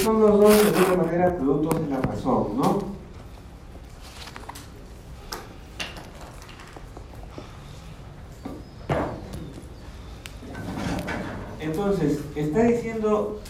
son 0.00 0.20
los 0.20 0.40
dos, 0.40 0.72
de 0.72 0.78
alguna 0.78 1.04
manera, 1.04 1.36
productos 1.36 1.82
de 1.82 1.90
la 1.90 2.00
razón, 2.00 2.56
¿no? 2.56 3.00
Entonces, 11.60 12.20
está 12.34 12.62
diciendo 12.62 13.40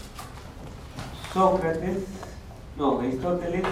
Sócrates, 1.33 2.04
no, 2.76 2.98
Aristóteles, 2.98 3.62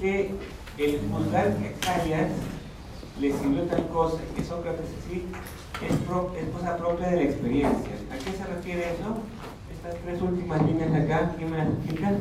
que 0.00 0.34
el 0.78 1.00
juzgar 1.10 1.54
Calias 1.80 2.30
le 3.20 3.32
sirvió 3.32 3.62
tal 3.64 3.86
cosa, 3.88 4.18
que 4.34 4.42
Sócrates 4.42 4.86
sí, 5.08 5.26
es, 5.82 5.92
es 5.92 6.48
cosa 6.50 6.76
propia 6.78 7.08
de 7.08 7.16
la 7.16 7.22
experiencia. 7.22 7.92
¿A 8.10 8.16
qué 8.16 8.32
se 8.32 8.44
refiere 8.44 8.94
eso? 8.94 9.18
Estas 9.82 9.98
tres 10.02 10.20
últimas 10.20 10.60
líneas 10.66 10.92
acá, 10.92 11.32
¿quién 11.38 11.50
me 11.50 11.56
las 11.56 11.68
explica? 11.68 12.12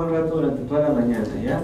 Buen 0.00 0.22
rato 0.22 0.36
durante 0.36 0.62
toda 0.62 0.88
la 0.88 0.94
mañana, 0.94 1.26
¿ya? 1.44 1.60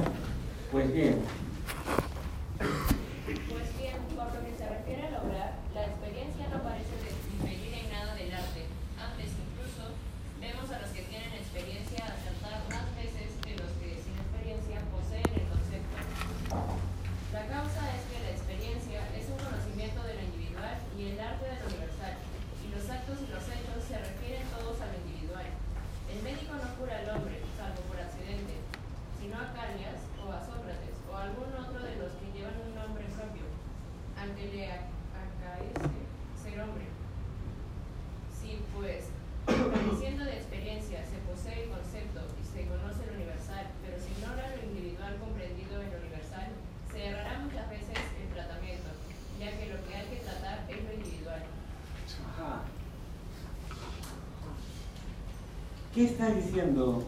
¿Qué 55.96 56.04
está 56.04 56.28
diciendo? 56.28 57.04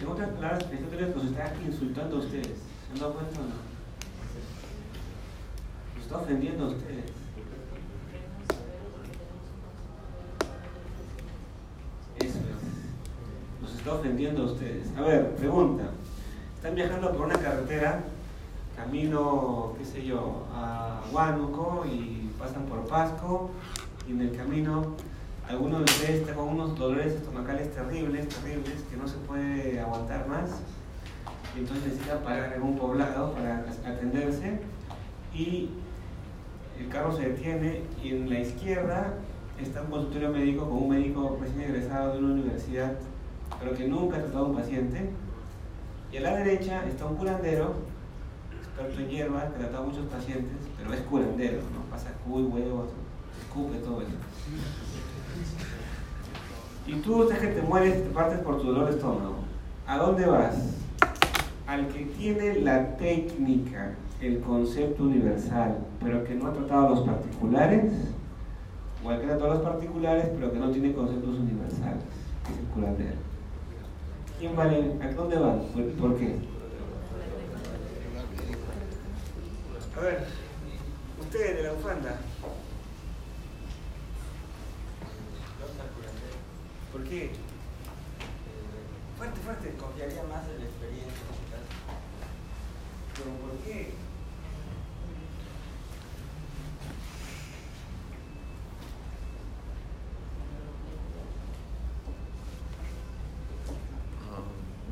En 0.00 0.06
otras 0.06 0.30
palabras, 0.30 0.66
Aristóteles 0.68 1.16
los 1.16 1.24
está 1.24 1.52
insultando 1.66 2.14
a 2.14 2.18
ustedes. 2.20 2.46
¿Se 2.46 2.92
han 2.92 3.00
dado 3.00 3.14
cuenta 3.14 3.40
o 3.40 3.42
no? 3.42 3.48
Los 5.96 6.04
está 6.04 6.18
ofendiendo 6.18 6.64
a 6.64 6.68
ustedes. 6.68 7.10
Eso 12.20 12.38
es. 12.38 13.62
Los 13.62 13.74
está 13.74 13.94
ofendiendo 13.94 14.42
a 14.44 14.46
ustedes. 14.46 14.96
A 14.96 15.00
ver, 15.00 15.34
pregunta. 15.34 15.90
Están 16.54 16.76
viajando 16.76 17.10
por 17.14 17.26
una 17.26 17.36
carretera, 17.36 18.04
camino, 18.76 19.74
qué 19.76 19.84
sé 19.84 20.06
yo, 20.06 20.46
a 20.54 21.02
Huánuco 21.10 21.84
y 21.84 22.30
pasan 22.38 22.66
por 22.66 22.86
Pasco 22.86 23.50
y 24.06 24.12
en 24.12 24.20
el 24.20 24.36
camino 24.36 24.94
algunos 25.48 25.84
de 25.84 25.84
ustedes 25.84 26.20
están 26.20 26.34
con 26.34 26.48
unos 26.48 26.76
dolores 26.76 27.14
estomacales 27.14 27.72
terribles, 27.72 28.28
terribles, 28.28 28.82
que 28.90 28.96
no 28.96 29.06
se 29.06 29.16
puede 29.18 29.80
aguantar 29.80 30.26
más, 30.26 30.50
entonces 31.56 31.86
necesita 31.86 32.20
parar 32.22 32.52
en 32.54 32.62
un 32.62 32.76
poblado 32.76 33.32
para 33.32 33.64
atenderse, 33.86 34.58
y 35.32 35.70
el 36.78 36.88
carro 36.88 37.16
se 37.16 37.30
detiene 37.30 37.82
y 38.02 38.10
en 38.10 38.28
la 38.28 38.40
izquierda 38.40 39.14
está 39.60 39.82
un 39.82 39.90
consultorio 39.90 40.30
médico 40.30 40.68
con 40.68 40.78
un 40.78 40.88
médico 40.88 41.38
recién 41.40 41.62
egresado 41.62 42.14
de 42.14 42.18
una 42.18 42.34
universidad, 42.34 42.94
pero 43.60 43.74
que 43.74 43.86
nunca 43.86 44.16
ha 44.16 44.20
tratado 44.22 44.46
a 44.46 44.48
un 44.48 44.56
paciente, 44.56 45.10
y 46.12 46.16
a 46.16 46.20
la 46.22 46.36
derecha 46.36 46.86
está 46.88 47.06
un 47.06 47.16
curandero, 47.16 47.74
experto 48.58 49.00
en 49.00 49.08
hierbas, 49.08 49.44
que 49.44 49.56
ha 49.56 49.58
tratado 49.58 49.84
a 49.84 49.86
muchos 49.86 50.06
pacientes, 50.06 50.56
pero 50.76 50.92
es 50.92 51.00
curandero, 51.02 51.58
¿no? 51.72 51.88
pasa 51.90 52.10
cuy, 52.26 52.42
huevos, 52.42 52.88
escupe, 53.40 53.78
todo 53.78 54.02
eso. 54.02 54.10
Y 56.86 56.94
tú, 57.00 57.22
usted 57.22 57.38
que 57.38 57.48
te 57.48 57.62
mueres, 57.62 58.04
te 58.04 58.10
partes 58.10 58.38
por 58.40 58.60
tu 58.60 58.68
dolor 58.68 58.86
de 58.86 58.96
estómago. 58.96 59.34
¿A 59.88 59.98
dónde 59.98 60.24
vas? 60.26 60.54
Al 61.66 61.88
que 61.88 62.04
tiene 62.04 62.60
la 62.60 62.96
técnica, 62.96 63.94
el 64.20 64.40
concepto 64.40 65.02
universal, 65.02 65.78
pero 66.00 66.22
que 66.24 66.34
no 66.34 66.46
ha 66.46 66.52
tratado 66.52 66.86
a 66.86 66.90
los 66.90 67.00
particulares, 67.00 67.92
o 69.04 69.10
al 69.10 69.20
que 69.20 69.26
ha 69.26 69.30
tratado 69.30 69.50
a 69.50 69.54
los 69.54 69.64
particulares, 69.64 70.28
pero 70.38 70.52
que 70.52 70.58
no 70.58 70.70
tiene 70.70 70.92
conceptos 70.92 71.38
universales, 71.38 72.04
es 72.50 72.72
el. 72.72 73.14
¿Quién 74.38 74.54
vale? 74.54 74.92
¿A 75.02 75.12
dónde 75.12 75.38
van? 75.38 75.62
¿Por 75.98 76.16
qué? 76.16 76.36
A 79.96 80.00
ver, 80.00 80.26
ustedes 81.20 81.56
de 81.56 81.62
la 81.64 81.72
bufanda. 81.72 82.20
¿Por 86.96 87.04
qué? 87.04 87.30
Fuerte, 89.18 89.40
fuerte. 89.40 89.74
Confiaría 89.78 90.22
más 90.22 90.48
en 90.48 90.60
la 90.60 90.64
experiencia. 90.64 91.12
¿Pero 93.14 93.30
por 93.36 93.58
qué? 93.58 93.92
Ah, 104.32 104.40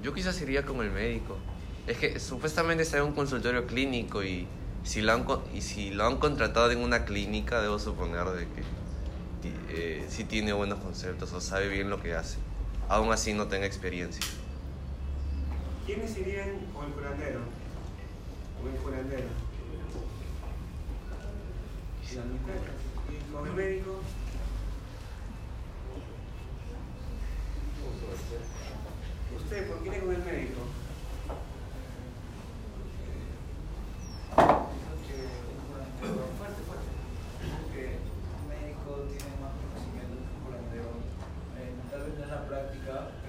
yo 0.03 0.12
quizás 0.12 0.39
iría 0.43 0.67
con 0.67 0.83
el 0.83 0.91
médico. 0.91 1.39
Es 1.87 1.97
que 1.97 2.21
supuestamente 2.21 2.83
está 2.83 2.99
en 2.99 3.05
un 3.05 3.12
consultorio 3.15 3.67
clínico 3.67 4.23
y 4.23 4.47
si 4.83 5.00
lo 5.00 5.15
han, 5.15 5.25
y 5.55 5.62
si 5.62 5.91
lo 5.91 6.05
han 6.05 6.19
contratado 6.19 6.71
en 6.71 6.81
una 6.81 7.07
clínica, 7.07 7.62
debo 7.62 7.79
suponer 7.79 8.27
de 8.27 8.45
que 8.45 8.84
eh, 9.69 10.06
si 10.08 10.25
tiene 10.25 10.52
buenos 10.52 10.79
conceptos 10.81 11.32
o 11.32 11.41
sabe 11.41 11.69
bien 11.69 11.91
lo 11.91 12.00
que 12.00 12.14
hace, 12.14 12.38
aún 12.88 13.12
así 13.12 13.32
no 13.32 13.49
tenga 13.49 13.67
experiencia. 13.67 14.25
¿Quiénes 15.87 16.17
irían 16.17 16.50
con 16.73 16.87
el 16.87 16.93
curandero? 16.93 17.41
¿O 18.62 18.69
el 18.69 18.75
curandero? 18.76 19.29
¿Y 22.11 23.32
con 23.32 23.46
el 23.46 23.52
médico? 23.55 24.00
¿Usted 29.37 29.69
por 29.69 29.82
qué 29.82 29.88
iría 29.88 30.00
con 30.00 30.14
el 30.14 30.25
médico? 30.25 30.61
se 36.00 36.34
Radhika 42.75 43.24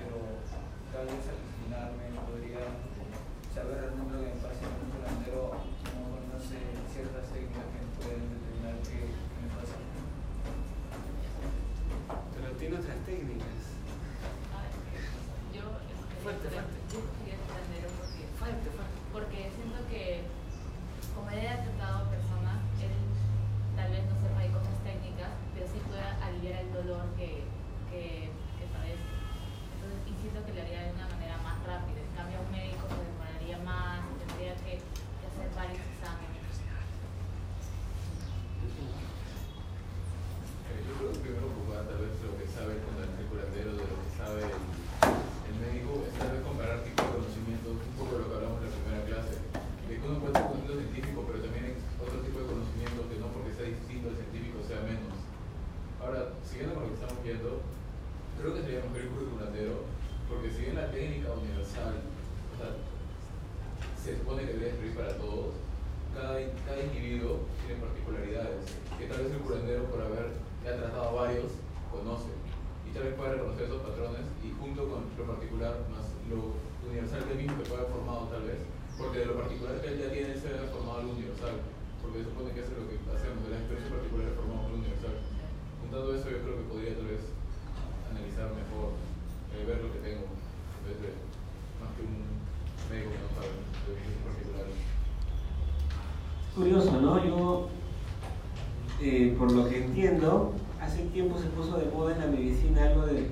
por 99.37 99.51
lo 99.51 99.67
que 99.69 99.83
entiendo, 99.83 100.53
hace 100.81 101.03
tiempo 101.13 101.37
se 101.37 101.47
puso 101.47 101.77
de 101.77 101.91
moda 101.91 102.15
en 102.15 102.21
la 102.21 102.27
medicina 102.27 102.83
algo 102.85 103.05
de 103.05 103.27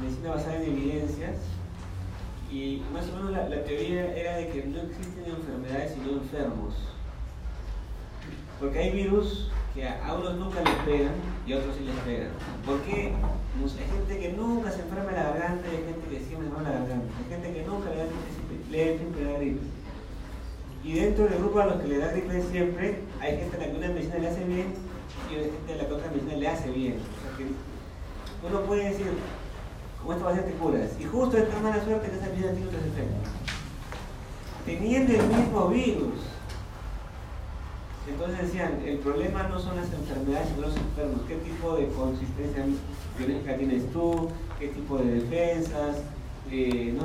medicina 0.00 0.30
basada 0.30 0.56
en 0.56 0.72
evidencias 0.72 1.36
y 2.50 2.82
más 2.92 3.08
o 3.08 3.16
menos 3.16 3.32
la, 3.32 3.48
la 3.48 3.64
teoría 3.64 4.14
era 4.16 4.36
de 4.36 4.48
que 4.48 4.64
no 4.64 4.80
existen 4.82 5.24
enfermedades 5.26 5.94
sino 5.94 6.18
enfermos. 6.18 6.74
Porque 8.60 8.78
hay 8.78 8.90
virus 8.92 9.50
que 9.74 9.86
a, 9.86 10.06
a 10.06 10.14
unos 10.14 10.36
nunca 10.36 10.62
les 10.62 10.74
pegan 10.86 11.12
y 11.46 11.52
a 11.52 11.58
otros 11.58 11.76
sí 11.76 11.84
les 11.84 11.96
pegan. 12.00 12.30
¿Por 12.64 12.80
qué? 12.82 13.12
Sé, 13.66 13.82
hay 13.82 13.90
gente 13.90 14.18
que 14.20 14.32
nunca 14.32 14.70
se 14.70 14.82
enferma 14.82 15.12
la 15.12 15.24
garganta 15.24 15.64
y 15.66 15.76
hay 15.76 15.84
gente 15.84 16.06
que 16.08 16.24
siempre 16.24 16.48
enferma 16.48 16.70
la 16.70 16.78
garganta. 16.78 17.06
Hay 17.18 17.30
gente 17.30 17.52
que 17.52 17.66
nunca 17.66 17.90
le 17.90 17.96
da 17.96 18.04
le 18.70 18.98
siempre 18.98 19.24
le 19.24 19.32
da 19.32 19.38
gripe. 19.38 19.60
Y 20.84 20.92
dentro 20.94 21.24
del 21.24 21.38
grupo 21.38 21.60
a 21.60 21.66
los 21.66 21.80
que 21.80 21.88
le 21.88 21.98
da 21.98 22.12
gripe 22.12 22.42
siempre, 22.42 23.00
hay 23.20 23.38
gente 23.38 23.56
a 23.56 23.60
la 23.60 23.66
que 23.66 23.76
una 23.76 23.88
medicina 23.88 24.18
le 24.18 24.28
hace 24.28 24.44
bien 24.44 24.85
y 25.30 25.78
la 25.78 25.86
que 25.86 25.92
otra 25.92 26.10
medicina 26.10 26.36
le 26.36 26.48
hace 26.48 26.70
bien. 26.70 26.94
O 26.94 27.22
sea 27.22 27.36
que 27.36 28.46
uno 28.46 28.60
puede 28.62 28.90
decir, 28.90 29.06
como 30.00 30.12
esta 30.12 30.44
te 30.44 30.52
curas, 30.52 30.90
y 31.00 31.04
justo 31.04 31.36
esta 31.36 31.60
mala 31.60 31.84
suerte 31.84 32.10
que 32.10 32.16
esa 32.16 32.26
medicina 32.26 32.52
tiene 32.52 32.66
otros 32.66 32.82
efectos. 32.82 33.30
Teniendo 34.64 35.12
el 35.12 35.26
mismo 35.28 35.68
virus. 35.68 36.20
Entonces 38.08 38.46
decían, 38.46 38.80
el 38.84 38.98
problema 38.98 39.44
no 39.44 39.58
son 39.58 39.76
las 39.76 39.92
enfermedades, 39.92 40.48
sino 40.48 40.68
los 40.68 40.76
enfermos. 40.76 41.22
¿Qué 41.26 41.34
tipo 41.36 41.74
de 41.74 41.88
consistencia 41.88 42.64
biológica 43.18 43.56
tienes 43.56 43.92
tú? 43.92 44.28
¿Qué 44.60 44.68
tipo 44.68 44.98
de 44.98 45.20
defensas? 45.20 45.96
Eh. 46.50 46.96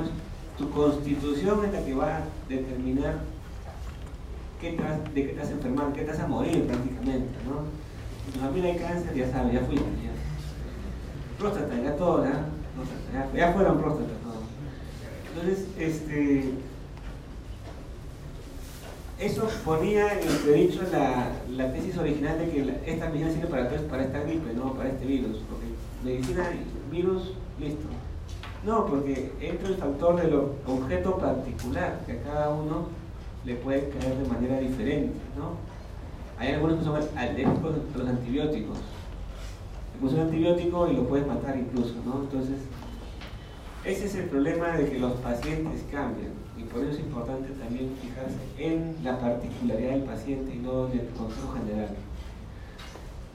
Tu 0.56 0.70
constitución 0.70 1.64
es 1.64 1.72
la 1.72 1.84
que 1.84 1.94
va 1.94 2.18
a 2.18 2.24
determinar 2.48 3.20
qué 4.60 4.72
te 4.72 4.82
de 5.20 5.26
qué 5.26 5.32
te 5.32 5.40
vas 5.40 5.48
a 5.48 5.52
enfermar, 5.52 5.92
qué 5.92 6.02
te 6.02 6.10
vas 6.12 6.20
a 6.20 6.26
morir 6.28 6.66
prácticamente, 6.66 7.34
¿no? 7.46 7.64
Tu 8.30 8.38
familia 8.38 8.72
hay 8.72 8.78
cáncer, 8.78 9.14
ya 9.14 9.30
sabes, 9.30 9.52
ya 9.54 9.60
fuiste, 9.60 9.84
ya. 10.02 10.12
Próstata, 11.38 11.74
ya 11.82 11.96
todo, 11.96 12.24
¿ya? 12.24 12.44
Próstata, 12.76 13.36
ya, 13.36 13.52
fueron 13.52 13.78
próstatas, 13.80 14.16
todo. 14.22 14.42
Entonces, 15.34 15.66
este... 15.78 16.54
Eso 19.18 19.48
ponía 19.64 20.18
en 20.20 20.28
entredicho 20.28 20.80
la, 20.90 21.28
la 21.50 21.72
tesis 21.72 21.96
original 21.96 22.38
de 22.38 22.50
que 22.50 22.64
la- 22.64 22.74
esta 22.84 23.06
medicina 23.08 23.30
sirve 23.32 23.46
para, 23.46 23.68
para 23.68 24.02
esta 24.04 24.20
gripe, 24.20 24.52
no 24.54 24.74
para 24.74 24.88
este 24.88 25.06
virus. 25.06 25.38
Porque 25.48 25.66
medicina, 26.04 26.44
virus, 26.90 27.32
listo. 27.60 27.86
No, 28.66 28.86
porque 28.86 29.32
entra 29.40 29.68
el 29.68 29.76
factor 29.76 30.20
del 30.20 30.34
o- 30.34 30.54
objeto 30.66 31.18
particular, 31.18 32.00
que 32.04 32.12
a 32.12 32.22
cada 32.22 32.50
uno 32.50 32.86
le 33.44 33.54
puede 33.56 33.90
caer 33.90 34.16
de 34.16 34.28
manera 34.28 34.58
diferente, 34.58 35.14
¿no? 35.36 35.56
Hay 36.42 36.54
algunos 36.54 36.78
que 36.80 36.84
son 36.84 36.96
alérgicos 37.16 37.76
a 37.94 37.98
los 37.98 38.08
antibióticos. 38.08 38.76
Le 39.94 40.00
pones 40.00 40.14
un 40.14 40.20
antibiótico 40.22 40.88
y 40.88 40.96
lo 40.96 41.06
puedes 41.06 41.24
matar 41.24 41.56
incluso, 41.56 41.94
¿no? 42.04 42.22
Entonces, 42.22 42.62
ese 43.84 44.06
es 44.06 44.14
el 44.16 44.24
problema 44.24 44.76
de 44.76 44.90
que 44.90 44.98
los 44.98 45.12
pacientes 45.20 45.84
cambian. 45.92 46.32
Y 46.58 46.64
por 46.64 46.82
eso 46.82 46.94
es 46.94 46.98
importante 46.98 47.48
también 47.50 47.92
fijarse 48.02 48.40
en 48.58 48.96
la 49.04 49.20
particularidad 49.20 49.90
del 49.92 50.02
paciente 50.02 50.52
y 50.52 50.58
no 50.58 50.88
en 50.90 50.98
el 50.98 51.08
consejo 51.10 51.52
general. 51.52 51.90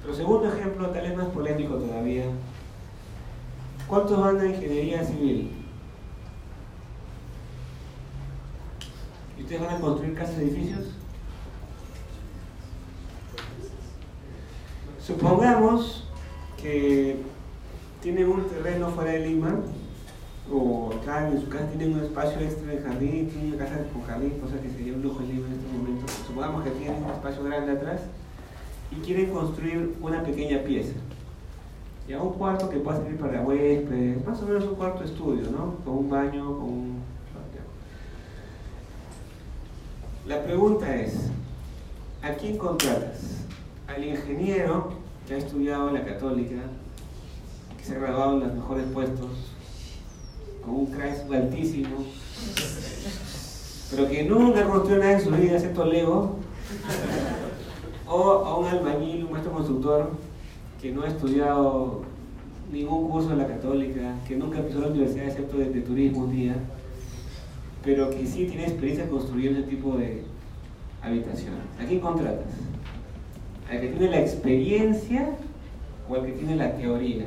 Pero 0.02 0.14
segundo 0.14 0.54
ejemplo, 0.54 0.90
tal 0.90 1.04
vez 1.04 1.16
más 1.16 1.28
polémico 1.28 1.76
todavía. 1.76 2.26
¿Cuántos 3.88 4.20
van 4.20 4.42
a 4.42 4.46
ingeniería 4.48 5.02
civil? 5.06 5.54
¿Y 9.38 9.44
ustedes 9.44 9.62
van 9.62 9.76
a 9.76 9.80
construir 9.80 10.14
casas 10.14 10.40
edificios? 10.40 10.97
Supongamos 15.08 16.04
que 16.62 17.16
tienen 18.02 18.28
un 18.28 18.44
terreno 18.50 18.90
fuera 18.90 19.12
de 19.12 19.20
Lima 19.20 19.56
o 20.52 20.92
acá 20.94 21.30
en 21.30 21.40
su 21.40 21.48
casa 21.48 21.66
tienen 21.68 21.98
un 21.98 22.04
espacio 22.04 22.42
extra 22.42 22.74
de 22.74 22.82
jardín, 22.82 23.30
tienen 23.30 23.54
una 23.54 23.64
casa 23.64 23.86
con 23.94 24.04
jardín, 24.04 24.38
cosa 24.42 24.60
que 24.62 24.70
sería 24.70 24.92
un 24.92 25.02
lujo 25.02 25.22
en 25.22 25.30
Lima 25.30 25.48
en 25.48 25.54
este 25.54 25.78
momento. 25.78 26.06
Supongamos 26.28 26.62
que 26.66 26.72
tienen 26.72 27.06
un 27.06 27.10
espacio 27.10 27.42
grande 27.46 27.72
atrás 27.72 28.02
y 28.92 28.96
quieren 28.96 29.32
construir 29.32 29.96
una 30.02 30.24
pequeña 30.24 30.58
pieza. 30.66 30.96
Ya 32.10 32.22
un 32.22 32.34
cuarto 32.34 32.70
que 32.70 32.80
pueda 32.80 32.98
servir 32.98 33.18
para 33.18 33.42
huéspedes, 33.44 34.26
más 34.26 34.42
o 34.42 34.46
menos 34.46 34.66
un 34.66 34.76
cuarto 34.76 35.06
estudio, 35.06 35.50
¿no? 35.52 35.76
Con 35.86 36.00
un 36.00 36.10
baño, 36.10 36.46
con 36.48 36.64
un... 36.64 36.98
La 40.28 40.44
pregunta 40.44 40.94
es, 40.94 41.30
¿a 42.22 42.32
quién 42.32 42.58
contratas? 42.58 43.46
¿Al 43.88 44.04
ingeniero 44.04 44.97
que 45.28 45.34
ha 45.34 45.38
estudiado 45.38 45.90
en 45.90 45.96
la 45.96 46.06
católica, 46.06 46.56
que 47.78 47.84
se 47.84 47.96
ha 47.96 48.00
graduado 48.00 48.36
en 48.36 48.48
los 48.48 48.56
mejores 48.56 48.86
puestos, 48.94 49.30
con 50.64 50.76
un 50.76 50.86
crash 50.86 51.20
altísimo, 51.32 52.06
pero 53.92 54.08
que 54.08 54.24
nunca 54.24 54.66
construyó 54.66 55.00
nada 55.00 55.14
en 55.14 55.22
su 55.22 55.32
vida 55.32 55.54
excepto 55.54 55.86
Lego? 55.86 56.38
¿O 58.08 58.32
a 58.32 58.58
un 58.58 58.68
albañil, 58.68 59.26
un 59.26 59.32
maestro 59.32 59.52
constructor, 59.52 60.12
que 60.82 60.94
no 60.94 61.04
ha 61.04 61.08
estudiado 61.08 62.04
ningún 62.72 63.10
curso 63.10 63.32
en 63.32 63.40
la 63.40 63.48
católica, 63.48 64.16
que 64.26 64.38
nunca 64.38 64.62
pisó 64.62 64.80
la 64.80 64.88
universidad 64.88 65.28
excepto 65.28 65.58
de, 65.58 65.70
de 65.72 65.82
turismo 65.82 66.24
un 66.24 66.32
día, 66.32 66.56
pero 67.84 68.10
que 68.10 68.26
sí 68.26 68.46
tiene 68.46 68.64
experiencia 68.64 69.10
construyendo 69.10 69.60
ese 69.60 69.70
tipo 69.70 69.98
de 69.98 70.24
habitaciones. 71.02 71.60
¿A 71.82 71.86
quién 71.86 72.00
contratas? 72.00 72.46
¿Al 73.70 73.82
que 73.82 73.88
tiene 73.90 74.10
la 74.10 74.22
experiencia 74.22 75.30
o 76.08 76.16
al 76.16 76.26
que 76.26 76.32
tiene 76.32 76.56
la 76.56 76.74
teoría? 76.78 77.26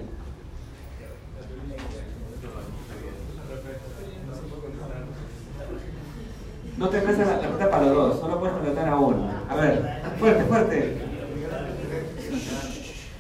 No 6.78 6.88
te 6.88 6.96
alcanza 6.96 7.26
la, 7.26 7.40
plata 7.40 7.70
para 7.70 7.86
los 7.88 7.94
dos, 7.94 8.20
solo 8.20 8.40
puedes 8.40 8.54
contratar 8.56 8.88
a 8.88 8.96
uno. 8.96 9.30
A 9.50 9.54
ver, 9.54 10.00
fuerte, 10.18 10.44
fuerte. 10.44 10.76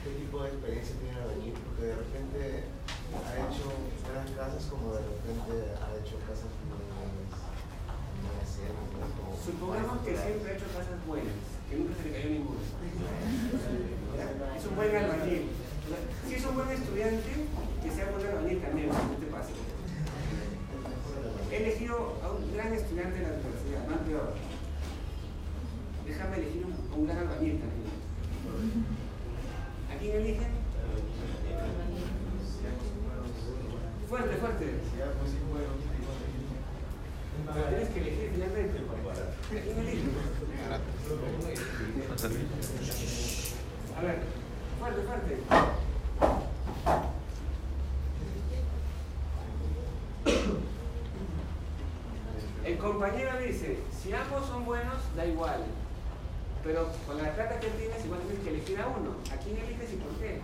¿Qué 0.00 0.10
tipo 0.16 0.42
de 0.42 0.48
experiencia 0.48 0.96
tiene 0.96 1.20
albañil? 1.20 1.52
Porque 1.52 1.92
de 1.92 1.96
repente 1.96 2.64
ha 3.12 3.36
hecho 3.36 3.68
buenas 4.00 4.30
casas 4.32 4.64
como 4.64 4.94
de 4.94 5.04
repente 5.04 5.76
ha 5.76 5.92
hecho 6.00 6.16
casas 6.24 6.48
muy. 6.72 6.80
Como 9.12 9.36
Supongamos 9.44 9.98
que 10.08 10.16
siempre 10.16 10.52
ha 10.52 10.56
hecho 10.56 10.64
cosas 10.72 10.96
buenas, 11.06 11.59
que 11.70 11.76
nunca 11.76 11.94
se 11.94 12.02
le 12.08 12.12
cayó 12.14 12.30
ninguna. 12.30 12.58
Es 14.58 14.66
un 14.66 14.74
buen 14.76 14.96
albañil. 14.96 15.46
Si 16.28 16.34
es 16.34 16.44
un 16.44 16.54
buen 16.54 16.68
estudiante, 16.70 17.30
que 17.82 17.90
sea 17.90 18.10
buen 18.10 18.26
albañil 18.26 18.60
también, 18.60 18.88
no 18.88 18.94
te 18.94 19.26
pasa. 19.26 19.50
He 21.50 21.56
elegido 21.56 22.18
a 22.22 22.30
un 22.30 22.52
gran 22.54 22.72
estudiante 22.74 23.18
de 23.18 23.22
la 23.22 23.34
universidad, 23.34 23.86
más 23.88 23.98
peor. 24.06 24.34
Déjame 26.06 26.36
elegir 26.36 26.66
un, 26.66 26.74
un 26.98 27.06
gran 27.06 27.18
albañil 27.18 27.60
también. 27.60 27.90
¿A 29.90 29.98
quién 29.98 30.16
eligen? 30.16 30.48
Fuerte, 34.08 34.36
fuerte. 34.36 34.66
Pero 37.52 37.66
tienes 37.66 37.88
que 37.88 38.00
elegir 38.00 38.30
finalmente. 38.34 38.78
¿A 38.78 39.62
quién 39.62 39.78
eligen? 39.78 40.10
A 43.96 44.02
ver, 44.02 44.18
fuerte, 44.78 45.02
fuerte. 45.02 45.32
El 52.64 52.78
compañero 53.00 53.30
dice, 53.40 53.78
si 53.98 54.12
ambos 54.12 54.46
son 54.46 54.66
buenos, 54.66 54.98
da 55.16 55.24
igual. 55.24 55.64
Pero 56.62 56.92
con 57.06 57.16
la 57.16 57.34
plata 57.34 57.58
que 57.58 57.68
tienes, 57.68 58.04
igual 58.04 58.20
tienes 58.20 58.44
que 58.44 58.50
elegir 58.50 58.78
a 58.78 58.88
uno. 58.88 59.16
¿A 59.32 59.36
quién 59.38 59.56
eliges 59.56 59.94
y 59.94 59.96
por 59.96 60.12
qué? 60.18 60.42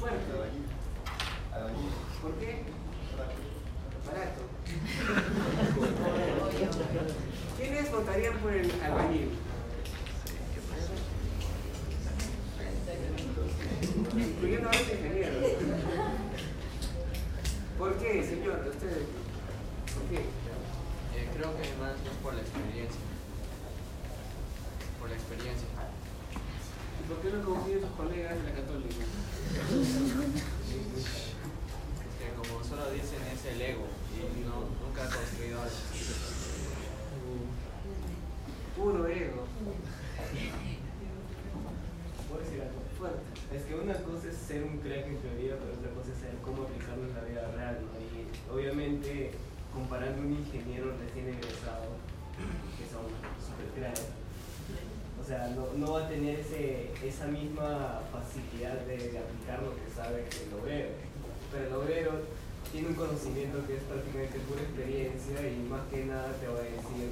Fuerte. 0.00 0.24
¿Por 2.22 2.32
qué? 2.36 2.62
Barato. 4.06 4.40
votarían 7.92 8.38
por 8.38 8.52
el 8.52 8.70
albañil? 8.82 9.30
Incluyendo 14.16 14.68
a 14.68 14.72
los 14.72 14.80
ingenieros. 14.80 15.52
¿Por 17.78 17.98
qué, 17.98 18.24
señor? 18.26 18.66
¿Usted? 18.66 19.02
¿Por 19.94 20.02
qué? 20.08 20.24
Eh, 21.16 21.28
creo 21.32 21.54
que 21.54 21.62
más 21.78 21.94
es 21.94 22.18
por 22.22 22.34
la 22.34 22.40
experiencia. 22.40 23.00
Por 24.98 25.10
la 25.10 25.14
experiencia. 25.14 25.68
¿Y 26.98 27.02
por 27.06 27.18
qué 27.22 27.30
no 27.30 27.44
confían 27.44 27.80
sus 27.80 27.90
colegas 27.90 28.36
de 28.36 28.42
la 28.42 28.54
católica? 28.54 29.04
Que 32.18 32.26
como 32.34 32.64
solo 32.64 32.90
dicen 32.90 33.22
es 33.30 33.44
el 33.46 33.62
ego 33.62 33.86
y 34.10 34.42
no, 34.42 34.66
nunca 34.82 35.04
ha 35.04 35.10
construido 35.14 35.62
algo. 35.62 35.76
Puro 38.74 39.06
ego. 39.06 39.46
¿Puedo 42.28 42.42
decir 42.42 42.60
algo? 42.62 42.82
Fuerte. 42.98 43.22
Es 43.54 43.62
que 43.64 43.74
una 43.76 43.94
cosa 44.02 44.28
es 44.30 44.36
ser 44.36 44.64
un 44.64 44.78
crack 44.78 45.06
en 45.06 45.18
teoría, 45.18 45.54
pero 45.62 45.78
otra 45.78 45.90
cosa 45.94 46.10
es 46.10 46.18
saber 46.18 46.42
cómo 46.42 46.64
aplicarlo 46.64 47.06
en 47.06 47.14
la 47.14 47.22
vida 47.22 47.46
real, 47.54 47.78
¿no? 47.86 47.94
Y 48.02 48.26
obviamente, 48.50 49.30
comparando 49.74 50.22
un 50.22 50.32
ingeniero 50.38 50.94
recién 50.96 51.26
egresado, 51.34 51.98
que 52.78 52.86
son 52.86 53.10
cracks, 53.74 54.02
o 55.24 55.26
sea, 55.26 55.48
no, 55.56 55.72
no 55.76 55.92
va 55.92 56.04
a 56.04 56.08
tener 56.08 56.40
ese, 56.40 56.92
esa 57.02 57.26
misma 57.26 58.00
facilidad 58.12 58.74
de, 58.84 59.16
aplicar 59.16 59.62
lo 59.62 59.74
que 59.74 59.88
sabe 59.94 60.26
que 60.28 60.44
el 60.44 60.60
obrero. 60.60 60.88
Pero 61.50 61.66
el 61.66 61.74
obrero 61.74 62.12
tiene 62.70 62.88
un 62.88 62.94
conocimiento 62.94 63.66
que 63.66 63.76
es 63.76 63.82
prácticamente 63.84 64.38
pura 64.40 64.60
experiencia 64.60 65.40
y 65.48 65.64
más 65.68 65.80
que 65.90 66.04
nada 66.04 66.28
te 66.40 66.46
va 66.46 66.58
a 66.58 66.62
decir 66.62 67.08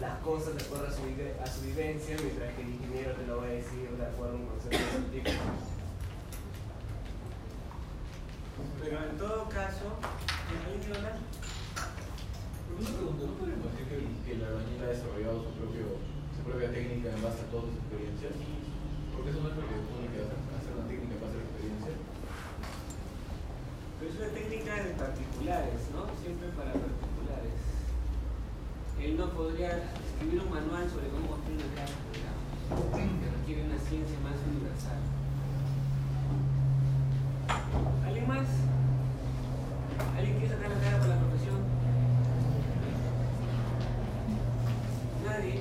las 0.00 0.18
cosas 0.20 0.56
de 0.56 0.62
acuerdo 0.62 0.86
a 0.86 0.92
su, 0.92 1.02
a 1.42 1.46
su 1.46 1.60
vivencia, 1.62 2.16
mientras 2.20 2.54
que 2.54 2.62
el 2.62 2.68
ingeniero 2.68 3.12
te 3.12 3.26
lo 3.26 3.38
va 3.38 3.44
a 3.44 3.48
decir 3.48 3.88
de 3.88 4.06
acuerdo 4.06 4.34
a 4.34 4.36
un 4.36 4.46
concepto 4.46 4.78
científico. 4.92 5.42
Pero 8.82 8.98
en 9.10 9.16
todo 9.16 9.48
caso, 9.48 9.96
¿alguien 10.52 10.80
quiere 10.80 10.96
hablar? 10.98 11.18
Una 12.78 12.90
pregunta, 12.94 13.26
¿no 13.26 13.34
podríamos 13.38 13.66
decir 13.74 13.86
que, 13.90 13.96
el- 14.32 14.44
ha 14.78 14.86
desarrollado 14.88 15.42
su, 15.42 15.50
propio, 15.58 15.98
su 16.36 16.40
propia 16.46 16.70
técnica 16.70 17.10
en 17.10 17.22
base 17.22 17.42
a 17.42 17.50
todas 17.50 17.66
sus 17.66 17.76
experiencias? 17.82 18.34
Porque 19.12 19.30
eso 19.34 19.40
no 19.42 19.50
es 19.50 19.56
lo 19.58 19.66
que 19.66 19.76
supone 19.82 20.06
que 20.14 20.18
hace, 20.22 20.36
hacer 20.38 20.72
una 20.78 20.86
técnica 20.86 21.12
en 21.18 21.22
base 21.26 21.34
a 21.34 21.40
la 21.42 21.46
experiencia. 21.50 21.92
Pero 23.98 24.06
es 24.06 24.16
una 24.22 24.30
técnica 24.38 24.70
de 24.78 24.90
particulares, 24.94 25.80
¿no? 25.90 26.00
Siempre 26.22 26.46
para 26.54 26.70
particulares. 26.78 27.58
Él 29.02 29.12
no 29.18 29.26
podría 29.34 29.70
escribir 29.98 30.38
un 30.46 30.50
manual 30.50 30.86
sobre 30.86 31.10
cómo 31.10 31.34
construir 31.34 31.58
una 31.58 31.74
casa, 31.74 31.98
digamos, 32.14 32.46
que 32.94 33.26
requiere 33.26 33.60
una 33.66 33.78
ciencia 33.82 34.18
más 34.22 34.38
universal. 34.46 35.02
¿Alguien 38.06 38.26
más? 38.30 38.46
¿Alguien 40.14 40.38
quiere 40.38 40.54
sacar 40.54 40.70
la 40.70 40.78
cara 40.78 40.98
por 40.98 41.08
la 41.10 41.18
profesión? 41.18 41.58
¿Nadie? 45.26 45.60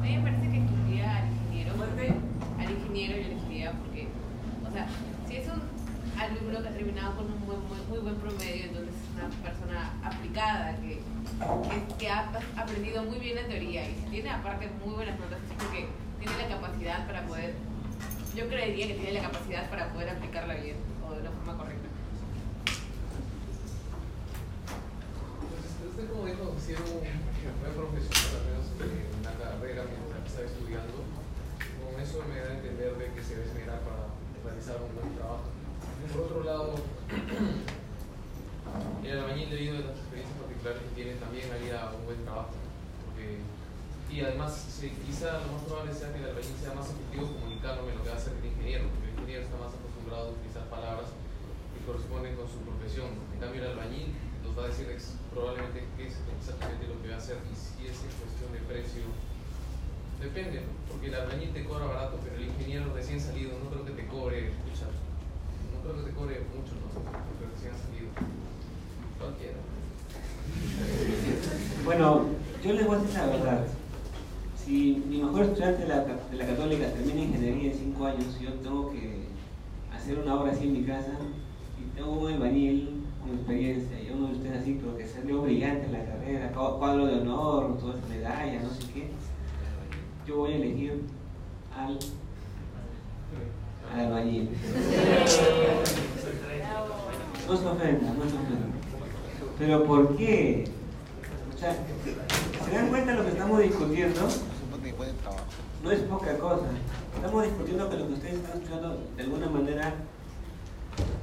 A 0.00 0.02
mí 0.02 0.16
me 0.16 0.22
parece 0.22 0.50
que 0.50 0.58
escogería 0.58 1.16
al 1.18 1.26
ingeniero. 1.32 1.74
¿Fuerte? 1.76 2.14
Al 2.58 2.70
ingeniero 2.70 3.14
yo 3.18 3.26
elegiría 3.30 3.72
porque, 3.78 4.08
o 4.68 4.72
sea, 4.72 4.86
si 5.28 5.36
es 5.36 5.46
un 5.48 5.62
alumno 6.18 6.62
que 6.62 6.68
ha 6.68 6.72
terminado 6.72 7.16
con 7.16 7.26
un 7.26 7.38
muy, 7.40 7.56
muy, 7.68 7.80
muy 7.88 7.98
buen 7.98 8.16
promedio, 8.16 8.64
entonces 8.66 8.94
es 8.94 9.10
una 9.14 9.28
persona 9.42 9.92
aplicada 10.02 10.76
que, 10.80 11.00
que, 11.74 11.94
que 11.96 12.08
ha 12.08 12.30
aprendido 12.56 13.02
muy 13.04 13.18
bien 13.18 13.36
la 13.36 13.46
teoría 13.46 13.88
y 13.88 13.94
tiene 14.10 14.30
aparte 14.30 14.68
muy 14.84 14.94
buenas 14.94 15.18
notas, 15.18 15.38
es 15.38 15.56
porque 15.58 15.88
tiene 16.18 16.38
la 16.38 16.48
capacidad 16.48 17.06
para 17.06 17.26
poder, 17.26 17.54
yo 18.34 18.48
creería 18.48 18.86
que 18.88 18.94
tiene 18.94 19.12
la 19.12 19.22
capacidad 19.22 19.68
para 19.70 19.92
poder 19.92 20.10
aplicarla 20.10 20.54
bien 20.54 20.76
o 21.06 21.14
de 21.14 21.20
una 21.20 21.30
forma 21.30 21.58
correcta. 21.58 21.88
Entonces, 25.42 25.70
usted 25.90 26.10
como 26.10 26.26
dijo, 26.26 26.54
si 26.64 26.72
era 26.72 26.80
un 26.80 27.02
buen 27.02 27.74
profesional, 27.74 28.30
al 28.38 28.44
menos 28.46 28.66
en 28.80 29.20
una 29.20 29.32
carrera 29.34 29.84
mientras 29.90 30.26
estaba 30.26 30.46
estudiando, 30.46 30.94
con 31.82 32.00
eso 32.00 32.24
me 32.28 32.38
da 32.40 32.50
a 32.50 32.54
entender 32.54 32.96
de 32.96 33.12
que 33.12 33.22
se 33.22 33.34
debe 33.36 33.48
esmerar 33.48 33.80
para 33.80 34.08
realizar 34.44 34.76
un 34.82 34.94
buen 34.94 35.14
trabajo. 35.16 35.50
Por 36.12 36.20
otro 36.22 36.44
lado, 36.44 36.74
el 39.04 39.18
albañil 39.18 39.50
debido 39.50 39.76
a 39.76 39.80
las 39.80 39.98
experiencias 39.98 40.43
que 40.72 40.88
tiene 40.96 41.20
también 41.20 41.52
haría 41.52 41.92
un 41.92 42.08
buen 42.08 42.24
trabajo. 42.24 42.56
Porque, 43.04 43.44
y 44.08 44.24
además, 44.24 44.56
sí, 44.56 44.88
quizá 45.04 45.44
lo 45.44 45.52
más 45.52 45.62
probable 45.68 45.92
sea 45.92 46.08
que 46.08 46.24
el 46.24 46.32
albañil 46.32 46.56
sea 46.56 46.72
más 46.72 46.88
efectivo 46.88 47.28
comunicándome 47.36 47.92
lo 47.92 48.00
que 48.00 48.08
va 48.08 48.16
a 48.16 48.20
hacer 48.20 48.32
el 48.40 48.48
ingeniero, 48.48 48.88
porque 48.88 49.12
el 49.12 49.14
ingeniero 49.20 49.42
está 49.44 49.60
más 49.60 49.72
acostumbrado 49.76 50.24
a 50.24 50.32
utilizar 50.32 50.64
palabras 50.72 51.12
que 51.76 51.80
corresponden 51.84 52.32
con 52.40 52.48
su 52.48 52.64
profesión. 52.64 53.12
En 53.36 53.38
cambio, 53.44 53.60
el 53.60 53.76
albañil 53.76 54.16
nos 54.40 54.56
va 54.56 54.64
a 54.64 54.72
decir 54.72 54.88
probablemente 55.28 55.84
qué 56.00 56.08
es 56.08 56.16
exactamente 56.16 56.88
lo 56.88 56.96
que 57.04 57.12
va 57.12 57.16
a 57.16 57.20
hacer 57.20 57.36
y 57.44 57.52
si 57.52 57.84
es 57.84 58.00
en 58.00 58.12
cuestión 58.16 58.48
de 58.56 58.64
precio. 58.64 59.04
Depende, 60.16 60.64
¿no? 60.64 60.72
porque 60.88 61.12
el 61.12 61.14
albañil 61.20 61.52
te 61.52 61.64
cobra 61.68 61.84
barato, 61.84 62.16
pero 62.24 62.40
el 62.40 62.48
ingeniero 62.48 62.88
recién 62.94 63.20
salido 63.20 63.52
no 63.60 63.68
creo 63.68 63.84
que 63.84 63.92
te 63.92 64.06
cobre, 64.08 64.48
escucha, 64.48 64.88
no 64.88 65.84
creo 65.84 66.00
que 66.00 66.08
te 66.08 66.16
cobre 66.16 66.40
mucho, 66.48 66.72
¿no? 66.80 66.88
Porque 66.96 67.44
recién 67.52 67.76
salido. 67.76 68.08
Cualquiera. 69.18 69.73
Bueno, 71.84 72.22
yo 72.64 72.72
les 72.72 72.86
voy 72.86 72.96
a 72.96 72.98
decir 73.00 73.18
la 73.18 73.26
verdad. 73.26 73.64
Si 74.64 75.02
mi 75.08 75.18
mejor 75.22 75.42
estudiante 75.42 75.82
de 75.82 75.88
la, 75.88 76.00
de 76.04 76.36
la 76.36 76.46
católica 76.46 76.86
termina 76.88 77.20
ingeniería 77.20 77.72
en 77.72 77.78
5 77.78 78.06
años, 78.06 78.40
yo 78.40 78.52
tengo 78.54 78.90
que 78.92 79.24
hacer 79.94 80.18
una 80.18 80.34
obra 80.40 80.52
así 80.52 80.64
en 80.64 80.72
mi 80.72 80.84
casa 80.84 81.12
y 81.78 81.96
tengo 81.96 82.12
un 82.12 82.32
albañil 82.32 83.02
con 83.20 83.34
experiencia 83.36 84.00
y 84.02 84.10
uno 84.10 84.28
de 84.28 84.32
ustedes 84.34 84.60
así, 84.62 84.78
pero 84.82 84.96
que 84.96 85.06
salió 85.06 85.42
brillante 85.42 85.86
en 85.86 85.92
la 85.92 86.04
carrera, 86.04 86.52
cu- 86.52 86.78
cuadro 86.78 87.06
de 87.06 87.20
honor, 87.20 87.78
toda 87.78 87.96
esa 87.98 88.06
medalla, 88.08 88.60
no 88.62 88.70
sé 88.70 88.80
qué, 88.94 89.08
yo 90.26 90.36
voy 90.38 90.52
a 90.52 90.56
elegir 90.56 91.02
al, 91.76 91.98
al 93.92 94.00
albañil. 94.06 94.48
No 97.46 97.54
se 97.54 97.66
ofenda, 97.66 98.08
no 98.14 98.22
se 98.22 98.36
ofenda. 98.36 98.73
Pero 99.58 99.84
¿por 99.84 100.16
qué? 100.16 100.64
O 101.54 101.58
sea, 101.58 101.76
¿se 102.64 102.74
dan 102.74 102.88
cuenta 102.88 103.12
de 103.12 103.18
lo 103.18 103.24
que 103.24 103.30
estamos 103.30 103.60
discutiendo? 103.62 104.20
No 105.82 105.90
es 105.90 106.00
poca 106.00 106.38
cosa. 106.38 106.66
Estamos 107.14 107.44
discutiendo 107.44 107.88
que 107.88 107.96
lo 107.96 108.06
que 108.08 108.12
ustedes 108.14 108.34
están 108.34 108.58
estudiando 108.58 109.00
de 109.16 109.22
alguna 109.22 109.48
manera, 109.48 109.94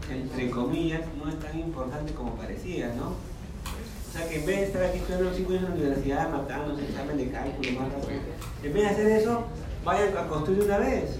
entre 0.09 0.49
comillas, 0.49 1.01
no 1.21 1.29
es 1.29 1.39
tan 1.39 1.59
importante 1.59 2.13
como 2.13 2.35
parecía, 2.35 2.93
¿no? 2.95 3.09
O 3.09 4.13
sea 4.13 4.27
que 4.27 4.39
en 4.39 4.45
vez 4.45 4.57
de 4.57 4.65
estar 4.65 4.83
aquí 4.83 4.97
estudiando 4.97 5.33
cinco 5.33 5.51
años 5.51 5.63
en 5.63 5.69
la 5.69 5.75
universidad, 5.75 6.31
matándose, 6.31 6.83
examen 6.83 7.17
de 7.17 7.31
cálculo, 7.31 7.71
más 7.79 7.93
rápido, 7.93 8.19
en 8.63 8.73
vez 8.73 8.83
de 8.83 8.89
hacer 8.89 9.07
eso, 9.07 9.43
vayan 9.83 10.17
a 10.17 10.27
construir 10.27 10.63
una 10.63 10.77
vez. 10.77 11.17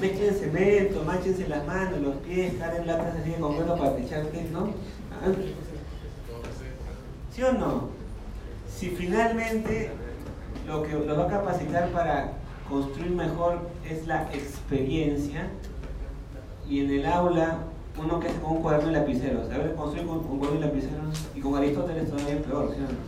Mezclen 0.00 0.34
cemento, 0.34 1.04
mánchense 1.04 1.48
las 1.48 1.66
manos, 1.66 2.00
los 2.00 2.16
pies, 2.16 2.54
carguen 2.58 2.86
latas 2.86 3.16
así 3.20 3.30
de 3.30 3.36
concreto 3.36 3.76
para 3.76 3.96
techar. 3.96 4.24
¿no? 4.52 4.74
¿Sí 7.36 7.42
o 7.42 7.52
no? 7.52 7.90
Si 8.74 8.88
finalmente 8.88 9.90
lo 10.66 10.82
que 10.82 10.94
los 10.94 11.18
va 11.18 11.26
a 11.26 11.28
capacitar 11.28 11.90
para 11.90 12.32
construir 12.66 13.10
mejor 13.10 13.68
es 13.86 14.06
la 14.06 14.22
experiencia 14.32 15.50
y 16.66 16.80
en 16.80 16.90
el 16.92 17.04
aula 17.04 17.58
uno 18.02 18.20
que 18.20 18.28
hace 18.28 18.38
con 18.40 18.52
un 18.52 18.62
cuaderno 18.62 18.90
y 18.90 18.94
lapiceros, 18.94 19.48
saber 19.48 19.74
construir 19.74 20.06
con 20.06 20.20
un 20.20 20.38
cuaderno 20.38 20.60
y 20.60 20.68
lapiceros 20.68 21.28
y 21.34 21.40
con 21.40 21.56
Aristóteles 21.56 22.08
todavía 22.08 22.42
peor, 22.42 22.74
¿sí 22.74 22.80
o 22.80 22.84
no? 22.84 22.98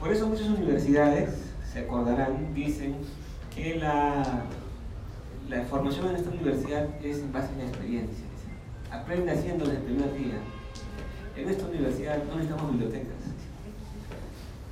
Por 0.00 0.10
eso 0.10 0.28
muchas 0.28 0.46
universidades, 0.46 1.28
se 1.70 1.80
acordarán, 1.80 2.54
dicen 2.54 2.96
que 3.54 3.74
la, 3.74 4.44
la 5.50 5.62
formación 5.64 6.08
en 6.08 6.16
esta 6.16 6.30
universidad 6.30 6.86
es 7.02 7.18
en 7.18 7.32
base 7.34 7.52
a 7.52 7.58
la 7.58 7.64
experiencia. 7.64 8.24
Aprende 8.90 9.32
haciendo 9.32 9.66
desde 9.66 9.80
el 9.80 9.84
primer 9.84 10.14
día. 10.14 10.38
En 11.38 11.48
esta 11.48 11.66
universidad 11.66 12.18
no 12.24 12.34
necesitamos 12.34 12.72
bibliotecas. 12.72 13.14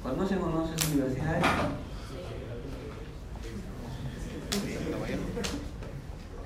¿Conocen 0.02 0.42
o 0.42 0.50
no 0.50 0.64
esas 0.64 0.88
universidades? 0.88 1.44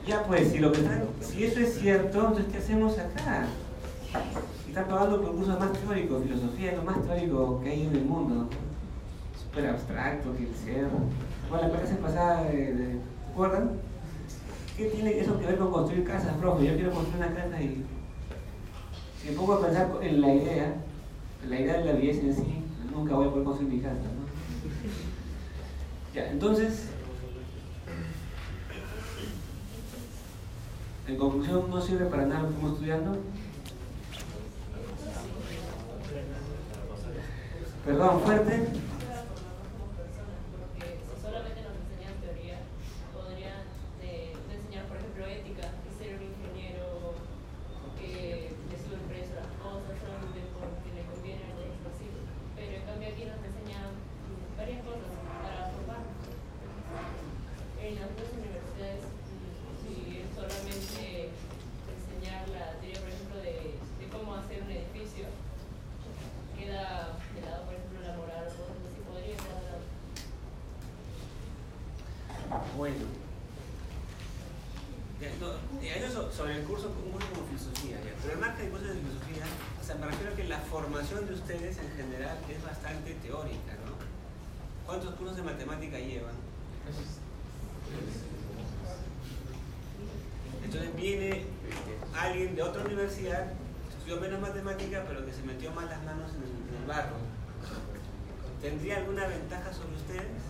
Ya 0.06 0.22
pues, 0.24 0.50
si, 0.50 0.58
lo 0.58 0.72
que 0.72 0.80
si 1.22 1.44
eso 1.44 1.60
es 1.60 1.78
cierto, 1.78 2.18
entonces 2.18 2.46
¿qué 2.52 2.58
hacemos 2.58 2.98
acá? 2.98 3.46
Están 4.68 4.88
pagando 4.88 5.22
por 5.22 5.36
cursos 5.36 5.58
más 5.58 5.72
teóricos, 5.72 6.22
filosofía 6.22 6.72
es 6.72 6.76
lo 6.76 6.84
más 6.84 7.02
teórico 7.02 7.60
que 7.62 7.70
hay 7.70 7.86
en 7.86 7.96
el 7.96 8.04
mundo. 8.04 8.48
Súper 9.42 9.70
abstracto, 9.70 10.36
que 10.36 10.44
el 10.44 10.54
ser. 10.54 10.86
Bueno, 11.48 11.68
la 11.68 11.78
clase 11.78 11.94
pasada, 11.94 12.44
de, 12.44 12.74
de, 12.74 12.92
¿se 12.92 13.32
acuerdan? 13.32 13.70
¿Qué 14.76 14.86
tiene 14.86 15.18
eso 15.18 15.38
que 15.40 15.46
ver 15.46 15.58
con 15.58 15.70
construir 15.70 16.04
casas, 16.04 16.36
profe? 16.36 16.66
Yo 16.66 16.74
quiero 16.74 16.92
construir 16.92 17.24
una 17.24 17.34
casa 17.34 17.62
y 17.62 17.84
si 19.20 19.28
me 19.30 19.36
pongo 19.36 19.54
a 19.54 19.62
pensar 19.66 19.90
en 20.02 20.20
la 20.20 20.34
idea, 20.34 20.74
la 21.48 21.60
idea 21.60 21.78
de 21.78 21.84
la 21.84 21.92
belleza 21.92 22.20
en 22.22 22.34
sí, 22.36 22.62
nunca 22.94 23.14
voy 23.14 23.26
a 23.26 23.30
poder 23.30 23.44
construir 23.44 23.72
mi 23.72 23.80
casa, 23.80 23.94
¿no? 23.94 24.20
Ya, 26.14 26.30
entonces, 26.30 26.86
en 31.06 31.16
conclusión, 31.16 31.70
no 31.70 31.80
sirve 31.80 32.06
para 32.06 32.26
nada 32.26 32.42
lo 32.42 32.48
que 32.48 32.54
estamos 32.54 32.72
estudiando. 32.74 33.16
Perdón, 37.84 38.20
fuerte. 38.20 38.56
Porque 40.60 41.00
si 41.00 41.22
solamente 41.22 41.62
nos 41.62 41.74
enseñan 41.80 42.14
teoría, 42.20 42.58
podrían 43.14 43.62
eh, 44.02 44.34
enseñar, 44.52 44.84
por 44.86 44.96
ejemplo, 44.98 45.24
ética, 45.26 45.72
y 45.86 45.90
ser 45.96 46.16
un 46.16 46.22
ingeniero 46.28 47.14
que 47.98 48.52
le 48.70 48.76
sube 48.78 48.94
el 49.00 49.06
precio 49.10 49.34
a 49.40 49.48
las 49.48 49.54
cosas, 49.58 49.96
solamente 49.98 50.40
porque 50.54 50.88
le 50.94 51.02
conviene 51.08 51.46
o 51.56 51.58
es 51.64 51.80
así. 51.88 52.06
Pero 52.54 52.70
en 52.78 52.84
cambio 52.86 53.08
aquí 53.10 53.24
nos 53.26 53.40
enseñan 53.42 53.90
mm, 53.96 54.60
varias 54.60 54.84
cosas 54.84 55.10
para 55.42 55.72
formarnos. 55.74 56.20
En 57.80 57.96
las 57.96 58.12
otras 58.12 58.28
universidades, 58.36 59.02
mm, 59.08 59.72
si 59.80 60.20
es 60.20 60.28
solamente 60.36 61.32
enseñar 61.90 62.44
la 62.52 62.76
teoría, 62.78 63.00
por 63.00 63.08
ejemplo, 63.08 63.40
de, 63.40 63.80
de 63.80 64.04
cómo 64.12 64.36
hacer 64.36 64.68
un 64.68 64.70
edificio, 64.70 65.32
queda 66.60 67.16
de 67.32 67.40
lado, 67.40 67.64
por 67.64 67.72
ejemplo, 67.72 68.04
la 68.04 68.12
moral 68.20 68.44
o 68.44 68.52
cosas 68.52 68.84
así, 68.84 69.00
podría 69.08 69.32
quedar 69.32 69.64
de 69.64 69.68
lado. 69.72 69.80
Bueno. 72.76 73.04
Ya, 75.20 75.28
no, 75.40 75.48
eh, 75.80 75.96
eso 76.04 76.12
so- 76.12 76.30
sobre 76.32 76.56
el 76.60 76.64
curso, 76.64 76.92
un 76.92 77.12
curso 77.12 77.28
como 77.32 77.46
filosofía, 77.48 77.96
ya. 77.96 78.12
pero 78.20 78.34
el 78.34 78.40
margen 78.40 78.64
de 78.66 78.70
cursos 78.70 78.88
de 78.92 79.00
filosofía, 79.00 79.44
o 79.80 79.84
sea, 79.84 79.94
me 79.96 80.06
refiero 80.06 80.32
a 80.32 80.36
que 80.36 80.44
la 80.44 80.58
formación 80.60 81.26
de 81.26 81.32
ustedes 81.34 81.78
en 81.78 81.90
general 81.96 82.36
es 82.48 82.62
bastante 82.62 83.14
teórica, 83.24 83.72
¿no? 83.84 83.92
¿Cuántos 84.86 85.14
cursos 85.14 85.36
de 85.36 85.42
matemática 85.42 85.98
llevan? 85.98 86.36
Entonces 90.64 90.94
viene 90.96 91.44
alguien 92.14 92.54
de 92.54 92.62
otra 92.62 92.84
universidad, 92.84 93.46
estudió 93.96 94.20
menos 94.20 94.40
matemática, 94.40 95.04
pero 95.08 95.24
que 95.24 95.29
se 95.40 95.46
metió 95.46 95.70
más 95.72 95.86
las 95.86 96.02
manos 96.04 96.30
en 96.34 96.82
el, 96.82 96.86
barro. 96.86 97.16
¿Tendría 98.60 98.98
alguna 98.98 99.26
ventaja 99.26 99.72
sobre 99.72 99.96
ustedes? 99.96 100.42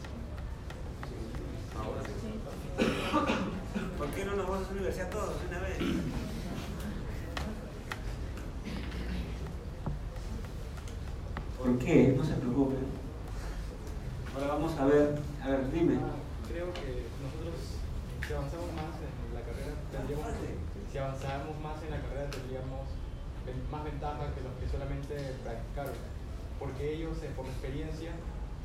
¿Por 3.99 4.09
qué 4.09 4.25
no 4.25 4.35
nos 4.35 4.49
vamos 4.49 4.67
a 4.67 4.71
la 4.71 4.77
universidad 4.77 5.11
todos 5.11 5.41
de 5.41 5.49
una 5.49 5.61
vez? 5.61 5.79
¿Por 11.59 11.79
qué? 11.79 12.15
No 12.17 12.25
se 12.25 12.35
preocupen. 12.35 12.87
Ahora 14.35 14.55
vamos 14.55 14.77
a 14.77 14.87
ver, 14.87 15.21
a 15.43 15.49
ver, 15.49 15.71
dime. 15.73 15.99
Creo 16.49 16.73
que 16.73 17.07
nosotros, 17.23 17.79
si 18.27 18.33
avanzamos 18.33 18.73
más 18.73 18.99
en 18.99 19.35
la 19.35 19.43
carrera, 19.43 19.73
tendríamos, 19.93 20.33
si 20.91 20.99
avanzáramos 20.99 21.61
más 21.61 21.83
en 21.83 21.91
la 21.91 22.01
carrera, 22.01 22.31
tendríamos 22.31 23.00
más 23.71 23.83
ventaja 23.85 24.31
que 24.35 24.41
los 24.45 24.55
que 24.61 24.67
solamente 24.69 25.15
practicaron. 25.43 25.97
Porque 26.61 26.93
ellos, 26.95 27.17
eh, 27.25 27.33
por 27.35 27.47
experiencia, 27.47 28.13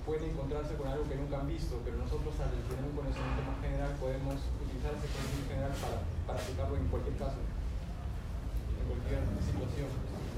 pueden 0.06 0.30
encontrarse 0.36 0.76
con 0.76 0.88
algo 0.88 1.08
que 1.10 1.16
nunca 1.16 1.40
han 1.42 1.48
visto, 1.48 1.80
pero 1.84 1.98
nosotros, 1.98 2.36
al 2.44 2.52
tener 2.70 2.84
un 2.86 2.94
conocimiento 2.94 3.42
más 3.48 3.58
general, 3.64 3.92
podemos 3.98 4.38
utilizar 4.62 4.92
ese 4.94 5.08
conocimiento 5.10 5.50
general 5.50 5.74
para, 5.82 5.98
para 6.28 6.38
aplicarlo 6.44 6.76
en 6.78 6.86
cualquier 6.92 7.16
caso, 7.18 7.40
en 7.42 8.86
cualquier 8.86 9.22
situación. 9.42 9.90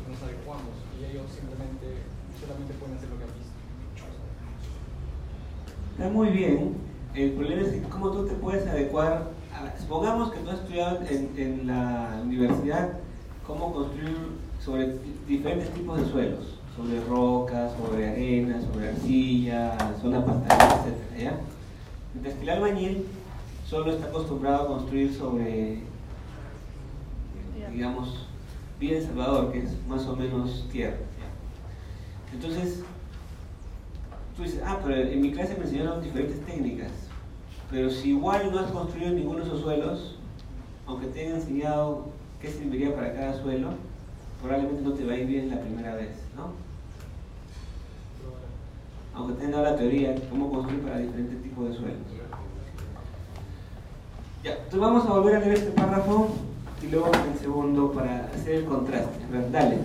Nos 0.07 0.21
adecuamos 0.23 0.71
y 0.95 1.03
ellos 1.11 1.27
simplemente, 1.33 2.07
solamente 2.39 2.71
pueden 2.79 2.95
hacer 2.95 3.09
lo 3.11 3.17
que 3.19 3.25
han 3.27 3.35
visto. 3.35 3.57
Está 5.97 6.09
muy 6.13 6.29
bien. 6.29 6.77
El 7.13 7.31
problema 7.33 7.61
es 7.67 7.73
cómo 7.89 8.11
tú 8.11 8.25
te 8.27 8.35
puedes 8.35 8.65
adecuar. 8.67 9.31
a- 9.51 9.77
supongamos 9.81 10.31
que 10.31 10.39
tú 10.39 10.49
has 10.51 10.59
estudiado 10.59 11.01
en, 11.09 11.33
en 11.35 11.67
la 11.67 12.21
universidad 12.23 12.99
cómo 13.47 13.73
construir 13.73 14.17
sobre 14.63 14.97
diferentes 15.25 15.69
tipos 15.73 15.97
de 15.99 16.11
suelos, 16.11 16.59
sobre 16.75 16.99
rocas, 17.05 17.71
sobre 17.77 18.09
arena, 18.09 18.61
sobre 18.61 18.89
arcilla, 18.89 19.77
zona 20.01 20.23
pantanal, 20.23 20.79
etc. 20.85 21.23
¿ya? 21.23 21.39
Mientras 22.13 22.35
que 22.35 22.43
el 22.43 22.49
albañil 22.49 23.05
solo 23.65 23.93
está 23.93 24.07
acostumbrado 24.07 24.63
a 24.63 24.67
construir 24.67 25.13
sobre, 25.13 25.79
digamos, 27.71 28.27
El 28.81 29.01
Salvador, 29.01 29.51
que 29.53 29.59
es 29.59 29.87
más 29.87 30.05
o 30.05 30.15
menos 30.15 30.65
tierra. 30.69 30.97
¿ya? 30.97 32.33
Entonces, 32.33 32.83
tú 34.35 34.43
dices, 34.43 34.61
ah, 34.65 34.79
pero 34.83 35.09
en 35.09 35.21
mi 35.21 35.31
clase 35.31 35.55
me 35.55 35.63
enseñaron 35.63 36.03
diferentes 36.03 36.45
técnicas. 36.45 36.91
Pero 37.71 37.89
si 37.89 38.09
igual 38.09 38.51
no 38.51 38.59
has 38.59 38.71
construido 38.71 39.11
ninguno 39.11 39.39
de 39.39 39.45
esos 39.45 39.61
suelos, 39.61 40.15
aunque 40.85 41.07
te 41.07 41.21
hayan 41.21 41.35
enseñado 41.35 42.16
qué 42.41 42.51
serviría 42.51 42.95
para 42.95 43.13
cada 43.13 43.41
suelo, 43.41 43.69
probablemente 44.41 44.81
no 44.83 44.93
te 44.93 45.05
va 45.05 45.13
a 45.13 45.17
ir 45.17 45.27
bien 45.27 45.49
la 45.49 45.59
primera 45.59 45.95
vez, 45.95 46.11
¿no? 46.35 46.51
Aunque 49.15 49.33
te 49.33 49.39
hayan 49.39 49.51
dado 49.51 49.63
la 49.63 49.75
teoría 49.75 50.13
de 50.13 50.21
cómo 50.29 50.51
construir 50.51 50.81
para 50.81 50.99
diferentes 50.99 51.41
tipos 51.41 51.69
de 51.69 51.75
suelos. 51.75 51.97
Ya, 54.43 54.51
entonces 54.53 54.79
vamos 54.79 55.05
a 55.05 55.09
volver 55.09 55.35
a 55.35 55.39
leer 55.39 55.53
este 55.53 55.71
párrafo 55.71 56.29
y 56.83 56.87
luego 56.87 57.07
el 57.07 57.39
segundo 57.39 57.91
para 57.91 58.25
hacer 58.27 58.55
el 58.55 58.65
contraste. 58.65 59.19
Dale. 59.51 59.79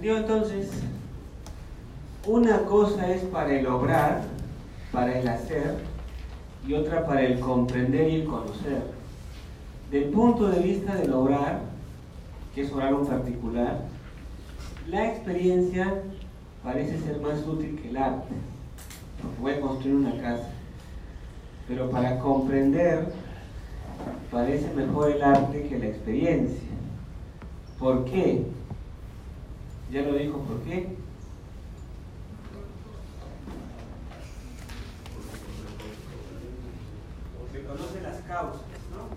¿Entendió 0.00 0.16
entonces? 0.16 0.70
Una 2.26 2.64
cosa 2.64 3.12
es 3.12 3.20
para 3.24 3.52
el 3.52 3.66
obrar, 3.66 4.22
para 4.92 5.18
el 5.18 5.28
hacer, 5.28 5.76
y 6.66 6.72
otra 6.72 7.04
para 7.04 7.20
el 7.20 7.38
comprender 7.38 8.08
y 8.08 8.22
el 8.22 8.24
conocer. 8.24 8.82
Del 9.90 10.04
punto 10.04 10.48
de 10.48 10.60
vista 10.60 10.94
del 10.94 11.12
obrar, 11.12 11.60
que 12.54 12.62
es 12.62 12.72
orar 12.72 12.94
un 12.94 13.06
particular, 13.06 13.80
la 14.88 15.06
experiencia 15.06 16.00
parece 16.64 16.98
ser 17.00 17.20
más 17.20 17.46
útil 17.46 17.78
que 17.82 17.90
el 17.90 17.98
arte, 17.98 18.34
voy 19.38 19.52
a 19.52 19.60
construir 19.60 19.96
una 19.96 20.18
casa. 20.18 20.48
Pero 21.68 21.90
para 21.90 22.18
comprender, 22.20 23.12
parece 24.30 24.72
mejor 24.72 25.10
el 25.10 25.22
arte 25.22 25.68
que 25.68 25.78
la 25.78 25.88
experiencia. 25.88 26.70
¿Por 27.78 28.06
qué? 28.06 28.49
Ya 30.70 30.76
lo 30.76 30.82
dijo, 30.82 30.88
¿por 30.88 30.88
qué? 30.88 30.96
Porque 37.40 37.64
conoce 37.64 38.00
las 38.02 38.20
causas, 38.22 38.60
¿no? 38.92 39.08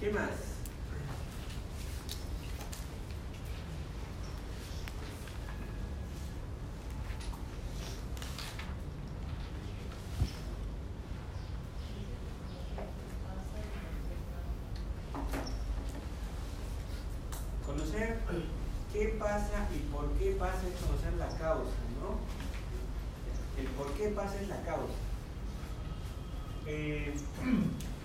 ¿Qué 0.00 0.10
más? 0.10 0.30
Conocer 17.64 18.18
qué 18.92 19.16
pasa 19.18 19.68
y 19.74 19.78
por 19.90 20.10
qué 20.18 20.32
pasa 20.32 20.60
es 20.68 20.84
conocer 20.84 21.14
la 21.14 21.28
causa, 21.38 21.70
¿no? 22.00 22.18
El 23.58 23.68
por 23.68 23.92
qué 23.94 24.08
es 24.30 24.48
la 24.48 24.60
causa. 24.62 24.94
Eh, 26.66 27.12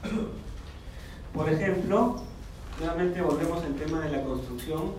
por 1.33 1.49
ejemplo, 1.49 2.15
nuevamente 2.79 3.21
volvemos 3.21 3.63
al 3.63 3.75
tema 3.75 4.01
de 4.01 4.17
la 4.17 4.23
construcción. 4.23 4.93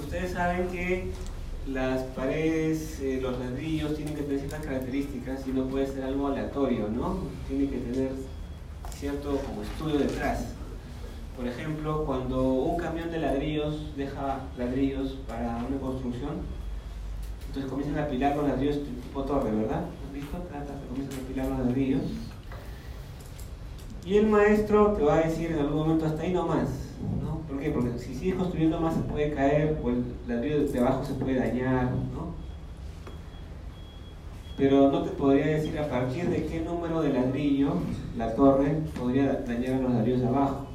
Ustedes 0.00 0.32
saben 0.32 0.68
que 0.68 1.10
las 1.66 2.02
paredes, 2.02 3.00
eh, 3.00 3.20
los 3.22 3.38
ladrillos 3.38 3.94
tienen 3.96 4.14
que 4.14 4.22
tener 4.22 4.40
ciertas 4.40 4.64
características 4.64 5.46
y 5.46 5.52
no 5.52 5.64
puede 5.66 5.86
ser 5.86 6.04
algo 6.04 6.26
aleatorio, 6.26 6.88
¿no? 6.88 7.18
Tiene 7.48 7.68
que 7.70 7.78
tener 7.78 8.10
cierto 8.94 9.38
como 9.38 9.62
estudio 9.62 9.98
detrás. 9.98 10.46
Por 11.36 11.46
ejemplo, 11.46 12.04
cuando 12.04 12.42
un 12.42 12.76
camión 12.76 13.10
de 13.10 13.20
ladrillos 13.20 13.96
deja 13.96 14.40
ladrillos 14.58 15.18
para 15.26 15.64
una 15.66 15.78
construcción, 15.80 16.42
entonces 17.46 17.70
comienzan 17.70 17.98
a 17.98 18.04
apilar 18.04 18.36
los 18.36 18.48
ladrillos 18.48 18.78
tipo 18.84 19.22
torre, 19.22 19.50
¿verdad? 19.50 19.84
¿Has 20.12 20.20
visto? 20.20 20.36
Trata, 20.50 20.74
se 20.78 20.86
comienzan 20.88 21.20
a 21.20 21.22
apilar 21.22 21.46
los 21.46 21.58
ladrillos. 21.66 22.02
Y 24.04 24.16
el 24.18 24.26
maestro 24.26 24.92
te 24.92 25.02
va 25.02 25.14
a 25.14 25.22
decir 25.22 25.52
en 25.52 25.58
algún 25.60 25.78
momento 25.78 26.04
hasta 26.04 26.22
ahí 26.22 26.34
no 26.34 26.46
más. 26.46 26.68
¿no? 27.22 27.38
¿Por 27.48 27.58
qué? 27.58 27.70
Porque 27.70 27.98
si 27.98 28.14
sigues 28.14 28.34
construyendo 28.34 28.78
más 28.78 28.94
se 28.94 29.00
puede 29.00 29.32
caer 29.32 29.80
o 29.82 29.88
el 29.88 30.04
ladrillo 30.28 30.66
de 30.66 30.78
abajo 30.80 31.02
se 31.02 31.14
puede 31.14 31.36
dañar. 31.36 31.84
¿no? 31.84 32.34
Pero 34.58 34.90
no 34.90 35.02
te 35.02 35.10
podría 35.12 35.46
decir 35.46 35.78
a 35.78 35.88
partir 35.88 36.28
de 36.28 36.44
qué 36.44 36.60
número 36.60 37.00
de 37.00 37.14
ladrillo 37.14 37.72
la 38.18 38.34
torre 38.34 38.82
podría 38.98 39.32
dañar 39.32 39.76
a 39.76 39.78
los 39.78 39.92
ladrillos 39.92 40.20
de 40.20 40.28
abajo. 40.28 40.66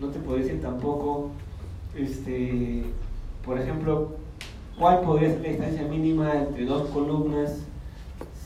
No 0.00 0.08
te 0.08 0.18
podría 0.18 0.46
decir 0.46 0.62
tampoco, 0.62 1.32
este, 1.94 2.84
por 3.44 3.60
ejemplo, 3.60 4.19
cuál 4.80 5.00
podría 5.02 5.28
ser 5.28 5.42
la 5.42 5.48
distancia 5.48 5.82
mínima 5.82 6.32
entre 6.34 6.64
dos 6.64 6.88
columnas 6.88 7.66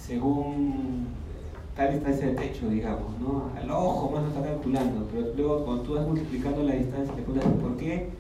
según 0.03 1.07
tal 1.77 1.93
distancia 1.95 2.27
de 2.27 2.35
techo, 2.35 2.69
digamos, 2.69 3.19
¿no? 3.21 3.51
Al 3.57 3.71
ojo 3.71 4.11
más 4.11 4.25
lo 4.25 4.29
está 4.29 4.43
calculando, 4.43 5.07
pero 5.13 5.33
luego 5.37 5.65
cuando 5.65 5.83
tú 5.85 5.95
vas 5.95 6.07
multiplicando 6.07 6.65
la 6.65 6.75
distancia, 6.75 7.15
te 7.15 7.23
preguntas 7.23 7.53
por 7.63 7.77
qué, 7.77 8.11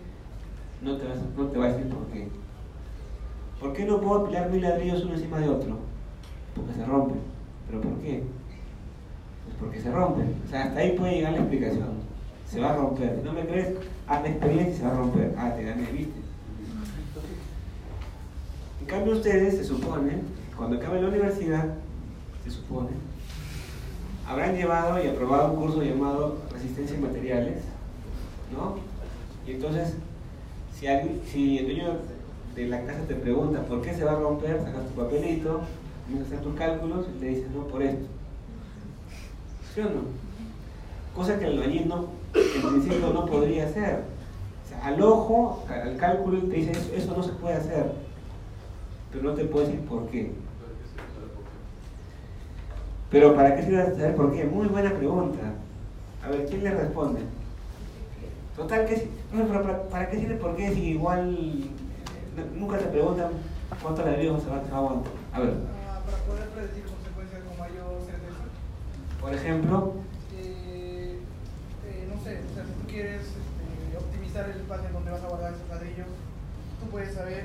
no 0.81 0.97
te, 0.97 1.07
vas, 1.09 1.19
no 1.37 1.47
te 1.47 1.59
va 1.59 1.65
a 1.67 1.73
decir 1.73 1.93
por 1.93 2.07
qué. 2.07 2.29
¿Por 3.61 3.73
qué 3.73 3.85
no 3.85 4.01
puedo 4.01 4.23
apilar 4.23 4.51
mil 4.51 4.63
ladrillos 4.63 5.05
uno 5.05 5.15
encima 5.15 5.41
de 5.41 5.49
otro? 5.49 5.79
Porque 6.55 6.73
se 6.73 6.85
rompen. 6.85 7.19
¿Pero 7.67 7.81
por 7.81 7.99
qué? 7.99 8.23
Pues 9.45 9.57
porque 9.59 9.81
se 9.81 9.91
rompen. 9.91 10.35
O 10.47 10.49
sea, 10.49 10.65
hasta 10.65 10.81
ahí 10.81 10.93
puede 10.97 11.17
llegar 11.17 11.33
la 11.33 11.39
explicación. 11.41 11.89
Se 12.47 12.61
va 12.61 12.73
a 12.73 12.77
romper. 12.77 13.19
Si 13.21 13.27
no 13.27 13.33
me 13.33 13.47
crees, 13.47 13.75
haz 14.07 14.23
la 14.23 14.29
experiencia 14.29 14.71
y 14.71 14.77
se 14.77 14.85
va 14.85 14.93
a 14.93 14.97
romper. 14.97 15.35
Ah, 15.37 15.53
te 15.57 15.65
gané, 15.65 15.91
¿viste? 15.93 16.24
En 18.85 18.91
cambio 18.91 19.15
ustedes, 19.15 19.57
se 19.57 19.65
supone, 19.65 20.19
cuando 20.55 20.77
acaben 20.77 21.01
la 21.01 21.09
universidad, 21.09 21.65
se 22.45 22.51
supone, 22.51 22.91
habrán 24.29 24.55
llevado 24.55 25.03
y 25.03 25.09
aprobado 25.09 25.53
un 25.53 25.57
curso 25.57 25.83
llamado 25.83 26.37
Resistencia 26.53 26.95
en 26.95 27.03
Materiales, 27.03 27.63
¿no? 28.53 28.77
Y 29.51 29.55
entonces, 29.55 29.95
si, 30.79 30.87
alguien, 30.87 31.23
si 31.27 31.61
el 31.61 31.65
dueño 31.65 31.97
de 32.55 32.67
la 32.67 32.85
casa 32.85 33.01
te 33.09 33.15
pregunta 33.15 33.63
por 33.63 33.81
qué 33.81 33.95
se 33.95 34.05
va 34.05 34.13
a 34.13 34.21
romper, 34.21 34.61
sacas 34.63 34.87
tu 34.87 35.01
papelito, 35.01 35.63
comienzas 36.05 36.31
a 36.31 36.37
hacer 36.37 36.47
tus 36.47 36.59
cálculos 36.59 37.07
y 37.17 37.21
le 37.23 37.29
dices, 37.29 37.51
no, 37.53 37.67
por 37.67 37.83
esto. 37.83 38.05
¿Sí 39.75 39.81
o 39.81 39.85
no? 39.85 40.03
Cosa 41.17 41.39
que 41.39 41.47
el 41.47 41.55
albañil 41.55 41.89
no, 41.89 42.09
en 42.35 42.69
principio 42.69 43.15
no 43.15 43.25
podría 43.25 43.65
hacer. 43.65 44.03
O 44.63 44.69
sea, 44.69 44.85
al 44.85 45.01
ojo, 45.01 45.65
al 45.71 45.97
cálculo, 45.97 46.43
te 46.43 46.57
dice, 46.57 46.73
eso 46.95 47.17
no 47.17 47.23
se 47.23 47.33
puede 47.33 47.55
hacer. 47.55 48.04
Pero 49.15 49.31
no 49.31 49.35
te 49.37 49.45
puede 49.45 49.67
decir 49.67 49.81
por 49.83 50.09
qué. 50.09 50.33
Pero 53.11 53.35
¿para 53.37 53.55
qué 53.55 53.63
sirve 53.63 53.95
saber 53.95 54.17
por 54.17 54.33
qué? 54.35 54.45
Muy 54.45 54.67
buena 54.67 54.91
pregunta. 54.91 55.39
A 56.25 56.31
ver, 56.31 56.47
¿quién 56.47 56.65
le 56.65 56.71
responde? 56.73 57.21
Total, 58.57 58.87
¿qué, 58.87 59.09
no, 59.33 59.47
para, 59.47 59.85
¿para 59.85 60.11
qué 60.11 60.19
sirve 60.19 60.35
por 60.35 60.57
qué 60.57 60.75
si 60.75 60.91
igual 60.91 61.33
eh, 61.33 62.45
nunca 62.57 62.79
te 62.79 62.87
preguntan 62.87 63.31
cuánto 63.81 64.03
se 64.03 64.09
va 64.49 64.57
a 64.57 64.77
aguantar? 64.77 65.13
A 65.33 65.41
ver, 65.41 65.55
para 66.05 66.17
poder 66.27 66.49
predecir 66.49 66.85
consecuencias 66.85 67.43
con 67.45 67.59
mayor 67.59 68.01
certeza. 68.03 68.45
por 69.21 69.33
ejemplo, 69.33 69.95
Eh, 70.35 71.19
eh, 71.87 72.09
no 72.11 72.21
sé, 72.25 72.41
o 72.51 72.55
sea, 72.55 72.65
si 72.65 72.73
tú 72.73 72.87
quieres 72.89 73.23
este, 73.23 73.97
optimizar 73.97 74.51
el 74.51 74.57
espacio 74.61 74.91
donde 74.93 75.11
vas 75.13 75.23
a 75.23 75.29
guardar 75.29 75.55
esos 75.55 75.69
ladrillos, 75.69 76.09
tú 76.81 76.91
puedes 76.91 77.15
saber 77.15 77.45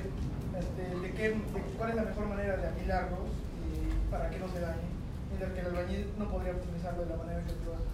este, 0.60 1.00
de 1.00 1.12
qué, 1.12 1.28
de 1.30 1.60
cuál 1.76 1.90
es 1.90 1.96
la 1.96 2.02
mejor 2.04 2.26
manera 2.26 2.56
de 2.56 2.68
apilarlos 2.68 3.28
y 3.66 4.10
para 4.10 4.30
que 4.30 4.38
no 4.38 4.48
se 4.48 4.60
dañen. 4.60 4.90
Mientras 5.28 5.52
que 5.52 5.60
el 5.60 5.66
albañil 5.66 6.06
no 6.18 6.30
podría 6.30 6.52
optimizarlo 6.52 7.04
de 7.04 7.10
la 7.10 7.16
manera 7.16 7.40
que 7.44 7.52
tú 7.52 7.72
haces. 7.72 7.88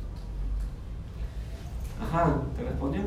ajá, 2.01 2.43
¿te 2.57 2.63
respondió? 2.63 3.03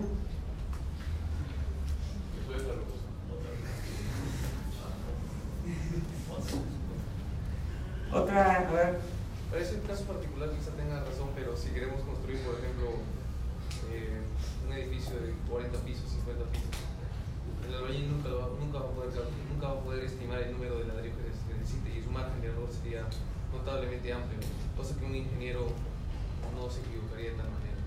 Otra, 8.11 8.55
a 8.55 8.71
ver, 8.71 8.99
Para 9.51 9.61
ese 9.61 9.81
caso 9.81 10.03
particular 10.05 10.49
quizá 10.49 10.71
tenga 10.71 10.99
razón, 11.03 11.29
pero 11.35 11.55
si 11.55 11.69
queremos 11.69 12.01
construir, 12.01 12.41
por 12.41 12.55
ejemplo, 12.55 12.87
eh, 13.91 14.21
un 14.65 14.73
edificio 14.73 15.13
de 15.19 15.33
40 15.49 15.79
pisos, 15.81 16.09
50 16.09 16.45
pisos, 16.51 16.88
el 17.69 17.75
albañil 17.75 18.11
nunca, 18.11 18.29
va, 18.29 18.49
nunca, 18.59 18.79
va 18.79 18.85
a 18.85 18.93
poder, 18.93 19.11
nunca 19.53 19.67
va 19.67 19.73
a 19.73 19.83
poder 19.83 20.03
estimar 20.03 20.41
el 20.41 20.51
número 20.53 20.79
de 20.79 20.87
ladrillos 20.87 21.17
que 21.17 21.53
se 21.53 21.59
necesite 21.59 21.99
y 21.99 22.03
su 22.03 22.09
margen 22.09 22.41
de 22.41 22.47
error 22.47 22.67
sería 22.69 23.05
notablemente 23.53 24.13
amplio, 24.13 24.39
cosa 24.75 24.97
que 24.97 25.05
un 25.05 25.15
ingeniero 25.15 25.67
no 26.55 26.69
se 26.69 26.81
equivocaría 26.81 27.31
de 27.31 27.37
tal 27.37 27.45
manera. 27.45 27.79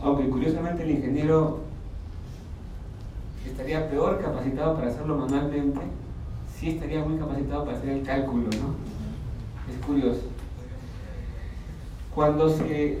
aunque 0.00 0.28
curiosamente 0.28 0.82
el 0.82 0.90
ingeniero 0.90 1.60
estaría 3.44 3.88
peor 3.88 4.20
capacitado 4.20 4.74
para 4.74 4.88
hacerlo 4.88 5.16
manualmente, 5.16 5.80
sí 6.54 6.70
estaría 6.70 7.04
muy 7.04 7.18
capacitado 7.18 7.64
para 7.64 7.76
hacer 7.78 7.90
el 7.90 8.02
cálculo, 8.02 8.44
¿no? 8.44 8.74
Es 9.72 9.84
curioso. 9.84 10.22
Cuando 12.14 12.48
se 12.48 12.98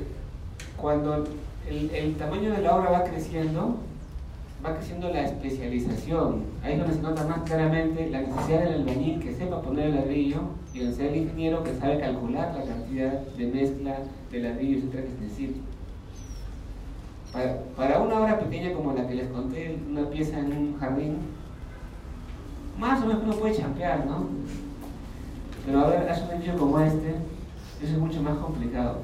cuando 0.76 1.24
el 1.68 2.16
tamaño 2.16 2.52
de 2.52 2.62
la 2.62 2.76
obra 2.76 2.90
va 2.90 3.04
creciendo, 3.04 3.76
va 4.66 4.74
creciendo 4.74 5.08
la 5.10 5.22
especialización. 5.22 6.42
Ahí 6.62 6.72
es 6.72 6.78
donde 6.78 6.94
se 6.94 7.02
nota 7.02 7.24
más 7.24 7.42
claramente 7.42 8.10
la 8.10 8.20
necesidad 8.20 8.60
del 8.60 8.74
albañil 8.74 9.20
que 9.20 9.34
sepa 9.34 9.62
poner 9.62 9.86
el 9.86 9.94
ladrillo 9.94 10.40
y 10.74 10.80
el 10.80 10.94
ser 10.94 11.12
el 11.12 11.16
ingeniero 11.18 11.62
que 11.62 11.74
sabe 11.74 12.00
calcular 12.00 12.54
la 12.54 12.64
cantidad 12.64 13.12
de 13.12 13.46
mezcla 13.46 13.98
de 14.30 14.40
ladrillo, 14.40 14.78
etcétera, 14.78 15.02
que 15.04 15.10
se 15.10 15.20
necesita. 15.20 15.60
Para, 17.76 18.00
una 18.00 18.20
obra 18.20 18.38
pequeña 18.40 18.72
como 18.72 18.92
la 18.92 19.06
que 19.06 19.14
les 19.14 19.28
conté, 19.28 19.78
una 19.90 20.08
pieza 20.08 20.38
en 20.38 20.52
un 20.52 20.78
jardín, 20.78 21.18
más 22.78 23.02
o 23.02 23.06
menos 23.06 23.22
uno 23.24 23.36
puede 23.36 23.56
champear, 23.56 24.06
¿no? 24.06 24.26
Pero 25.64 25.80
ahora 25.80 26.10
hacer 26.10 26.24
un 26.24 26.30
edificio 26.30 26.58
como 26.58 26.80
este, 26.80 27.10
eso 27.82 27.92
es 27.92 27.98
mucho 27.98 28.22
más 28.22 28.38
complicado. 28.38 29.00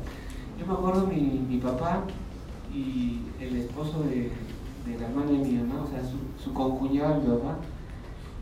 Yo 0.58 0.66
me 0.66 0.72
acuerdo 0.72 1.06
mi, 1.06 1.44
mi 1.48 1.58
papá 1.58 2.04
y 2.72 3.20
el 3.40 3.56
esposo 3.56 4.02
de, 4.04 4.30
de 4.86 4.98
la 4.98 5.06
hermana 5.06 5.30
de 5.30 5.38
mi 5.38 5.52
mamá, 5.58 5.84
o 5.84 5.86
sea, 5.86 6.00
su, 6.02 6.18
su 6.42 6.52
concuñado 6.52 7.20
mi 7.20 7.26
papá, 7.26 7.56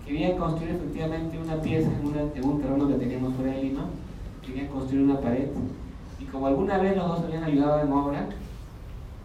querían 0.07 0.38
construir 0.38 0.74
efectivamente 0.74 1.38
una 1.38 1.61
pieza 1.61 1.88
en, 1.88 2.44
un 2.44 2.61
terreno 2.61 2.88
que 2.88 2.94
teníamos 2.94 3.35
fuera 3.35 3.53
de 3.53 3.62
Lima, 3.62 3.85
querían 4.44 4.68
construir 4.68 5.05
una 5.05 5.20
pared. 5.20 5.48
Y 6.18 6.24
como 6.24 6.46
alguna 6.46 6.79
vez 6.79 6.96
los 6.96 7.09
dos 7.09 7.24
habían 7.24 7.44
ayudado 7.44 7.83
en 7.83 7.92
obra, 7.92 8.26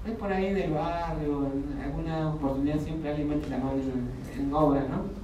es 0.06 0.14
por 0.14 0.32
ahí 0.32 0.54
del 0.54 0.72
barrio, 0.72 1.48
en 1.74 1.82
alguna 1.82 2.30
oportunidad 2.30 2.80
siempre 2.80 3.10
alguien 3.10 3.30
mete 3.30 3.50
la 3.50 3.58
mano 3.58 3.72
en, 4.38 4.54
obra, 4.54 4.82
¿no? 4.82 5.16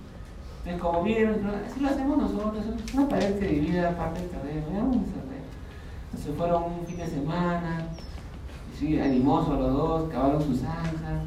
Entonces, 0.59 0.81
como 0.81 1.03
vieron, 1.03 1.35
así 1.67 1.79
lo 1.79 1.89
hacemos 1.89 2.17
nosotros, 2.17 2.65
una 2.93 3.07
pared 3.07 3.37
que 3.37 3.47
divide 3.47 3.85
aparte 3.85 4.21
del 4.21 4.29
terreno, 4.29 4.65
vamos 4.73 4.97
a. 4.97 5.21
Se 6.17 6.31
fueron 6.33 6.63
un 6.63 6.85
fin 6.85 6.97
de 6.97 7.07
semana, 7.07 7.87
sí, 8.77 8.99
animosos 8.99 9.57
los 9.57 9.73
dos, 9.73 10.09
cavaron 10.09 10.41
su 10.41 10.55
zanja, 10.55 11.23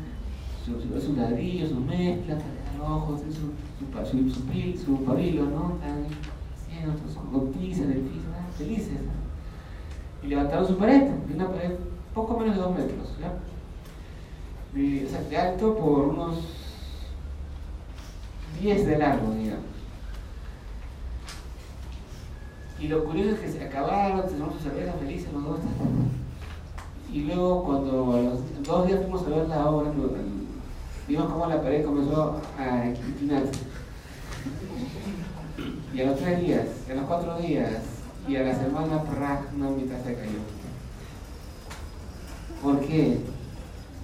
su, 0.65 1.01
sus 1.01 1.17
ladrillos, 1.17 1.71
sus 1.71 1.81
mezclas, 1.81 2.43
para 2.43 2.85
dar 2.85 2.91
ojos, 2.91 3.21
su, 3.21 3.33
su, 3.33 4.31
su, 4.31 4.31
su, 4.31 4.85
su 4.85 5.05
pabilo, 5.05 5.45
¿no? 5.45 5.75
Están 5.75 6.07
haciendo 6.57 6.99
sus 6.99 7.17
cortinas 7.31 7.79
en 7.79 7.93
el 7.93 7.99
piso, 7.99 8.27
ah, 8.35 8.47
felices. 8.57 8.93
¿no? 8.93 10.27
Y 10.27 10.29
levantaron 10.29 10.67
su 10.67 10.79
pared, 10.79 11.11
una 11.35 11.49
pared 11.51 11.73
poco 12.15 12.39
menos 12.39 12.57
de 12.57 12.63
dos 12.63 12.77
metros, 12.77 13.17
¿ya? 13.21 13.35
De, 14.73 15.05
o 15.05 15.09
sea, 15.09 15.23
de 15.23 15.37
alto 15.37 15.77
por 15.77 16.09
unos 16.09 16.39
10 18.61 18.87
de 18.87 18.99
largo, 18.99 19.35
digamos. 19.35 19.65
Y 22.81 22.89
lo 22.89 23.05
curioso 23.05 23.31
es 23.31 23.41
que 23.41 23.53
se 23.53 23.65
acabaron, 23.65 24.27
tomaron 24.27 24.53
su 24.55 24.61
cerveza 24.61 24.93
felices 24.95 25.33
los 25.33 25.45
dos. 25.45 25.59
Y 27.13 27.23
luego 27.23 27.65
cuando 27.65 28.13
a 28.13 28.21
los 28.21 28.63
dos 28.65 28.87
días 28.87 29.01
fuimos 29.01 29.23
a 29.23 29.31
ver 29.31 29.49
la 29.49 29.71
obra, 29.71 29.91
vimos 31.09 31.31
cómo 31.31 31.47
la 31.47 31.61
pared 31.61 31.85
comenzó 31.85 32.41
a 32.59 32.87
inclinarse. 32.87 33.53
Y 35.95 36.01
a 36.01 36.07
los 36.07 36.19
tres 36.19 36.41
días, 36.41 36.67
a 36.91 36.95
los 36.95 37.05
cuatro 37.05 37.39
días 37.39 37.71
y 38.27 38.37
a 38.37 38.43
la 38.43 38.55
semana, 38.55 39.05
mitad 39.71 40.03
se 40.05 40.15
cayó. 40.15 40.39
¿Por 42.63 42.81
qué? 42.81 43.19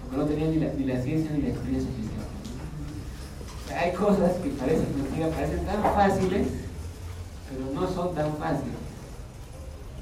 Porque 0.03 0.17
no 0.17 0.25
tenía 0.25 0.49
ni 0.49 0.85
la, 0.85 1.03
ciencia 1.03 1.33
ni 1.33 1.43
la 1.43 1.49
experiencia 1.49 1.91
suficiente. 1.91 2.25
O 3.65 3.69
sea, 3.69 3.81
hay 3.81 3.93
cosas 3.93 4.33
que 4.37 4.51
parecen 4.51 4.87
parecen 5.35 5.65
tan 5.65 5.83
fáciles, 5.83 6.49
pero 7.49 7.81
no 7.81 7.89
son 7.89 8.15
tan 8.15 8.37
fáciles. 8.37 8.75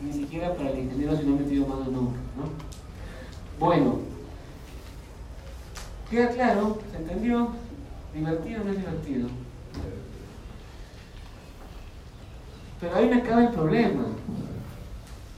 Ni 0.02 0.12
siquiera 0.12 0.54
para 0.54 0.70
el 0.70 0.80
ingeniero 0.80 1.16
si 1.16 1.24
no 1.24 1.36
ha 1.36 1.38
metido 1.38 1.66
mano 1.66 1.84
nunca, 1.84 2.18
¿no? 2.36 3.64
Bueno, 3.64 4.07
queda 6.10 6.28
claro, 6.30 6.78
¿se 6.90 6.96
entendió? 6.96 7.50
¿Divertido 8.14 8.62
o 8.62 8.64
no 8.64 8.70
es 8.70 8.78
divertido? 8.78 9.28
Pero 12.80 12.96
ahí 12.96 13.08
me 13.08 13.16
acaba 13.16 13.42
el 13.42 13.50
problema. 13.50 14.04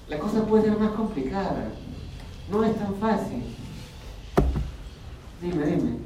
La 0.09 0.19
cosa 0.19 0.45
puede 0.47 0.65
ser 0.65 0.79
más 0.79 0.93
complicada. 0.93 1.71
No 2.51 2.65
es 2.65 2.77
tan 2.77 2.95
fácil. 2.97 3.57
Dime, 5.41 5.67
dime. 5.67 5.99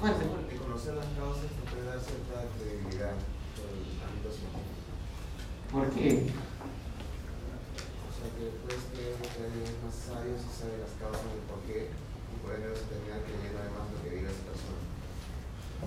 Fuerte. 0.00 0.24
de 0.24 0.56
conocer 0.58 0.94
las 0.94 1.06
causas 1.16 1.48
te 1.48 1.70
puede 1.70 1.86
dar 1.86 1.98
cierta 1.98 2.44
credibilidad 2.58 3.14
por 3.56 3.66
el 3.72 3.88
ámbito 4.04 4.30
científico. 4.30 4.92
¿Por 5.72 5.90
qué? 5.90 6.30
O 8.04 8.10
sea 8.12 8.28
que 8.36 8.44
puedes 8.62 8.84
creer 8.92 9.16
que 9.16 9.64
es 9.64 9.72
más 9.82 9.94
sabio 9.94 10.36
si 10.36 10.50
sabe 10.60 10.76
las 10.78 10.92
causas 11.00 11.24
del 11.32 11.40
por 11.48 11.60
qué 11.64 12.03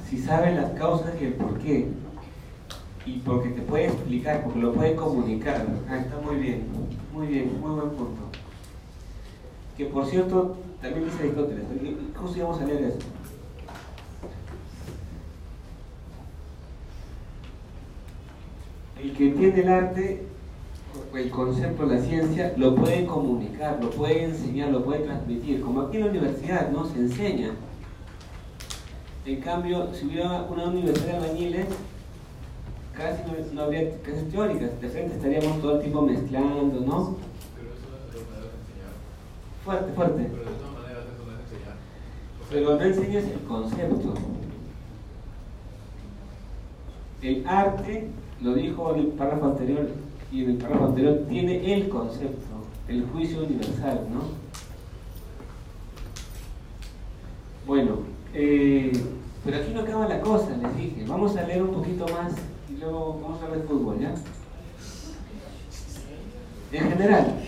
Si 0.09 0.17
sabe 0.19 0.55
las 0.55 0.71
causas 0.71 1.13
y 1.19 1.25
el 1.25 1.33
por 1.33 1.57
qué. 1.59 1.89
Y 3.05 3.19
porque 3.19 3.49
te 3.49 3.61
puede 3.61 3.87
explicar, 3.87 4.43
porque 4.43 4.59
lo 4.59 4.73
puede 4.73 4.95
comunicar. 4.95 5.65
Ah, 5.89 5.97
está 5.97 6.17
muy 6.19 6.35
bien. 6.35 6.67
Muy 7.13 7.27
bien, 7.27 7.59
muy 7.59 7.71
buen 7.71 7.89
punto. 7.89 8.21
Que 9.75 9.85
por 9.85 10.05
cierto, 10.05 10.57
también 10.81 11.05
dice 11.05 11.19
Aristóteles, 11.19 11.65
justo 12.15 12.37
íbamos 12.37 12.61
a 12.61 12.65
leer 12.65 12.83
eso. 12.83 12.99
El 19.01 19.13
que 19.13 19.27
entiende 19.27 19.61
el 19.61 19.69
arte, 19.69 20.27
el 21.17 21.29
concepto, 21.31 21.85
la 21.85 21.99
ciencia, 21.99 22.53
lo 22.57 22.75
puede 22.75 23.05
comunicar, 23.05 23.79
lo 23.81 23.89
puede 23.89 24.25
enseñar, 24.25 24.69
lo 24.69 24.83
puede 24.83 24.99
transmitir. 25.01 25.61
Como 25.61 25.81
aquí 25.81 25.97
en 25.97 26.03
la 26.05 26.09
universidad, 26.11 26.69
¿no? 26.69 26.85
Se 26.85 26.99
enseña. 26.99 27.51
En 29.25 29.41
cambio, 29.41 29.93
si 29.93 30.05
hubiera 30.05 30.43
una 30.43 30.65
universidad 30.65 31.19
de 31.19 31.25
albañiles, 31.25 31.67
casi 32.93 33.23
no, 33.23 33.53
no 33.53 33.61
habría 33.63 33.97
clases 34.01 34.29
teóricas. 34.29 34.79
De 34.79 34.89
frente 34.89 35.15
estaríamos 35.15 35.59
todo 35.59 35.75
el 35.75 35.81
tiempo 35.81 36.01
mezclando, 36.03 36.79
¿no? 36.81 37.17
Pero 37.55 37.73
eso 37.73 37.87
de 38.05 38.11
todas 38.11 38.27
maneras 38.29 38.53
enseñar. 38.61 38.93
Fuerte, 39.65 39.93
fuerte. 39.93 40.29
Pero 40.31 40.51
de 40.51 40.57
todas 40.57 40.73
maneras 40.73 41.03
eso 41.13 41.25
no 41.25 41.31
es 41.33 41.39
enseñar. 41.43 41.75
O 42.39 42.45
sea, 42.45 42.49
Pero 42.51 42.75
no 42.75 42.81
enseñas 42.81 43.23
el 43.23 43.47
concepto. 43.47 44.13
El 47.23 47.47
arte, 47.47 48.07
lo 48.39 48.53
dijo 48.53 48.93
en 48.93 48.99
el 48.99 49.07
párrafo 49.07 49.45
anterior 49.45 49.89
y 50.31 50.43
en 50.43 50.51
el 50.51 50.57
párrafo 50.57 50.85
anterior, 50.85 51.25
tiene 51.29 51.73
el 51.73 51.89
concepto, 51.89 52.65
el 52.87 53.05
juicio 53.07 53.43
universal, 53.43 54.07
¿no? 54.11 54.21
Bueno, 57.65 57.99
eh, 58.33 58.91
pero 59.43 59.57
aquí 59.57 59.73
no 59.73 59.81
acaba 59.81 60.07
la 60.07 60.21
cosa, 60.21 60.55
les 60.57 60.77
dije. 60.77 61.05
Vamos 61.07 61.35
a 61.35 61.43
leer 61.43 61.63
un 61.63 61.73
poquito 61.73 62.05
más 62.07 62.33
y 62.69 62.79
luego 62.79 63.19
vamos 63.21 63.41
a 63.41 63.45
hablar 63.45 63.61
de 63.61 63.67
fútbol, 63.67 63.99
¿ya? 63.99 64.13
En 66.71 66.91
general, 66.91 67.41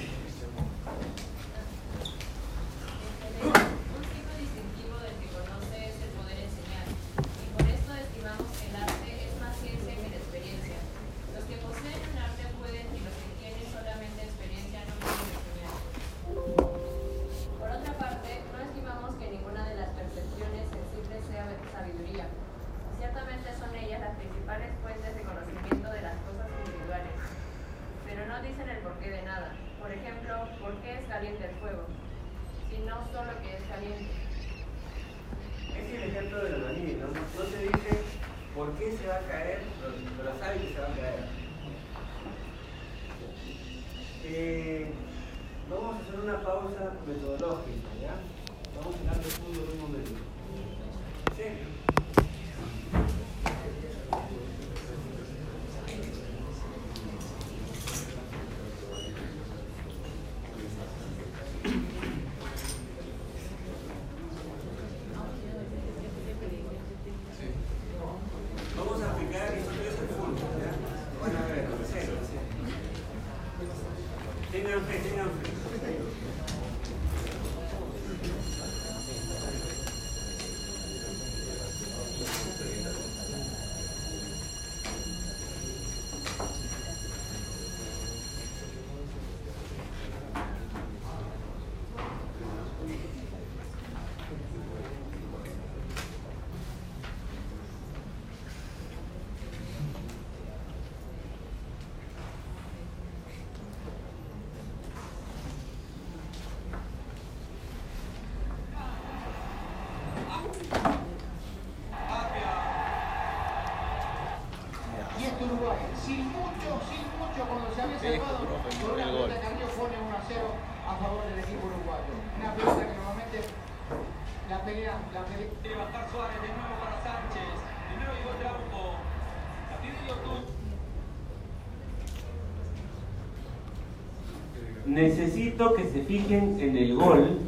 necesito 134.89 135.73
que 135.75 135.83
se 135.83 136.03
fijen 136.03 136.59
en 136.59 136.75
el 136.75 136.95
gol. 136.95 137.39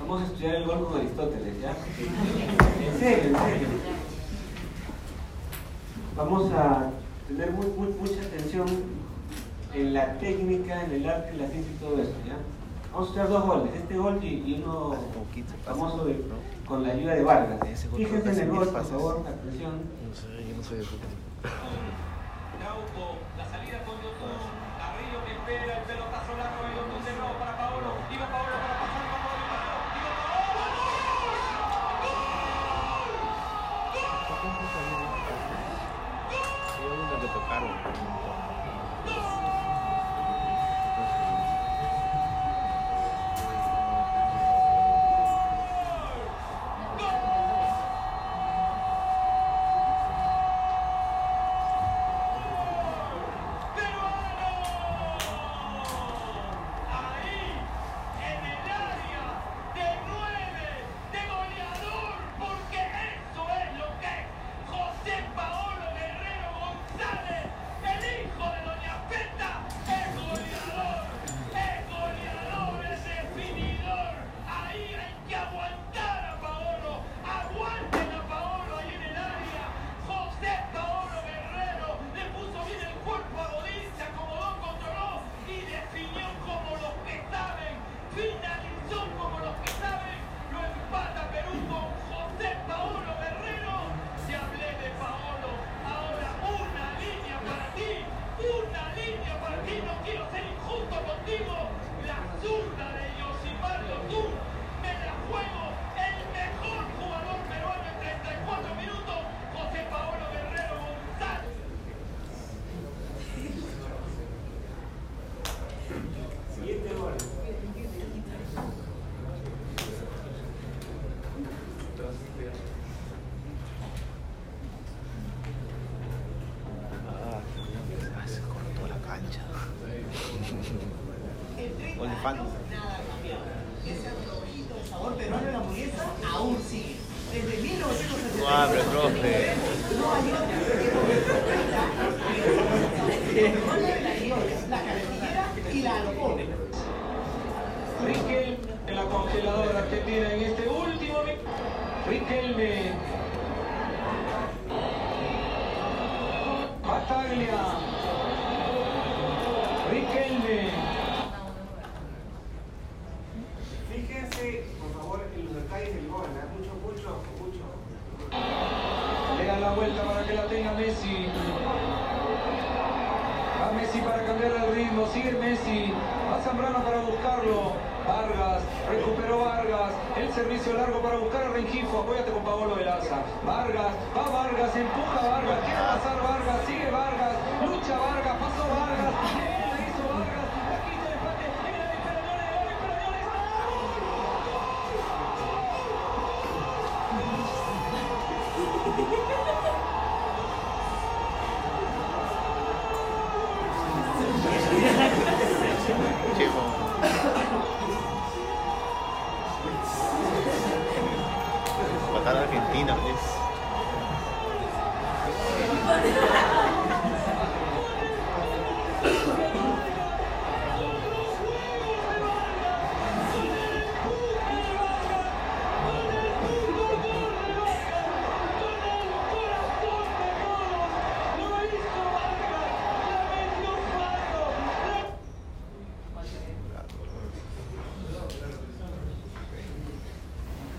Vamos 0.00 0.22
a 0.22 0.26
estudiar 0.26 0.56
el 0.56 0.66
gol 0.66 0.86
con 0.86 1.00
Aristóteles, 1.00 1.60
¿ya? 1.60 1.70
En 1.70 2.98
serio, 2.98 3.24
en 3.30 3.36
serio. 3.36 3.68
Vamos 6.16 6.52
a 6.52 6.90
tener 7.28 7.50
mucha 7.50 8.22
atención 8.22 8.66
en 9.74 9.94
la 9.94 10.18
técnica, 10.18 10.84
en 10.84 10.92
el 10.92 11.08
arte, 11.08 11.30
en 11.30 11.38
la 11.38 11.48
ciencia 11.48 11.72
y 11.72 11.78
todo 11.78 12.00
esto, 12.00 12.14
¿ya? 12.26 12.36
Vamos 12.92 13.08
a 13.08 13.10
estudiar 13.10 13.28
dos 13.28 13.46
goles, 13.46 13.74
este 13.74 13.96
gol 13.96 14.22
y, 14.22 14.62
uno 14.62 14.96
famoso 15.64 16.04
de, 16.04 16.22
con 16.66 16.82
la 16.82 16.92
ayuda 16.92 17.14
de 17.14 17.24
Vargas. 17.24 17.86
Fíjense 17.96 18.30
en 18.30 18.38
el 18.38 18.50
gol, 18.50 18.68
por 18.68 18.84
favor, 18.84 19.24
atención. 19.26 19.72
No 20.06 20.14
sé, 20.14 20.48
yo 20.48 20.56
no 20.56 20.62
soy 20.62 20.78
de 20.78 20.84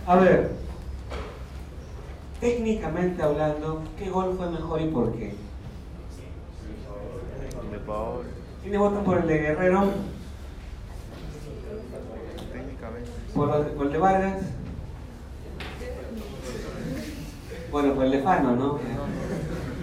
A 0.07 0.15
ver, 0.15 0.51
técnicamente 2.39 3.21
hablando, 3.21 3.81
¿qué 3.99 4.09
gol 4.09 4.35
fue 4.37 4.49
mejor 4.49 4.79
y 4.79 4.87
por 4.87 5.11
qué? 5.11 5.35
¿Quiénes 8.61 8.79
votan 8.79 9.03
por 9.03 9.17
el 9.17 9.27
de 9.27 9.37
Guerrero? 9.37 9.91
Técnicamente. 12.53 13.11
¿Por 13.35 13.85
el 13.85 13.91
de 13.91 13.97
Vargas? 13.97 14.43
Bueno, 17.69 17.93
por 17.93 18.05
el 18.05 18.11
de 18.11 18.21
Fano, 18.21 18.55
¿no? 18.55 18.79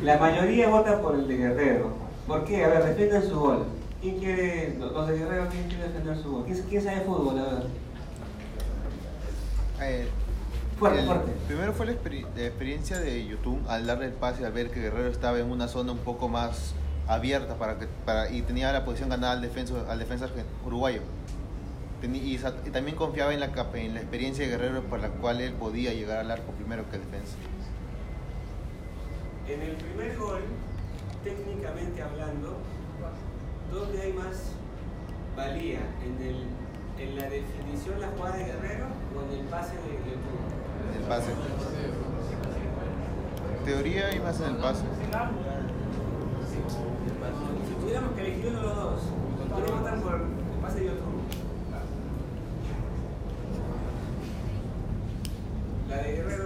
La 0.02 0.18
mayoría 0.18 0.70
vota 0.70 1.02
por 1.02 1.16
el 1.16 1.28
de 1.28 1.36
Guerrero. 1.36 1.90
¿Por 2.26 2.46
qué? 2.46 2.64
A 2.64 2.68
ver, 2.68 2.84
defiendan 2.84 3.28
su 3.28 3.38
gol. 3.38 3.64
¿Quién 4.00 4.18
quiere, 4.18 4.78
los 4.78 5.06
de 5.06 5.18
Guerrero, 5.18 5.48
quién 5.50 5.68
quiere 5.68 5.88
defender 5.88 6.16
su 6.16 6.30
gol? 6.32 6.44
Quién 6.46 6.82
sabe 6.82 7.02
fútbol? 7.02 7.38
A 7.38 7.42
ver. 7.42 7.83
Eh, 9.80 10.08
fuerte, 10.78 11.00
el, 11.00 11.06
fuerte. 11.06 11.32
Primero 11.46 11.72
fue 11.72 11.86
la, 11.86 11.92
exper 11.92 12.12
la, 12.36 12.46
experiencia 12.46 12.98
de 12.98 13.26
YouTube 13.26 13.60
al 13.68 13.86
darle 13.86 14.06
el 14.06 14.12
pase, 14.12 14.44
al 14.44 14.52
ver 14.52 14.70
que 14.70 14.80
Guerrero 14.80 15.08
estaba 15.08 15.38
en 15.38 15.50
una 15.50 15.68
zona 15.68 15.92
un 15.92 15.98
poco 15.98 16.28
más 16.28 16.74
abierta 17.06 17.56
para 17.56 17.78
que, 17.78 17.86
para, 18.04 18.30
y 18.30 18.42
tenía 18.42 18.72
la 18.72 18.84
posición 18.84 19.10
ganada 19.10 19.34
al 19.34 19.42
defensa, 19.42 19.74
al 19.88 19.98
defensa 19.98 20.28
uruguayo. 20.64 21.00
Y, 22.02 22.34
y, 22.34 22.38
también 22.70 22.96
confiaba 22.96 23.32
en 23.32 23.40
la, 23.40 23.46
en 23.74 23.94
la 23.94 24.00
experiencia 24.00 24.44
de 24.44 24.50
Guerrero 24.50 24.82
por 24.82 25.00
la 25.00 25.08
cual 25.08 25.40
él 25.40 25.54
podía 25.54 25.94
llegar 25.94 26.18
al 26.18 26.30
arco 26.30 26.52
primero 26.52 26.88
que 26.90 26.96
el 26.96 27.02
defensa. 27.02 27.36
En 29.48 29.60
el 29.60 29.76
primer 29.76 30.16
gol, 30.18 30.42
técnicamente 31.22 32.02
hablando, 32.02 32.58
¿dónde 33.72 34.02
hay 34.02 34.12
más 34.12 34.52
valía? 35.36 35.80
¿En 36.02 36.26
el 36.26 36.63
en 36.98 37.16
la 37.16 37.28
definición, 37.28 38.00
la 38.00 38.08
jugada 38.08 38.36
de 38.36 38.44
Guerrero 38.44 38.86
o 39.16 39.22
en 39.22 39.40
el 39.40 39.46
pase 39.46 39.72
de? 39.74 39.80
En 40.94 41.02
el 41.02 41.08
pase. 41.08 41.30
Teoría 43.64 44.14
y 44.14 44.20
más 44.20 44.40
en 44.40 44.46
el 44.46 44.56
pase. 44.56 44.82
Si 47.66 47.74
tuviéramos 47.80 48.12
que 48.12 48.20
elegir 48.20 48.46
uno 48.48 48.58
de 48.58 48.64
los 48.64 48.76
dos, 48.76 49.00
¿quiénes 49.54 49.70
votan 49.72 50.00
por 50.00 50.14
el 50.14 50.60
pase 50.62 50.80
de 50.80 50.86
YouTube? 50.86 51.22
La 55.88 55.96
de 55.96 56.12
Guerrero, 56.12 56.43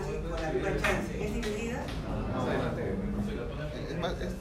con 0.00 0.40
la 0.42 0.52
misma 0.52 0.70
chance. 0.80 1.24
¿Es 1.24 1.34
dividida? 1.34 1.84
Es 3.90 3.98
más, 3.98 4.12
es- 4.20 4.34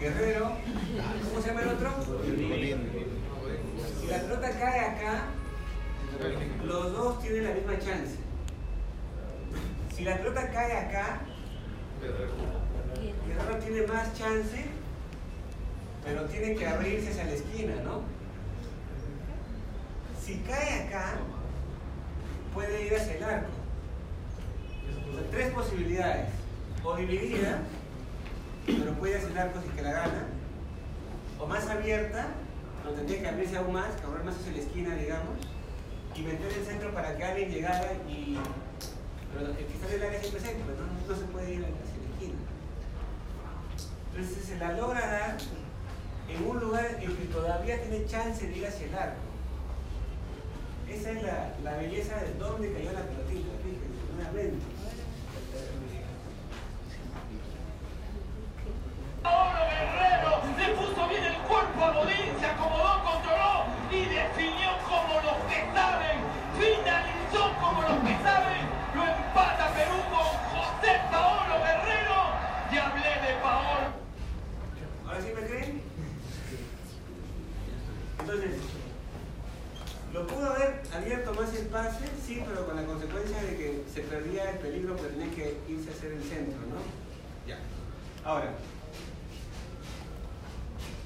Guerrero, 0.00 0.52
¿cómo 1.28 1.42
se 1.42 1.48
llama 1.48 1.62
el 1.62 1.68
otro? 1.68 1.90
Si 4.00 4.06
la 4.08 4.18
pelota 4.18 4.50
cae 4.58 4.80
acá, 4.80 5.24
los 6.64 6.92
dos 6.92 7.20
tienen 7.22 7.44
la 7.44 7.50
misma 7.54 7.78
chance. 7.78 8.16
Si 9.94 10.04
la 10.04 10.16
pelota 10.18 10.50
cae 10.50 10.72
acá, 10.78 11.20
Guerrero 13.26 13.58
tiene 13.64 13.86
más 13.86 14.14
chance, 14.18 14.64
pero 16.04 16.24
tiene 16.24 16.54
que 16.56 16.66
abrirse 16.66 17.10
hacia 17.10 17.24
la 17.24 17.32
esquina, 17.32 17.74
¿no? 17.84 18.02
Si 20.24 20.38
cae 20.38 20.82
acá, 20.86 21.14
puede 22.54 22.86
ir 22.86 22.94
hacia 22.94 23.14
el 23.14 23.24
arco. 23.24 23.50
Tres 25.30 25.52
posibilidades. 25.52 26.28
O 26.84 26.96
dividida, 26.96 27.60
pero 28.66 28.92
puede 28.94 29.16
hacer 29.16 29.30
el 29.30 29.38
arco 29.38 29.60
si 29.62 29.68
que 29.68 29.82
la 29.82 29.92
gana. 29.92 30.26
O 31.38 31.46
más 31.46 31.66
abierta, 31.68 32.26
pero 32.82 32.94
tendría 32.96 33.20
que 33.20 33.28
abrirse 33.28 33.56
aún 33.56 33.72
más, 33.72 34.00
correr 34.00 34.24
más 34.24 34.36
hacia 34.36 34.52
la 34.52 34.58
esquina, 34.58 34.94
digamos. 34.96 35.38
Y 36.14 36.22
meter 36.22 36.52
el 36.52 36.66
centro 36.66 36.92
para 36.92 37.16
que 37.16 37.24
alguien 37.24 37.50
llegara 37.50 37.92
y... 38.08 38.38
Pero 39.32 39.46
el 39.46 39.56
que 39.56 39.78
sale 39.80 39.94
del 39.94 40.08
área 40.08 40.20
siempre 40.20 40.40
seco, 40.40 40.58
pero 40.66 40.78
no 41.08 41.16
se 41.16 41.24
puede 41.32 41.54
ir 41.54 41.64
hacia 41.64 41.72
la 41.72 42.12
esquina. 42.12 42.38
Entonces 44.14 44.44
se 44.44 44.56
la 44.58 44.72
logra 44.72 45.00
dar 45.00 45.36
en 46.28 46.46
un 46.46 46.60
lugar 46.60 46.98
en 47.00 47.16
que 47.16 47.24
todavía 47.26 47.80
tiene 47.80 48.06
chance 48.06 48.46
de 48.46 48.56
ir 48.56 48.66
hacia 48.66 48.86
el 48.86 48.94
arco. 48.94 49.21
Esa 50.88 51.10
es 51.10 51.22
la, 51.22 51.54
la 51.64 51.76
belleza 51.78 52.16
de 52.16 52.34
dónde 52.34 52.72
cayó 52.72 52.92
la 52.92 53.02
pelotita, 53.02 53.50
fíjense, 53.62 53.88
nuevamente. 54.14 54.64
Paolo 59.22 59.60
Guerrero 59.70 60.42
le 60.58 60.68
puso 60.74 61.08
bien 61.08 61.24
el 61.24 61.38
cuerpo 61.48 61.84
a 61.84 61.90
Godín, 61.92 62.34
se 62.40 62.46
acomodó, 62.46 63.04
controló 63.04 63.64
y 63.90 64.04
definió 64.04 64.70
como 64.88 65.14
los 65.20 65.38
que 65.48 65.60
saben. 65.72 66.18
Finalizó 66.58 67.54
como 67.60 67.82
los 67.82 67.98
que 68.02 68.16
saben. 68.22 68.62
Lo 68.94 69.02
empata 69.02 69.72
Perú 69.74 69.98
con 70.10 70.26
José 70.50 71.00
Paolo 71.10 71.54
Guerrero. 71.64 72.18
Ya 72.72 72.88
hablé 72.88 73.12
de 73.26 73.40
Paolo. 73.40 73.86
¿Ahora 75.06 75.20
sí 75.20 75.28
me 75.34 75.46
creen? 75.46 75.82
Entonces, 78.20 78.50
¿lo 80.12 80.26
pudo 80.26 80.50
haber 80.50 80.82
abierto 80.92 81.32
más 81.34 81.54
el 81.54 81.66
pase? 81.66 82.04
Sí, 82.26 82.42
pero 82.46 82.66
con 82.66 82.76
la 82.76 82.84
consecuencia 82.84 83.42
de 83.42 83.56
que 83.56 83.84
se 83.92 84.02
perdía 84.02 84.50
el 84.50 84.58
peligro 84.58 84.96
porque 84.96 85.12
tenía 85.12 85.34
que 85.34 85.56
irse 85.68 85.90
a 85.90 85.92
hacer 85.92 86.12
el 86.12 86.22
centro, 86.22 86.60
¿no? 86.68 86.80
Ya. 87.46 87.58
Ahora, 88.24 88.52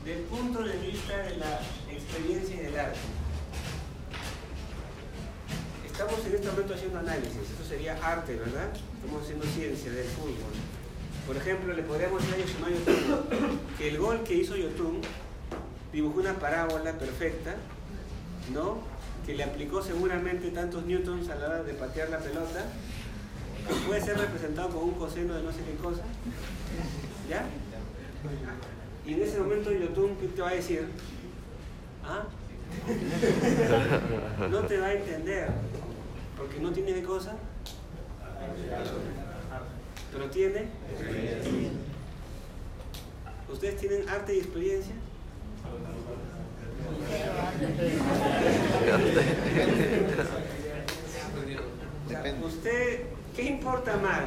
del 0.04 0.20
punto 0.22 0.62
de 0.62 0.76
vista 0.78 1.18
de 1.18 1.36
la 1.36 1.60
experiencia 1.90 2.56
y 2.56 2.58
del 2.58 2.78
arte, 2.78 2.98
estamos 5.84 6.26
en 6.26 6.34
este 6.34 6.50
momento 6.50 6.74
haciendo 6.74 6.98
análisis, 6.98 7.36
esto 7.36 7.64
sería 7.66 7.96
arte, 8.06 8.36
¿verdad? 8.36 8.68
Estamos 8.96 9.22
haciendo 9.22 9.46
ciencia 9.46 9.90
del 9.90 10.06
fútbol. 10.06 10.52
Por 11.26 11.36
ejemplo, 11.36 11.72
le 11.72 11.82
podríamos 11.82 12.22
decir 12.22 12.44
a 12.44 12.68
Yotun 12.68 13.60
que 13.78 13.88
el 13.88 13.98
gol 13.98 14.22
que 14.22 14.34
hizo 14.34 14.56
Yotun 14.56 15.00
dibujó 15.92 16.20
una 16.20 16.34
parábola 16.34 16.92
perfecta, 16.92 17.56
¿no? 18.52 18.95
Que 19.26 19.34
le 19.34 19.42
aplicó 19.42 19.82
seguramente 19.82 20.50
tantos 20.52 20.86
newtons 20.86 21.28
a 21.28 21.34
la 21.34 21.46
hora 21.46 21.62
de 21.64 21.74
patear 21.74 22.08
la 22.10 22.18
pelota, 22.18 22.64
puede 23.86 24.00
ser 24.00 24.16
representado 24.18 24.68
con 24.68 24.84
un 24.84 24.92
coseno 24.92 25.34
de 25.34 25.42
no 25.42 25.50
sé 25.50 25.58
qué 25.64 25.74
cosa, 25.82 26.02
¿ya? 27.28 27.44
Y 29.04 29.14
en 29.14 29.22
ese 29.22 29.40
momento 29.40 29.72
Yotun, 29.72 30.16
¿qué 30.16 30.28
te 30.28 30.42
va 30.42 30.50
a 30.50 30.54
decir? 30.54 30.86
¿Ah? 32.04 32.24
No 34.48 34.60
te 34.60 34.78
va 34.78 34.86
a 34.86 34.92
entender, 34.92 35.48
porque 36.36 36.60
no 36.60 36.70
tiene 36.70 36.94
qué 36.94 37.02
cosa, 37.02 37.32
pero 40.12 40.30
tiene. 40.30 40.68
¿Ustedes 43.52 43.76
tienen 43.76 44.08
arte 44.08 44.34
y 44.34 44.38
experiencia? 44.38 44.94
¿Usted 52.44 53.00
qué 53.34 53.42
importa 53.42 53.96
más? 53.96 54.24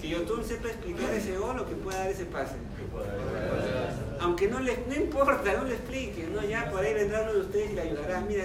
¿Que 0.00 0.08
Yotun 0.10 0.44
sepa 0.44 0.68
explicar 0.68 1.12
ese 1.12 1.36
gol 1.36 1.58
o 1.58 1.66
que 1.68 1.74
pueda 1.74 1.98
dar 1.98 2.10
ese 2.10 2.24
pase? 2.24 2.54
Aunque 4.20 4.46
no 4.48 4.60
le 4.60 4.84
no 4.86 4.94
importa, 4.94 5.54
no 5.54 5.64
le 5.64 5.74
explique, 5.74 6.28
¿no? 6.32 6.42
Ya 6.44 6.70
por 6.70 6.84
ahí 6.84 6.94
vendrá 6.94 7.22
uno 7.22 7.34
de 7.34 7.40
ustedes 7.40 7.72
y 7.72 7.74
le 7.74 7.80
ayudará. 7.82 8.20
Mira, 8.20 8.44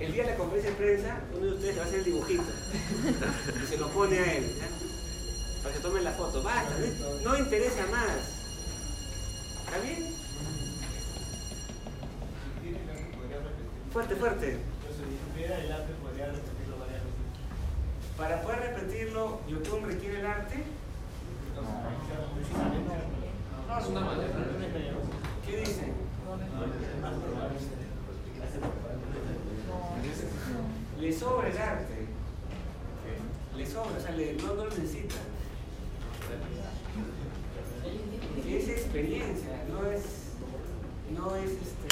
el 0.00 0.12
día 0.12 0.24
de 0.24 0.30
la 0.30 0.36
conferencia 0.36 0.70
de 0.70 0.76
prensa, 0.76 1.20
uno 1.36 1.46
de 1.46 1.52
ustedes 1.52 1.74
le 1.74 1.80
va 1.80 1.84
a 1.84 1.88
hacer 1.88 1.98
el 2.00 2.04
dibujito 2.04 2.44
y 3.62 3.66
se 3.66 3.78
lo 3.78 3.88
pone 3.88 4.18
a 4.18 4.34
él. 4.34 4.44
Para 5.62 5.74
que 5.74 5.80
tomen 5.80 6.04
la 6.04 6.12
foto. 6.12 6.42
Basta, 6.42 6.74
no, 7.22 7.30
no 7.30 7.38
interesa 7.38 7.86
más. 7.86 8.44
¿Está 9.64 9.78
bien? 9.80 10.13
Fuerte, 13.94 14.16
fuerte. 14.16 14.58
Para 18.16 18.42
poder 18.42 18.60
repetirlo, 18.60 19.40
YouTube 19.48 19.84
requiere 19.86 20.20
el 20.20 20.26
arte. 20.26 20.64
Es 23.80 23.86
una 23.88 24.00
manera. 24.00 24.28
¿Qué 25.46 25.56
dice? 25.58 25.92
Le 31.00 31.12
sobra 31.12 31.48
el 31.48 31.58
arte. 31.58 32.06
Le 33.56 33.66
sobra, 33.66 33.96
o 33.96 34.00
sea, 34.00 34.10
le- 34.12 34.34
no, 34.34 34.54
no 34.54 34.64
lo 34.64 34.70
necesita. 34.70 35.14
Es 38.46 38.68
experiencia, 38.68 39.64
no 39.68 39.86
es, 39.90 40.02
no 41.12 41.36
es 41.36 41.50
este, 41.50 41.88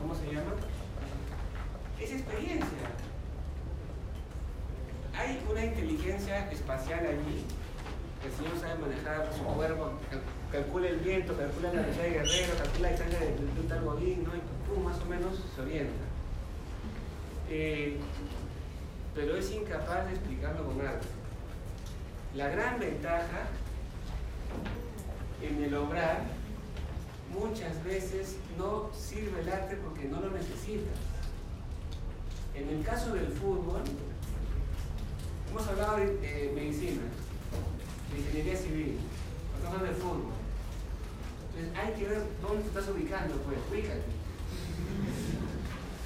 ¿cómo 0.00 0.14
se 0.14 0.26
llama? 0.26 0.52
Es 2.04 2.12
experiencia. 2.12 2.88
Hay 5.16 5.42
una 5.50 5.64
inteligencia 5.64 6.50
espacial 6.50 7.00
allí, 7.06 7.44
que 8.20 8.28
el 8.28 8.34
señor 8.34 8.58
sabe 8.60 8.74
manejar 8.80 9.30
su 9.34 9.42
cuerpo, 9.44 9.92
cal- 10.10 10.20
calcula 10.52 10.88
el 10.88 10.96
viento, 10.98 11.36
calcula 11.36 11.72
la 11.72 11.80
velocidad 11.82 12.04
de 12.04 12.10
guerrero, 12.10 12.52
calcula 12.58 12.80
la 12.80 12.88
distancia 12.90 13.18
de, 13.20 13.26
de 13.26 13.60
un 13.60 13.68
tal 13.68 13.84
godín, 13.84 14.24
¿no? 14.24 14.30
Y 14.36 14.40
pum, 14.68 14.84
más 14.84 15.00
o 15.00 15.04
menos 15.06 15.42
se 15.54 15.62
orienta. 15.62 16.04
Eh, 17.48 17.98
pero 19.14 19.36
es 19.36 19.50
incapaz 19.52 20.06
de 20.06 20.14
explicarlo 20.14 20.64
con 20.66 20.80
arte. 20.86 21.06
La 22.34 22.48
gran 22.48 22.80
ventaja 22.80 23.46
en 25.40 25.62
el 25.62 25.74
obrar 25.74 26.24
muchas 27.32 27.82
veces 27.84 28.36
no 28.58 28.90
sirve 28.92 29.40
el 29.40 29.48
arte 29.48 29.76
porque 29.76 30.04
no 30.08 30.20
lo 30.20 30.30
necesitas. 30.32 30.98
En 32.54 32.68
el 32.68 32.84
caso 32.84 33.14
del 33.14 33.26
fútbol, 33.26 33.82
hemos 35.50 35.66
hablado 35.66 35.96
de, 35.96 36.52
medicina, 36.54 37.02
de 38.12 38.20
ingeniería 38.20 38.56
civil, 38.56 38.98
estamos 39.56 39.80
hablando 39.80 39.86
de 39.86 40.00
fútbol. 40.00 40.32
Entonces 41.48 41.78
hay 41.78 41.92
que 41.94 42.08
ver 42.08 42.22
dónde 42.40 42.62
te 42.62 42.68
estás 42.68 42.88
ubicando, 42.88 43.34
pues, 43.38 43.58
ubícate. 43.70 44.02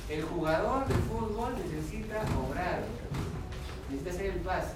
El 0.09 0.23
jugador 0.23 0.89
de 0.89 0.95
fútbol 0.95 1.55
necesita 1.63 2.23
obrar, 2.41 2.83
necesita 3.91 4.11
hacer 4.11 4.27
el 4.27 4.41
pase. 4.41 4.73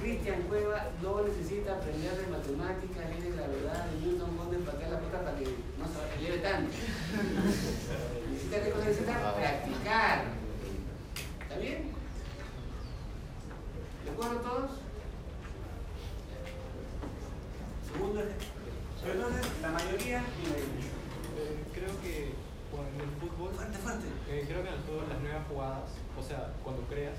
Cristian 0.00 0.42
Cueva 0.42 0.86
no 1.02 1.22
necesita 1.22 1.74
aprender 1.74 2.14
de 2.14 2.26
matemáticas, 2.28 3.10
ley 3.10 3.22
de 3.22 3.36
gravedad, 3.36 3.86
de 3.86 4.06
Newton, 4.06 4.36
dónde 4.36 4.56
empatar 4.56 4.90
la 4.90 4.98
pelota 4.98 5.24
para 5.24 5.38
que 5.38 5.44
no 5.44 5.86
se 5.88 6.20
eleve 6.20 6.38
tanto. 6.38 6.70
Necesita, 8.50 8.64
¿qué 8.64 8.70
cosa 8.70 8.84
necesita? 8.86 9.34
Practicar. 9.34 10.24
¿Está 11.42 11.58
bien? 11.58 11.92
¿De 14.04 14.10
acuerdo 14.10 14.36
todos? 14.40 14.70
Segundo. 17.92 18.20
Pero 19.02 19.14
entonces, 19.14 19.46
la 19.62 19.68
mayoría, 19.70 20.18
Eh, 21.38 21.62
creo 21.72 21.94
que 22.02 22.34
bueno, 22.72 22.88
en 22.94 23.00
el 23.00 23.10
fútbol. 23.20 23.54
Fuerte, 23.54 23.78
fuerte. 23.78 24.06
eh, 24.28 24.44
creo 24.48 24.62
que 24.62 24.68
en 24.68 24.74
el 24.74 24.80
fútbol 24.82 25.08
las 25.08 25.20
nuevas 25.20 25.46
jugadas, 25.48 25.88
o 26.18 26.22
sea, 26.22 26.50
cuando 26.64 26.82
creas, 26.90 27.14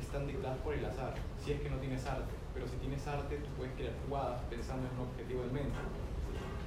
están 0.00 0.26
dictadas 0.26 0.58
por 0.58 0.74
el 0.74 0.84
azar, 0.84 1.14
si 1.44 1.52
es 1.52 1.60
que 1.60 1.70
no 1.70 1.76
tienes 1.78 2.04
arte. 2.06 2.34
Pero 2.52 2.66
si 2.66 2.76
tienes 2.82 3.06
arte, 3.06 3.36
tú 3.36 3.48
puedes 3.56 3.72
crear 3.74 3.94
jugadas 4.08 4.40
pensando 4.50 4.88
en 4.90 4.92
un 4.98 5.06
objetivo 5.06 5.44
en 5.44 5.52
mente 5.54 5.78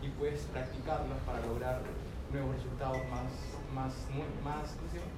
y 0.02 0.08
puedes 0.16 0.42
practicarlas 0.48 1.20
para 1.28 1.42
lograr 1.46 1.82
nuevos 2.32 2.56
resultados 2.56 2.98
más, 3.12 3.28
más, 3.74 3.94
más, 4.44 4.70
¿cómo 4.78 4.90
se 4.92 4.98
llama? 4.98 5.12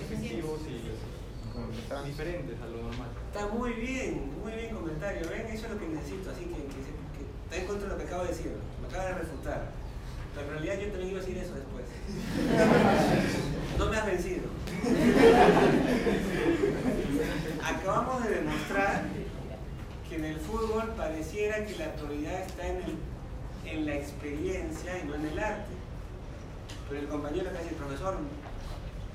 Efectivos 0.00 0.60
y 0.68 2.06
diferentes 2.08 2.60
a 2.60 2.66
lo 2.66 2.82
normal. 2.82 3.08
Está 3.32 3.46
muy 3.48 3.72
bien, 3.72 4.30
muy 4.42 4.52
bien 4.52 4.74
comentario. 4.74 5.28
¿Ven? 5.28 5.46
Eso 5.48 5.66
es 5.66 5.72
lo 5.72 5.78
que 5.80 5.88
necesito. 5.88 6.30
Así 6.30 6.44
que, 6.44 6.54
que, 6.54 6.80
que 7.16 7.22
está 7.44 7.56
en 7.56 7.66
contra 7.66 7.88
de 7.88 7.94
lo 7.94 7.98
que 7.98 8.04
acabo 8.04 8.22
de 8.22 8.28
decir. 8.28 8.52
Me 8.80 8.86
acaba 8.88 9.04
de 9.06 9.14
refutar. 9.14 9.70
Pero 10.34 10.46
en 10.46 10.52
realidad 10.52 10.74
yo 10.84 10.88
también 10.92 11.10
iba 11.10 11.18
a 11.18 11.22
decir 11.22 11.38
eso 11.38 11.54
después. 11.54 11.84
No 13.78 13.86
me 13.86 13.96
has 13.96 14.06
vencido. 14.06 14.42
Acabamos 17.64 18.24
de 18.24 18.30
demostrar 18.36 19.04
que 20.08 20.16
en 20.16 20.24
el 20.24 20.36
fútbol 20.38 20.94
pareciera 20.96 21.64
que 21.66 21.76
la 21.76 21.92
prioridad 21.96 22.40
está 22.42 22.66
en, 22.68 22.76
el- 22.76 22.98
en 23.66 23.86
la 23.86 23.94
experiencia 23.96 24.98
y 25.02 25.06
no 25.06 25.14
en 25.16 25.26
el 25.26 25.38
arte. 25.38 25.72
Pero 26.88 27.00
el 27.02 27.08
compañero 27.08 27.52
que 27.52 27.62
dice, 27.62 27.74
profesor, 27.74 28.16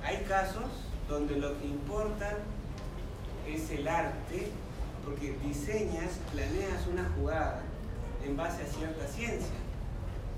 hay 0.04 0.18
casos 0.28 0.66
donde 1.10 1.38
lo 1.38 1.58
que 1.60 1.66
importa 1.66 2.38
es 3.48 3.70
el 3.72 3.88
arte, 3.88 4.52
porque 5.04 5.38
diseñas, 5.44 6.20
planeas 6.32 6.88
una 6.92 7.10
jugada 7.16 7.62
en 8.24 8.38
base 8.38 8.64
a 8.64 8.66
cierta 8.66 9.08
ciencia, 9.08 9.56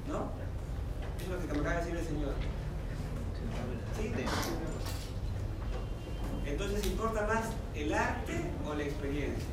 ¿no? 0.07 0.31
Eso 1.21 1.35
es 1.35 1.41
lo 1.41 1.47
que 1.47 1.53
me 1.53 1.59
acaba 1.59 1.75
de 1.75 1.81
decir 1.81 1.97
el 1.97 2.05
señor. 2.05 2.33
¿Sí? 3.99 4.11
Entonces, 6.45 6.85
¿importa 6.85 7.27
más 7.27 7.45
el 7.75 7.93
arte 7.93 8.41
o 8.65 8.73
la 8.73 8.83
experiencia? 8.83 9.45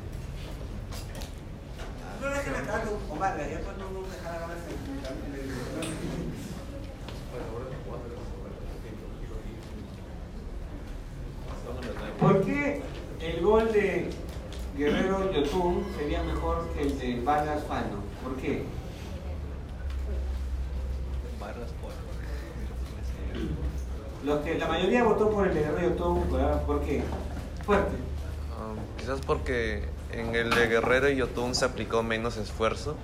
No 2.21 2.27
dejen 2.29 2.55
acabar 2.55 2.87
con, 3.09 3.19
Vargas, 3.19 3.49
ya 3.49 3.59
pues 3.59 3.77
no 3.77 3.85
vamos 3.85 4.07
a 4.09 4.15
dejar 4.15 4.43
hablar 4.43 4.57
¿Por 12.19 12.45
qué 12.45 12.81
el 13.19 13.41
gol 13.41 13.71
de 13.71 14.09
Guerrero 14.77 15.31
Yotun 15.31 15.85
sería 15.97 16.23
mejor 16.23 16.69
que 16.73 16.81
el 16.83 16.97
de 16.97 17.21
Vargas 17.21 17.63
Fano? 17.67 18.01
¿Por 18.23 18.35
qué? 18.37 18.63
Los 24.23 24.39
que, 24.41 24.57
la 24.57 24.67
mayoría 24.67 25.03
votó 25.03 25.29
por 25.29 25.47
el 25.47 25.53
de 25.53 25.61
Guerrero 25.61 25.89
Yotun, 25.89 26.23
¿por 26.65 26.81
qué? 26.81 27.03
Fuerte. 27.65 27.95
Um, 28.57 28.77
quizás 28.97 29.19
porque 29.25 29.83
en 30.11 30.33
el 30.35 30.49
de 30.51 30.67
Guerrero 30.67 31.09
y 31.09 31.17
Yotun 31.17 31.55
se 31.55 31.65
aplicó 31.65 32.03
menos 32.03 32.37
esfuerzo 32.37 32.95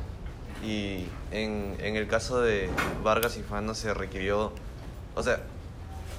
y 0.64 1.08
en, 1.32 1.76
en 1.80 1.96
el 1.96 2.08
caso 2.08 2.42
de 2.42 2.70
Vargas 3.04 3.38
y 3.38 3.44
Fano 3.44 3.74
se 3.74 3.94
requirió, 3.94 4.52
o 5.16 5.24
sea, 5.24 5.42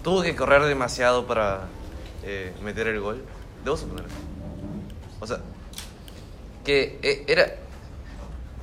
tuvo 0.03 0.23
que 0.23 0.35
correr 0.37 0.63
demasiado 0.65 1.27
para 1.27 1.69
eh, 2.25 2.53
meter 2.63 2.87
el 2.89 3.01
gol. 3.01 3.25
Debo 3.65 3.77
suponer. 3.77 4.05
O 5.21 5.27
sea, 5.27 5.41
que 6.65 6.99
eh, 7.03 7.25
era, 7.27 7.55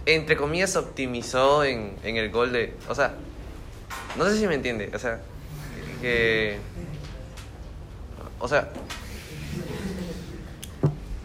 entre 0.06 0.38
comillas, 0.38 0.76
optimizó 0.76 1.64
en, 1.64 1.96
en 2.04 2.18
el 2.18 2.32
gol 2.32 2.52
de, 2.52 2.74
o 2.90 2.96
sea, 2.96 3.14
no 4.18 4.26
sé 4.26 4.38
si 4.38 4.48
me 4.48 4.56
entiende, 4.56 4.90
o 4.94 5.00
sea, 5.00 5.20
que, 6.02 6.58
o 8.40 8.48
sea, 8.48 8.72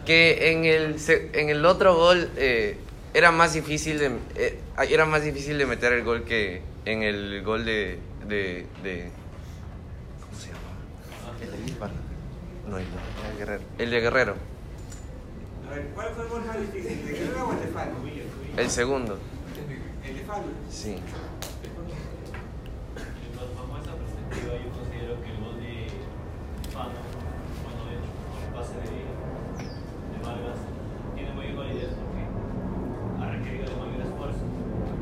que 0.05 0.51
en 0.51 0.65
el, 0.65 0.97
en 1.33 1.49
el 1.49 1.65
otro 1.65 1.95
gol 1.95 2.29
eh, 2.37 2.77
era 3.13 3.31
más 3.31 3.53
difícil 3.53 3.99
de 3.99 4.11
eh, 4.35 4.59
era 4.89 5.05
más 5.05 5.23
difícil 5.23 5.57
de 5.57 5.65
meter 5.65 5.93
el 5.93 6.03
gol 6.03 6.23
que 6.23 6.61
en 6.85 7.03
el 7.03 7.41
gol 7.43 7.63
de 7.63 7.99
de, 8.27 8.65
de 8.83 9.11
¿cómo 10.19 10.39
se 10.39 10.47
llama? 10.47 11.93
No, 12.73 12.79
el 12.79 12.85
de 12.85 13.37
Guerrero. 13.37 13.63
El 13.77 13.91
de 13.91 13.99
Guerrero, 14.01 14.35
A 15.67 15.75
ver, 15.75 15.89
¿cuál 15.93 16.07
fue 16.15 16.23
el 16.23 16.29
gol 16.31 16.45
más 16.45 16.59
difícil? 16.59 16.91
¿El 16.91 17.05
de 17.05 17.11
Guerrero 17.13 17.47
o 17.47 17.51
el 17.53 17.59
de 17.59 17.67
Fano? 17.67 17.91
el 18.57 18.69
segundo. 18.71 19.19
El 20.03 20.15
de 20.17 20.23
Fano. 20.23 20.43
Sí. 20.71 20.95
Bajo 23.37 23.77
esa 23.77 23.93
perspectiva, 23.93 24.53
yo 24.57 24.69
considero 24.73 25.21
que 25.21 25.29
el 25.29 25.37
gol 25.37 25.55
de 25.61 25.85
Fano, 26.73 26.97
bueno, 27.61 27.81
de 27.85 27.93
hecho, 28.01 28.09
el 28.41 28.49
pase 28.57 28.73
de 28.81 29.05
Vargas, 30.25 30.57
tiene 31.13 31.29
mayor 31.33 31.55
validez 31.57 31.93
porque 31.93 32.25
ha 33.21 33.25
requerido 33.37 33.69
de 33.69 33.77
mayor 33.85 34.01
esfuerzo. 34.01 34.43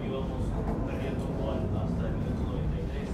Íbamos 0.03 0.43
perdiendo 0.91 1.23
un 1.23 1.35
gol 1.39 1.59
hasta 1.71 2.03
el 2.03 2.13
minuto 2.19 2.41
93, 2.51 3.07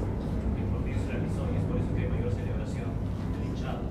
que 0.58 0.62
por 0.66 0.82
fin 0.82 0.98
se 0.98 1.08
realizó 1.14 1.46
y 1.46 1.62
es 1.62 1.66
por 1.70 1.78
eso 1.78 1.90
que 1.94 2.02
hay 2.02 2.10
mayor 2.10 2.34
celebración 2.34 2.90
del 3.38 3.42
hinchado. 3.54 3.86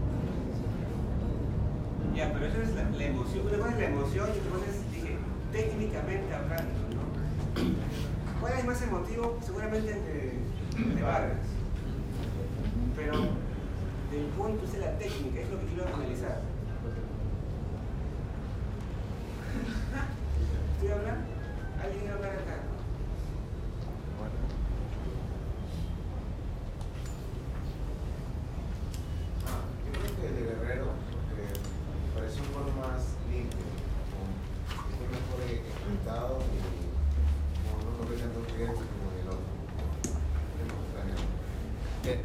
Ya, 2.17 2.33
pero 2.33 2.47
eso 2.47 2.63
es 2.63 2.73
la, 2.73 2.89
la 2.89 3.05
emoción. 3.05 3.45
Una 3.47 3.59
cosa 3.59 3.71
es 3.73 3.79
la 3.79 3.85
emoción 3.93 4.27
y 4.33 4.39
otra 4.41 4.51
cosa 4.57 4.67
es, 4.73 4.79
dije, 4.91 5.19
técnicamente 5.53 6.33
hablando, 6.33 6.81
¿no? 6.97 7.05
¿Cuál 8.47 8.59
es 8.61 8.65
más 8.65 8.81
emotivo? 8.83 9.39
Seguramente 9.45 9.91
el 9.91 10.05
de, 10.05 10.31
el 10.79 10.95
de. 10.95 11.03
Pero 12.95 13.13
del 14.13 14.25
punto 14.39 14.65
es 14.65 14.79
la 14.79 14.97
técnica, 14.99 15.41
es 15.41 15.51
lo 15.51 15.59
que 15.59 15.67
quiero 15.67 15.93
analizar. 15.93 16.43
¿Estoy 20.77 20.91
hablando? 20.97 21.25
¿Alguien 21.83 22.09
hablar 22.13 22.31
acá? 22.35 22.57
Yo 29.87 29.93
creo 29.93 30.17
que 30.17 30.27
el 30.27 30.35
de 30.35 30.43
Guerrero, 30.43 30.87
porque 31.29 31.45
me 31.47 32.09
pareció 32.15 32.43
un 32.43 32.53
gol 32.55 32.69
más 32.81 33.01
limpio, 33.31 33.67
con- 34.11 34.35
fue 34.97 35.07
mejor 35.13 35.39
ejecutado 35.47 36.39
y 36.51 36.59
como 37.63 37.79
no 37.85 37.99
corrió 37.99 38.17
tantos 38.19 38.45
riesgos 38.57 38.87
como 38.91 39.07
el 39.15 39.29
otro. 39.29 39.51
Es 40.57 40.67
más 40.67 40.81
extraño. 40.83 41.17
Eh, 42.07 42.19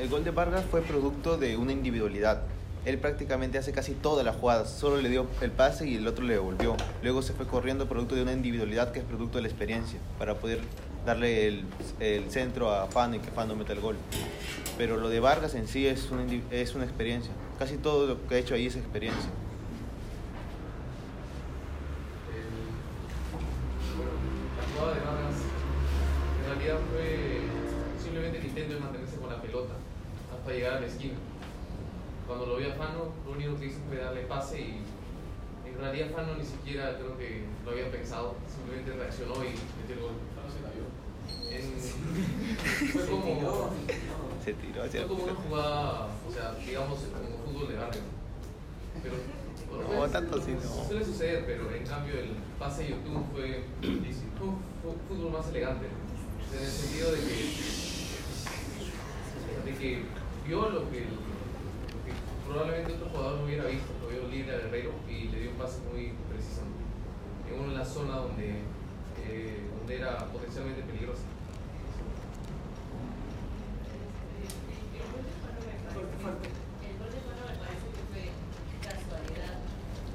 El 0.00 0.08
gol 0.08 0.24
de 0.24 0.30
Vargas 0.30 0.64
fue 0.70 0.80
producto 0.80 1.36
de 1.36 1.58
una 1.58 1.72
individualidad. 1.72 2.40
él 2.86 2.96
prácticamente 2.96 3.58
hace 3.58 3.70
casi 3.72 3.92
todas 3.92 4.24
las 4.24 4.34
jugadas. 4.34 4.70
Solo 4.70 4.96
le 4.96 5.10
dio 5.10 5.26
el 5.42 5.50
pase 5.50 5.86
y 5.86 5.96
el 5.96 6.08
otro 6.08 6.24
le 6.24 6.32
devolvió. 6.32 6.74
Luego 7.02 7.20
se 7.20 7.34
fue 7.34 7.46
corriendo 7.46 7.86
producto 7.86 8.14
de 8.14 8.22
una 8.22 8.32
individualidad 8.32 8.92
que 8.92 9.00
es 9.00 9.04
producto 9.04 9.36
de 9.36 9.42
la 9.42 9.48
experiencia 9.48 10.00
para 10.18 10.36
poder 10.36 10.60
darle 11.04 11.48
el, 11.48 11.64
el 12.00 12.30
centro 12.30 12.70
a 12.70 12.86
Fano 12.86 13.16
y 13.16 13.18
que 13.18 13.30
Fano 13.30 13.54
meta 13.54 13.74
el 13.74 13.80
gol. 13.80 13.96
Pero 14.78 14.96
lo 14.96 15.10
de 15.10 15.20
Vargas 15.20 15.54
en 15.54 15.68
sí 15.68 15.86
es 15.86 16.10
una, 16.10 16.24
es 16.50 16.74
una 16.74 16.84
experiencia. 16.84 17.32
Casi 17.58 17.76
todo 17.76 18.06
lo 18.06 18.26
que 18.26 18.36
ha 18.36 18.38
hecho 18.38 18.54
ahí 18.54 18.68
es 18.68 18.76
experiencia. 18.76 19.28
Hasta 30.40 30.52
llegar 30.52 30.74
a 30.74 30.80
la 30.80 30.86
esquina. 30.86 31.14
Cuando 32.26 32.46
lo 32.46 32.56
vio 32.56 32.72
a 32.72 32.74
Fano, 32.74 33.12
lo 33.26 33.32
único 33.32 33.58
que 33.58 33.66
hizo 33.66 33.78
fue 33.88 33.98
darle 33.98 34.22
pase 34.22 34.60
y 34.60 34.82
en 35.68 35.78
realidad 35.78 36.10
Fano 36.14 36.34
ni 36.36 36.44
siquiera 36.44 36.96
creo 36.96 37.16
que 37.18 37.44
lo 37.64 37.72
había 37.72 37.90
pensado, 37.90 38.36
simplemente 38.48 38.92
reaccionó 38.92 39.34
y 39.44 39.48
metió 39.80 39.96
el 39.96 40.00
gol. 40.00 40.12
Fano 40.34 40.48
se 40.50 40.60
cayó. 40.64 40.84
fue 42.92 43.06
como, 43.06 43.70
Se 44.44 44.54
tiró 44.54 44.82
hacia 44.82 45.00
fue 45.00 45.08
como 45.08 45.24
una 45.24 45.34
jugada, 45.34 46.08
o 46.26 46.32
sea, 46.32 46.54
digamos, 46.64 46.98
como 47.00 47.38
fútbol 47.44 47.68
de 47.68 47.76
barrio. 47.76 48.02
Pero, 49.02 49.14
No, 49.70 49.88
bueno, 49.88 50.12
tanto 50.12 50.38
así 50.38 50.52
no. 50.52 50.84
Suele 50.86 51.04
suceder, 51.04 51.44
pero 51.46 51.70
en 51.74 51.84
cambio 51.86 52.14
el 52.18 52.30
pase 52.58 52.84
de 52.84 52.90
YouTube 52.90 53.24
fue, 53.32 53.64
fue 53.82 54.92
fútbol 55.08 55.32
más 55.32 55.48
elegante. 55.48 55.86
En 55.86 56.64
el 56.64 56.70
sentido 56.70 57.12
de 57.12 57.18
que, 57.18 57.34
de 59.64 59.78
que 59.78 60.19
vio 60.50 60.68
lo 60.68 60.90
que, 60.90 61.06
probablemente 62.44 62.94
otro 62.94 63.08
jugador 63.10 63.38
no 63.38 63.44
hubiera 63.44 63.66
visto. 63.66 63.86
Lo 64.02 64.08
vio 64.08 64.26
libre 64.26 64.52
al 64.52 64.62
Herrero 64.62 64.90
y 65.08 65.28
le 65.28 65.42
dio 65.42 65.50
un 65.52 65.56
pase 65.56 65.78
muy 65.92 66.12
preciso. 66.28 66.62
En 67.46 67.70
una 67.70 67.84
zona 67.84 68.16
donde, 68.16 68.66
eh, 69.22 69.60
donde 69.78 69.96
era 69.96 70.26
potencialmente 70.26 70.82
peligrosa. 70.82 71.22
El 76.82 76.94
gol 76.98 77.10
de 77.14 77.20
Fano 77.22 77.42
me 77.46 77.54
parece 77.62 77.86
que 77.94 78.02
fue 78.10 78.24
casualidad. 78.82 79.54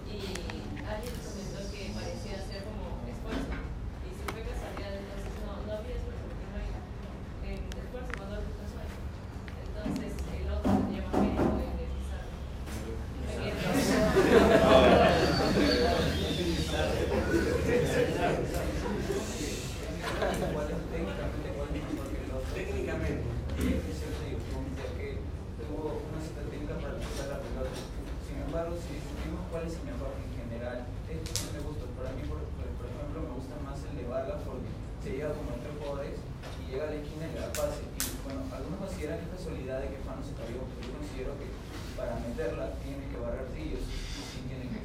Y 0.04 0.20
alguien 0.84 1.16
comentó 1.16 1.64
que 1.72 1.96
parecía 1.96 2.44
ser 2.44 2.68
como 2.68 3.00
esfuerzo. 3.08 3.56
Y 4.04 4.12
si 4.12 4.24
fue 4.28 4.44
casualidad, 4.44 5.00
entonces 5.00 5.32
no, 5.48 5.64
no 5.64 5.72
había 5.80 5.96
esfuerzo 5.96 6.28
porque 6.28 6.44
no 6.52 6.60
hay 6.60 6.76
en 7.48 7.64
esfuerzo 7.72 8.12
cuando 8.20 8.36
es 8.44 8.52
casual. 8.60 8.92
Entonces 9.64 10.12
el 10.34 10.50
otro 10.50 10.72
tendría 10.72 11.04
más 11.06 11.14
mérito 11.22 11.46
de 11.60 11.68
deslizar. 11.78 12.24
Técnicamente. 22.56 23.24
que 24.96 25.20
tuvo 25.60 26.02
una 26.08 26.20
cierta 26.24 26.42
técnica 26.50 26.76
para 26.80 26.96
pisar 26.98 27.28
la 27.30 27.40
pelota. 27.44 27.76
Sin 28.26 28.38
embargo, 28.42 28.74
si 28.80 28.96
discutimos 28.96 29.42
cuál 29.52 29.68
es 29.68 29.76
el 29.76 29.86
mejor 29.86 30.16
en 30.18 30.32
general, 30.34 30.88
esto 31.12 31.30
no 31.36 31.52
me 31.52 31.62
gusta. 31.68 31.86
Para 32.00 32.12
mí, 32.16 32.24
por, 32.26 32.40
por 32.56 32.66
por 32.80 32.88
ejemplo, 32.88 33.18
me 33.22 33.34
gusta 33.36 33.56
más 33.62 33.78
el 33.86 33.94
de 34.00 34.08
Vargas 34.08 34.40
porque 34.48 34.72
se 35.04 35.10
llega 35.12 35.36
como 35.36 35.52
entre 35.54 35.72
jugadores 35.78 36.18
y 36.64 36.65
llega 36.76 36.88
a 36.88 36.92
la 36.92 37.00
esquina 37.00 37.24
y 37.24 37.34
le 37.34 37.40
da 37.40 37.50
pase. 37.56 37.88
Y 37.88 38.04
bueno, 38.28 38.44
algunos 38.52 38.80
consideran 38.84 39.20
que 39.20 39.26
es 39.32 39.36
casualidad 39.40 39.80
de 39.80 39.88
que 39.96 40.04
Fano 40.04 40.20
se 40.20 40.36
cayó, 40.36 40.60
pero 40.68 40.82
yo 40.84 40.92
considero 41.00 41.32
que 41.40 41.48
para 41.96 42.20
meterla 42.20 42.76
tiene 42.84 43.08
que 43.08 43.16
barrer 43.16 43.48
trillos 43.56 43.80
y 43.80 43.96
sí 43.96 44.40
tiene 44.44 44.68
que. 44.68 44.84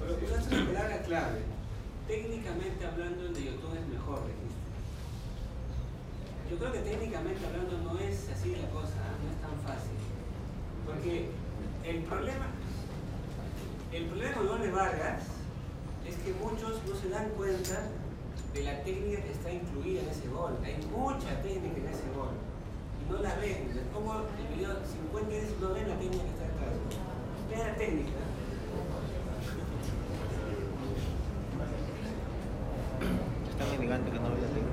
Pero 0.00 0.16
usaste 0.20 0.56
una 0.56 0.66
palabra 0.66 1.02
clave. 1.02 1.40
Técnicamente 2.06 2.84
hablando, 2.84 3.20
el 3.24 3.34
de 3.34 3.44
YouTube 3.44 3.76
es 3.76 3.86
mejor, 3.88 4.20
dijiste. 4.28 4.60
Yo 6.50 6.58
creo 6.58 6.72
que 6.72 6.80
técnicamente 6.80 7.46
hablando 7.46 7.78
no 7.78 7.98
es 8.00 8.28
así 8.28 8.56
la 8.56 8.68
cosa, 8.74 8.98
¿ah? 8.98 9.16
no 9.22 9.30
es 9.30 9.38
tan 9.40 9.56
fácil. 9.64 9.96
Porque 10.84 11.30
el 11.84 12.02
problema, 12.02 12.46
el 13.92 14.04
problema 14.06 14.34
con 14.34 14.72
Vargas 14.72 15.22
es 16.04 16.16
que 16.16 16.32
muchos 16.42 16.82
no 16.84 16.96
se 16.96 17.08
dan 17.08 17.28
cuenta 17.36 17.78
de 18.52 18.64
la 18.64 18.82
técnica 18.82 19.22
que 19.22 19.30
está 19.30 19.52
incluida 19.52 20.00
en 20.00 20.08
ese 20.08 20.28
gol. 20.28 20.58
Hay 20.64 20.76
mucha 20.90 21.40
técnica 21.42 21.78
en 21.78 21.86
ese 21.86 22.08
gol. 22.16 22.34
Y 23.00 23.12
no 23.12 23.18
la 23.22 23.34
ven. 23.36 23.70
Es 23.70 23.86
como 23.94 24.14
el 24.14 24.56
video 24.56 24.74
50 24.84 25.28
veces 25.28 25.54
no 25.60 25.74
ven 25.74 25.88
la 25.88 25.98
técnica 25.98 26.24
que 26.24 26.30
está 26.30 26.44
detrás. 26.46 26.74
Vean 27.50 27.68
la 27.68 27.74
técnica. 27.76 28.20
Es 33.60 33.78
elegante 33.78 34.10
que 34.10 34.18
no 34.18 34.26
había 34.26 34.48
técnica. 34.48 34.69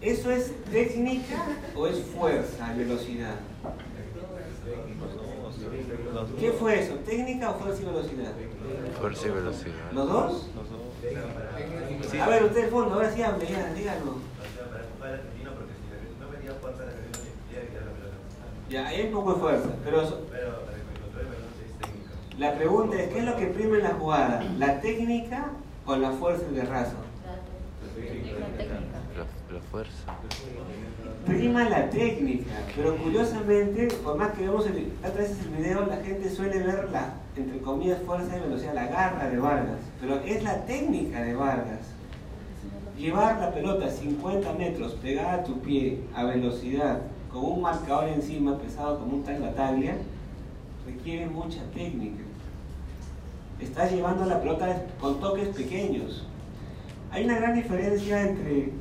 ¿Eso 0.00 0.30
es 0.30 0.52
técnica 0.70 1.44
o 1.74 1.86
es 1.88 1.98
fuerza, 1.98 2.72
velocidad? 2.74 3.34
¿Qué 6.38 6.52
fue 6.52 6.80
eso? 6.80 6.94
¿Técnica 7.06 7.50
o 7.50 7.54
fuerza 7.54 7.82
y 7.82 7.84
velocidad? 7.84 8.32
Fuerza 9.00 9.26
y 9.26 9.30
velocidad. 9.30 9.92
¿Los 9.92 10.08
dos? 10.08 10.50
A 12.20 12.28
ver, 12.28 12.44
usted 12.44 12.62
del 12.62 12.70
fondo, 12.70 12.94
ahora 12.94 13.12
sí 13.12 13.22
hable, 13.22 13.46
ya, 13.46 13.72
díganos. 13.74 14.16
Ya, 18.70 18.86
hay 18.86 19.06
un 19.06 19.12
poco 19.12 19.34
de 19.34 19.40
fuerza, 19.40 19.68
pero 19.82 20.02
la 22.38 22.54
pregunta 22.54 23.00
es, 23.00 23.12
¿qué 23.12 23.18
es 23.18 23.24
lo 23.24 23.36
que 23.36 23.46
prima 23.46 23.78
en 23.78 23.82
la 23.82 23.94
jugada? 23.94 24.44
¿La 24.58 24.80
técnica 24.80 25.50
o 25.86 25.96
la 25.96 26.12
fuerza 26.12 26.44
y 26.54 26.58
el 26.58 26.66
raso? 26.68 26.94
La 27.26 28.02
técnica. 28.02 28.36
La- 29.52 29.60
fuerza. 29.70 30.14
prima 31.26 31.68
la 31.68 31.88
técnica, 31.90 32.50
pero 32.76 32.96
curiosamente, 32.96 33.88
por 34.04 34.16
más 34.16 34.32
que 34.32 34.42
vemos 34.42 34.66
el, 34.66 34.76
el 34.76 35.56
video, 35.56 35.86
la 35.86 35.96
gente 35.96 36.30
suele 36.30 36.58
ver 36.62 36.88
la, 36.90 37.14
entre 37.36 37.58
comillas, 37.60 38.00
fuerza 38.02 38.36
y 38.36 38.40
velocidad, 38.40 38.74
la 38.74 38.86
garra 38.86 39.28
de 39.28 39.38
Vargas, 39.38 39.78
pero 40.00 40.16
es 40.20 40.42
la 40.42 40.64
técnica 40.66 41.22
de 41.22 41.34
Vargas. 41.34 41.80
Llevar 42.98 43.38
la 43.40 43.52
pelota 43.52 43.88
50 43.90 44.52
metros 44.54 44.92
pegada 44.94 45.34
a 45.34 45.44
tu 45.44 45.60
pie 45.60 46.00
a 46.14 46.24
velocidad, 46.24 47.00
con 47.32 47.44
un 47.44 47.62
marcador 47.62 48.08
encima 48.08 48.58
pesado 48.58 48.98
como 48.98 49.16
un 49.16 49.22
taglia, 49.22 49.96
requiere 50.86 51.26
mucha 51.26 51.62
técnica. 51.74 52.22
Estás 53.60 53.92
llevando 53.92 54.24
la 54.24 54.40
pelota 54.40 54.82
con 55.00 55.20
toques 55.20 55.48
pequeños. 55.48 56.26
Hay 57.10 57.24
una 57.24 57.36
gran 57.36 57.54
diferencia 57.54 58.22
entre 58.22 58.72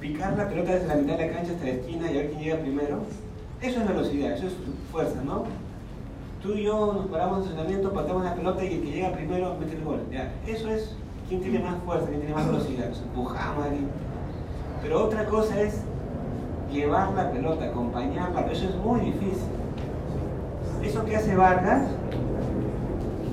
picar 0.00 0.36
la 0.36 0.48
pelota 0.48 0.72
desde 0.72 0.88
la 0.88 0.94
mitad 0.96 1.18
de 1.18 1.26
la 1.26 1.32
cancha 1.32 1.52
hasta 1.52 1.64
la 1.64 1.70
esquina 1.70 2.10
y 2.10 2.14
ver 2.14 2.30
quién 2.30 2.40
llega 2.42 2.56
primero. 2.58 2.98
Eso 3.62 3.80
es 3.80 3.88
velocidad, 3.88 4.32
eso 4.32 4.46
es 4.46 4.54
fuerza, 4.92 5.22
¿no? 5.24 5.44
Tú 6.42 6.52
y 6.52 6.64
yo 6.64 6.92
nos 6.92 7.06
paramos 7.06 7.38
en 7.38 7.52
entrenamiento, 7.52 7.92
patamos 7.92 8.24
la 8.24 8.34
pelota 8.34 8.64
y 8.64 8.74
el 8.74 8.82
que 8.82 8.90
llega 8.90 9.12
primero 9.12 9.56
mete 9.58 9.76
el 9.76 9.84
gol. 9.84 10.00
Eso 10.46 10.70
es 10.70 10.94
quién 11.28 11.40
tiene 11.40 11.58
más 11.60 11.76
fuerza, 11.84 12.06
quién 12.06 12.20
tiene 12.20 12.34
más 12.34 12.46
velocidad. 12.46 12.88
Nos 12.88 13.00
empujamos 13.00 13.64
ahí. 13.64 13.86
Pero 14.82 15.04
otra 15.04 15.24
cosa 15.26 15.60
es 15.60 15.80
llevar 16.70 17.12
la 17.14 17.30
pelota, 17.32 17.64
acompañarla, 17.64 18.40
eso 18.52 18.68
es 18.68 18.76
muy 18.76 19.00
difícil. 19.00 19.48
Eso 20.82 21.04
que 21.04 21.16
hace 21.16 21.34
Vargas 21.34 21.82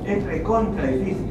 es 0.06 0.24
recontra 0.24 0.88
difícil. 0.88 1.28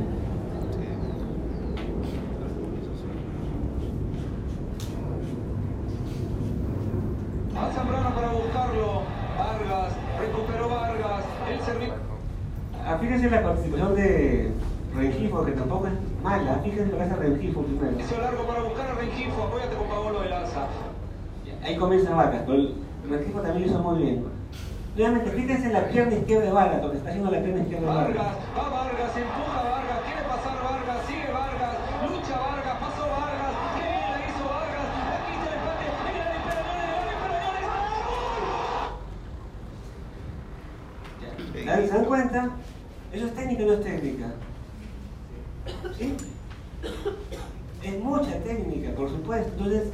A 7.56 7.70
Zambrano 7.72 8.14
para 8.14 8.28
buscarlo. 8.32 9.02
Vargas, 9.38 9.92
recuperó 10.20 10.68
Vargas. 10.68 11.24
El 11.50 11.60
servicio. 11.60 11.94
Ah, 12.86 12.98
Fíjense 13.00 13.30
la 13.30 13.42
participación 13.42 13.94
de 13.94 14.52
Rengifo, 14.96 15.44
que 15.44 15.52
tampoco 15.52 15.86
es 15.86 15.92
Fíjense 16.82 16.98
lo 16.98 16.98
que 16.98 17.04
hace 17.04 17.14
Rengifo 17.22 17.62
primero. 17.62 18.00
Hizo 18.00 18.18
largo 18.20 18.44
para 18.44 18.62
buscar 18.62 18.90
a 18.90 18.94
Rengifo. 18.94 19.42
Apóyate 19.42 19.76
con 19.76 19.86
Paolo 19.86 20.20
de 20.22 20.30
Lanza. 20.30 20.66
Ahí 21.62 21.76
comienza 21.76 22.12
Vargas, 22.12 22.42
pero 22.44 22.58
el 22.58 22.74
Rengifo 23.08 23.40
también 23.40 23.62
lo 23.62 23.66
hizo 23.68 23.78
muy 23.78 24.02
bien. 24.02 24.24
Nuevamente, 24.96 25.30
fíjense 25.30 25.66
en 25.66 25.72
la 25.74 25.86
pierna 25.86 26.14
izquierda 26.16 26.44
de 26.44 26.52
Vargas, 26.52 26.82
lo 26.82 26.90
que 26.90 26.96
está 26.96 27.10
haciendo 27.10 27.30
la 27.30 27.40
pierna 27.40 27.62
izquierda 27.62 27.86
de 27.86 27.94
Vargas. 27.94 28.16
Vargas, 28.16 28.36
va 28.58 28.68
Vargas, 28.68 29.16
empuja 29.16 29.62
Vargas, 29.62 30.00
quiere 30.04 30.22
pasar 30.22 30.58
Vargas, 30.58 31.06
sigue 31.06 31.32
Vargas, 31.32 31.76
lucha 32.02 32.36
Vargas, 32.40 32.76
pasó 32.82 33.02
Vargas, 33.08 33.54
qué 33.78 33.82
bien 33.86 34.10
la 34.10 34.18
hizo 34.26 34.44
Vargas, 34.50 34.88
aquí 35.22 35.32
está 35.38 35.48
el 35.48 35.56
empate, 35.62 35.86
mira 36.04 36.26
la 41.62 41.76
¿Ya? 41.76 41.86
¿Se 41.86 41.94
dan 41.94 42.04
cuenta? 42.06 42.50
Eso 43.12 43.26
es 43.26 43.34
técnica 43.34 43.62
y 43.62 43.66
no 43.66 43.72
es 43.72 43.82
técnica. 43.82 44.26
¿Sí? 45.96 46.16
Es 47.82 47.98
mucha 48.00 48.38
técnica, 48.44 48.94
por 48.94 49.10
supuesto. 49.10 49.50
Entonces, 49.58 49.88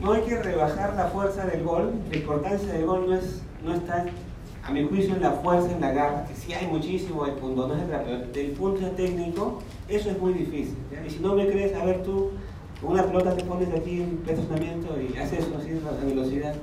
no 0.00 0.12
hay 0.12 0.22
que 0.22 0.42
rebajar 0.42 0.94
la 0.94 1.06
fuerza 1.06 1.46
del 1.46 1.62
gol. 1.62 1.92
La 2.10 2.16
importancia 2.16 2.72
del 2.72 2.84
gol 2.84 3.06
no, 3.08 3.16
es, 3.16 3.40
no 3.64 3.74
está, 3.74 4.04
a 4.64 4.70
mi 4.70 4.84
juicio, 4.86 5.14
en 5.14 5.22
la 5.22 5.32
fuerza, 5.32 5.72
en 5.72 5.80
la 5.80 5.92
garra, 5.92 6.24
que 6.24 6.34
sí 6.34 6.52
hay 6.52 6.66
muchísimo, 6.66 7.24
hay 7.24 7.32
puntos, 7.32 7.68
no 7.68 7.74
es 7.76 7.82
pero 7.84 8.26
del 8.32 8.50
punto 8.52 8.86
técnico, 8.90 9.60
eso 9.88 10.10
es 10.10 10.18
muy 10.18 10.34
difícil. 10.34 10.76
Y 11.06 11.10
si 11.10 11.20
no 11.20 11.34
me 11.34 11.46
crees, 11.46 11.74
a 11.74 11.84
ver 11.84 12.02
tú, 12.02 12.30
con 12.80 12.92
una 12.92 13.04
pelota 13.04 13.36
te 13.36 13.44
pones 13.44 13.68
aquí 13.74 14.02
en 14.02 14.22
estacionamiento 14.26 14.94
y 15.00 15.16
haces 15.16 15.40
eso 15.40 15.56
así 15.58 15.70
a 15.70 16.04
velocidad. 16.04 16.54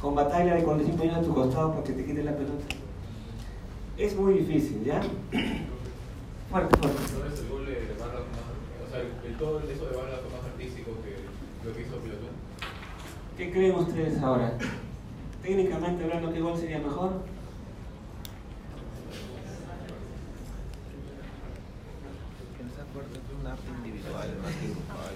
Con 0.00 0.14
batalla 0.14 0.54
de 0.54 0.62
45 0.62 1.02
años 1.02 1.16
a 1.18 1.22
tu 1.22 1.34
costado 1.34 1.72
para 1.72 1.84
que 1.84 1.92
te 1.92 2.04
quite 2.04 2.24
la 2.24 2.32
pelota. 2.32 2.64
Es 3.98 4.16
muy 4.16 4.34
difícil, 4.34 4.82
¿ya? 4.82 5.02
Fuerte, 6.50 6.76
fuerte. 6.76 6.98
Entonces 7.14 7.40
el 7.40 7.48
gol 7.48 7.64
de 7.64 7.96
Vargas 8.00 8.22
fue 8.26 8.32
más, 8.34 8.50
o 8.84 8.90
sea, 8.90 9.00
el, 9.00 9.06
el 9.24 9.38
todo 9.38 9.60
eso 9.60 9.86
de 9.86 9.96
Vargas 9.96 10.20
fue 10.20 10.30
más 10.36 10.44
artístico 10.50 10.90
que 11.04 11.14
lo 11.64 11.74
que 11.74 11.82
hizo 11.82 11.96
Pilotón. 11.98 12.34
¿Qué 13.36 13.52
creen 13.52 13.76
ustedes 13.76 14.20
ahora? 14.20 14.58
Técnicamente 15.42 16.02
hablando, 16.04 16.32
¿qué 16.32 16.40
gol 16.40 16.58
sería 16.58 16.78
mejor? 16.78 17.22
En 22.58 22.66
esa 22.66 22.84
parte 22.92 23.14
es 23.14 23.40
un 23.40 23.46
arte 23.46 23.68
individual 23.78 24.28
más 24.42 24.54
que 24.56 24.66
grupal. 24.66 25.14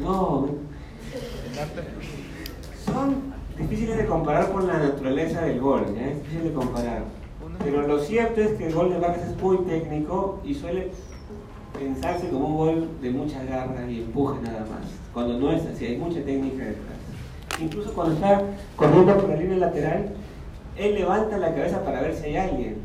No. 0.00 0.48
Son 2.86 3.33
difíciles 3.58 3.96
de 3.98 4.06
comparar 4.06 4.50
con 4.52 4.66
la 4.66 4.78
naturaleza 4.78 5.42
del 5.42 5.60
gol, 5.60 5.84
¿ya? 5.94 6.06
es 6.08 6.22
difícil 6.22 6.44
de 6.44 6.52
comparar. 6.52 7.02
Pero 7.62 7.86
lo 7.86 7.98
cierto 8.00 8.40
es 8.40 8.50
que 8.58 8.66
el 8.66 8.74
gol 8.74 8.90
de 8.90 8.98
Vargas 8.98 9.28
es 9.28 9.40
muy 9.40 9.58
técnico 9.58 10.40
y 10.44 10.54
suele 10.54 10.90
pensarse 11.78 12.28
como 12.28 12.48
un 12.48 12.56
gol 12.56 12.88
de 13.00 13.10
mucha 13.10 13.42
garra 13.44 13.88
y 13.88 14.00
empuje 14.02 14.40
nada 14.42 14.60
más. 14.60 14.90
Cuando 15.12 15.38
no 15.38 15.52
es 15.52 15.64
así, 15.66 15.86
hay 15.86 15.96
mucha 15.98 16.20
técnica 16.22 16.64
detrás. 16.64 17.60
Incluso 17.60 17.92
cuando 17.94 18.14
está 18.14 18.42
corriendo 18.76 19.16
por 19.16 19.28
la 19.28 19.36
línea 19.36 19.56
lateral, 19.58 20.08
él 20.76 20.94
levanta 20.94 21.38
la 21.38 21.54
cabeza 21.54 21.84
para 21.84 22.00
ver 22.00 22.14
si 22.16 22.26
hay 22.26 22.36
alguien. 22.36 22.76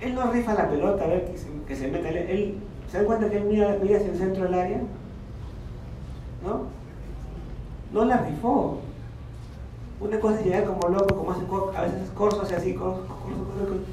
Él 0.00 0.14
no 0.14 0.30
rifa 0.32 0.54
la 0.54 0.68
pelota 0.68 1.04
a 1.04 1.08
ver 1.08 1.32
que 1.66 1.76
se, 1.76 1.88
meta. 1.88 2.08
Él- 2.08 2.56
¿Se 2.90 2.96
dan 2.96 3.06
cuenta 3.06 3.30
que 3.30 3.36
él 3.36 3.44
mira, 3.44 3.76
mira 3.80 3.98
hacia 3.98 4.10
el 4.10 4.18
centro 4.18 4.42
del 4.44 4.54
área? 4.54 4.78
¿No? 6.44 6.62
No 7.92 8.04
la 8.04 8.16
rifó. 8.16 8.80
Una 10.00 10.18
cosa 10.18 10.40
es 10.40 10.46
llegar 10.46 10.64
como 10.64 10.88
loco, 10.88 11.14
como 11.14 11.30
hace 11.32 11.42
a 11.76 11.82
veces 11.82 12.10
Corso 12.14 12.42
hace 12.42 12.56
así, 12.56 12.74
Corso, 12.74 13.06
Corso, 13.06 13.44
Corso, 13.44 13.84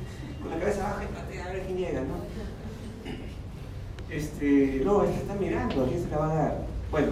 con, 0.41 0.49
la 0.49 0.58
cabeza 0.58 0.84
baja 0.84 1.03
y 1.03 1.08
patea 1.08 1.45
a 1.45 1.51
ver 1.51 1.64
quién 1.66 1.78
llega, 1.78 2.01
¿no? 2.01 2.16
Este, 4.10 4.82
no, 4.86 5.03
él 5.03 5.10
está 5.10 5.34
mirando, 5.34 5.86
¿quién 5.86 6.01
se 6.01 6.10
la 6.10 6.18
va 6.18 6.32
a 6.32 6.36
dar? 6.36 6.58
Bueno, 6.89 7.12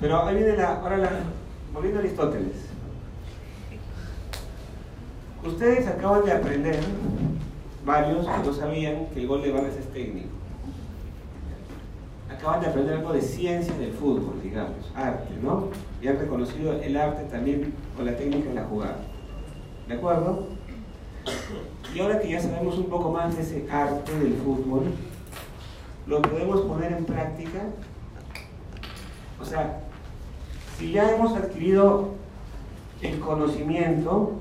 pero 0.00 0.22
ahí 0.22 0.36
viene 0.36 0.56
la, 0.56 0.80
ahora 0.80 0.96
la, 0.96 1.10
volviendo 1.74 2.00
a 2.00 2.02
Aristóteles. 2.02 2.56
Ustedes 5.44 5.86
acaban 5.86 6.24
de 6.24 6.32
aprender, 6.32 6.80
varios 7.84 8.26
que 8.26 8.46
no 8.46 8.52
sabían 8.54 9.06
que 9.12 9.20
el 9.20 9.26
gol 9.26 9.42
de 9.42 9.52
Vargas 9.52 9.76
es 9.76 9.92
técnico. 9.92 10.39
Acaban 12.40 12.62
de 12.62 12.68
aprender 12.68 12.96
algo 12.96 13.12
de 13.12 13.20
ciencia 13.20 13.76
del 13.76 13.92
fútbol, 13.92 14.40
digamos, 14.42 14.90
arte, 14.94 15.34
¿no? 15.42 15.68
Y 16.00 16.08
han 16.08 16.18
reconocido 16.18 16.72
el 16.72 16.96
arte 16.96 17.24
también 17.24 17.74
con 17.94 18.06
la 18.06 18.16
técnica 18.16 18.48
de 18.48 18.54
la 18.54 18.64
jugada. 18.64 18.96
¿De 19.86 19.94
acuerdo? 19.94 20.46
Y 21.94 22.00
ahora 22.00 22.18
que 22.18 22.30
ya 22.30 22.40
sabemos 22.40 22.78
un 22.78 22.86
poco 22.86 23.12
más 23.12 23.36
de 23.36 23.42
ese 23.42 23.66
arte 23.70 24.18
del 24.18 24.36
fútbol, 24.36 24.84
lo 26.06 26.22
podemos 26.22 26.62
poner 26.62 26.92
en 26.92 27.04
práctica. 27.04 27.60
O 29.38 29.44
sea, 29.44 29.82
si 30.78 30.92
ya 30.92 31.14
hemos 31.14 31.36
adquirido 31.36 32.14
el 33.02 33.20
conocimiento 33.20 34.32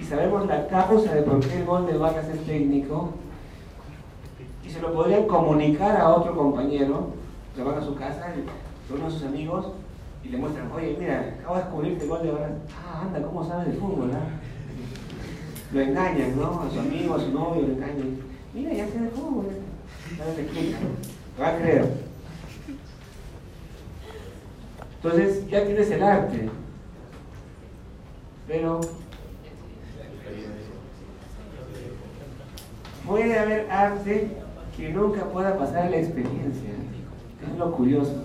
y 0.00 0.04
sabemos 0.04 0.46
la 0.46 0.68
causa 0.68 1.14
de 1.16 1.22
por 1.22 1.40
qué 1.40 1.58
el 1.58 1.64
gol 1.64 1.84
de 1.86 1.98
Vargas 1.98 2.28
es 2.28 2.46
técnico, 2.46 3.12
y 4.68 4.70
se 4.70 4.80
lo 4.80 4.92
podrían 4.92 5.26
comunicar 5.26 5.96
a 5.96 6.10
otro 6.10 6.36
compañero, 6.36 7.14
se 7.56 7.62
van 7.62 7.78
a 7.78 7.82
su 7.82 7.94
casa, 7.94 8.34
con 8.86 8.98
uno 8.98 9.06
de 9.06 9.14
sus 9.14 9.24
amigos, 9.24 9.68
y 10.22 10.28
le 10.28 10.36
muestran, 10.36 10.70
oye, 10.70 10.94
mira, 10.98 11.36
acabo 11.40 11.54
de 11.54 11.62
descubrir 11.62 11.98
que 11.98 12.06
gol 12.06 12.22
de 12.22 12.32
Vargas, 12.32 12.50
ah, 12.76 13.02
anda, 13.06 13.22
¿cómo 13.22 13.48
sabes 13.48 13.68
de 13.68 13.80
fútbol? 13.80 14.10
ah?" 14.12 14.28
Lo 15.72 15.80
engañan, 15.80 16.38
¿no? 16.38 16.62
A 16.62 16.70
su 16.70 16.80
amigo, 16.80 17.14
a 17.14 17.20
su 17.20 17.30
novio, 17.30 17.62
lo 17.62 17.74
engañan. 17.74 18.18
Mira, 18.54 18.72
ya 18.72 18.86
sé 18.88 19.00
de 19.00 19.10
fútbol. 19.10 19.46
Ya 20.16 20.24
le 20.24 20.42
explican. 20.42 20.80
Te 21.36 21.42
va 21.42 21.48
a 21.48 21.56
creer. 21.56 21.92
Entonces, 24.96 25.46
ya 25.48 25.64
tienes 25.66 25.90
el 25.90 26.02
arte. 26.02 26.50
Pero 28.46 28.80
puede 33.06 33.38
haber 33.38 33.70
arte 33.70 34.30
que 34.78 34.90
nunca 34.90 35.24
pueda 35.24 35.58
pasar 35.58 35.90
la 35.90 35.96
experiencia. 35.98 36.70
Es 37.42 37.58
lo 37.58 37.72
curioso. 37.72 38.22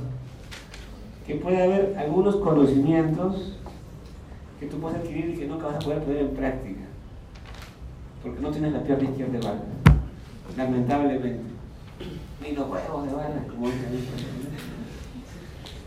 Que 1.25 1.35
puede 1.35 1.63
haber 1.63 1.97
algunos 1.97 2.35
conocimientos 2.35 3.57
que 4.59 4.67
tú 4.67 4.79
puedes 4.79 4.99
adquirir 4.99 5.31
y 5.31 5.37
que 5.37 5.47
nunca 5.47 5.67
vas 5.67 5.77
a 5.77 5.79
poder 5.79 6.03
poner 6.03 6.21
en 6.21 6.35
práctica. 6.35 6.81
Porque 8.21 8.39
no 8.39 8.51
tienes 8.51 8.71
la 8.71 8.83
pierna 8.83 9.09
izquierda 9.09 9.33
de 9.33 9.39
bala. 9.39 9.61
Lamentablemente. 10.55 11.39
Ni 12.41 12.51
los 12.51 12.69
huevos 12.69 13.07
de 13.07 13.13
bala, 13.13 13.43
como 13.49 13.67
dicen. 13.67 14.05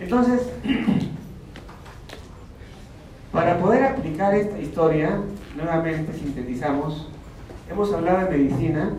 Entonces, 0.01 0.51
para 3.33 3.59
poder 3.59 3.85
aplicar 3.85 4.35
esta 4.35 4.59
historia, 4.59 5.21
nuevamente 5.57 6.12
sintetizamos, 6.12 7.09
hemos 7.71 7.93
hablado 7.93 8.27
de 8.27 8.37
medicina, 8.37 8.93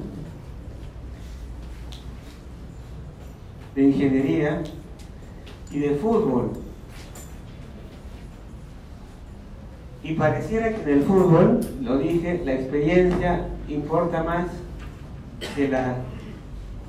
de 3.78 3.84
ingeniería 3.84 4.64
y 5.70 5.80
de 5.80 5.92
fútbol. 5.98 6.50
Y 10.02 10.14
pareciera 10.16 10.74
que 10.74 10.82
en 10.82 10.90
el 10.90 11.04
fútbol, 11.04 11.60
lo 11.84 12.00
dije, 12.00 12.42
la 12.44 12.54
experiencia 12.54 13.48
importa 13.70 14.24
más 14.24 14.48
que 15.56 15.68
la 15.68 15.98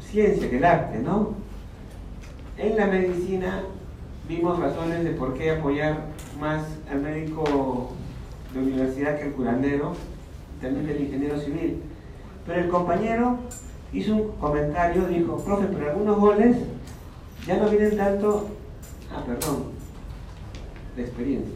ciencia, 0.00 0.48
que 0.48 0.56
el 0.56 0.64
arte, 0.64 1.00
¿no? 1.00 1.34
En 2.56 2.76
la 2.76 2.86
medicina 2.86 3.64
vimos 4.26 4.58
razones 4.58 5.04
de 5.04 5.10
por 5.10 5.34
qué 5.34 5.50
apoyar 5.50 6.06
más 6.40 6.64
al 6.90 7.02
médico 7.02 7.92
de 8.54 8.60
universidad 8.60 9.18
que 9.18 9.24
al 9.24 9.32
curandero, 9.32 9.92
también 10.62 10.86
del 10.86 11.02
ingeniero 11.02 11.38
civil. 11.38 11.82
Pero 12.46 12.60
el 12.60 12.70
compañero 12.70 13.36
hizo 13.92 14.16
un 14.16 14.32
comentario, 14.40 15.06
dijo, 15.06 15.36
profe, 15.44 15.66
pero 15.66 15.90
algunos 15.90 16.18
goles 16.18 16.56
ya 17.48 17.56
no 17.56 17.70
vienen 17.70 17.96
tanto, 17.96 18.46
ah, 19.10 19.22
perdón, 19.24 19.72
de 20.94 21.02
experiencia. 21.02 21.54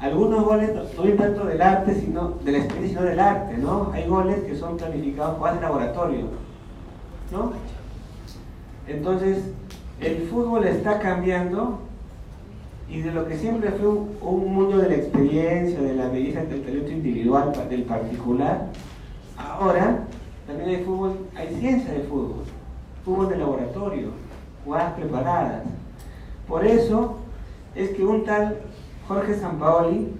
Algunos 0.00 0.44
goles 0.44 0.70
no, 0.74 1.02
vienen 1.02 1.18
tanto 1.18 1.44
del 1.44 1.60
arte, 1.60 1.94
sino 1.94 2.30
de 2.42 2.52
la 2.52 2.58
experiencia, 2.58 2.98
sino 2.98 3.10
del 3.10 3.20
arte, 3.20 3.58
¿no? 3.58 3.90
Hay 3.92 4.08
goles 4.08 4.42
que 4.44 4.56
son 4.56 4.78
planificados 4.78 5.36
jugadas 5.36 5.60
de 5.60 5.62
laboratorio, 5.66 6.20
¿no? 7.30 7.52
Entonces, 8.88 9.44
el 10.00 10.26
fútbol 10.28 10.66
está 10.66 10.98
cambiando 11.00 11.78
y 12.88 13.02
de 13.02 13.12
lo 13.12 13.28
que 13.28 13.36
siempre 13.36 13.72
fue 13.72 13.88
un, 13.88 14.16
un 14.22 14.54
mundo 14.54 14.78
de 14.78 14.88
la 14.88 14.94
experiencia, 14.94 15.82
de 15.82 15.94
la 15.94 16.08
belleza 16.08 16.44
del 16.44 16.62
talento 16.62 16.90
individual, 16.90 17.52
del 17.68 17.82
particular, 17.82 18.68
ahora 19.36 19.98
también 20.46 20.70
hay 20.70 20.82
fútbol, 20.82 21.18
hay 21.36 21.54
ciencia 21.56 21.92
de 21.92 22.00
fútbol, 22.04 22.44
fútbol 23.04 23.28
de 23.28 23.36
laboratorio, 23.36 24.21
jugadas 24.64 24.94
preparadas. 24.94 25.62
Por 26.46 26.64
eso 26.64 27.16
es 27.74 27.90
que 27.90 28.04
un 28.04 28.24
tal 28.24 28.60
Jorge 29.08 29.38
Sampaoli, 29.38 30.12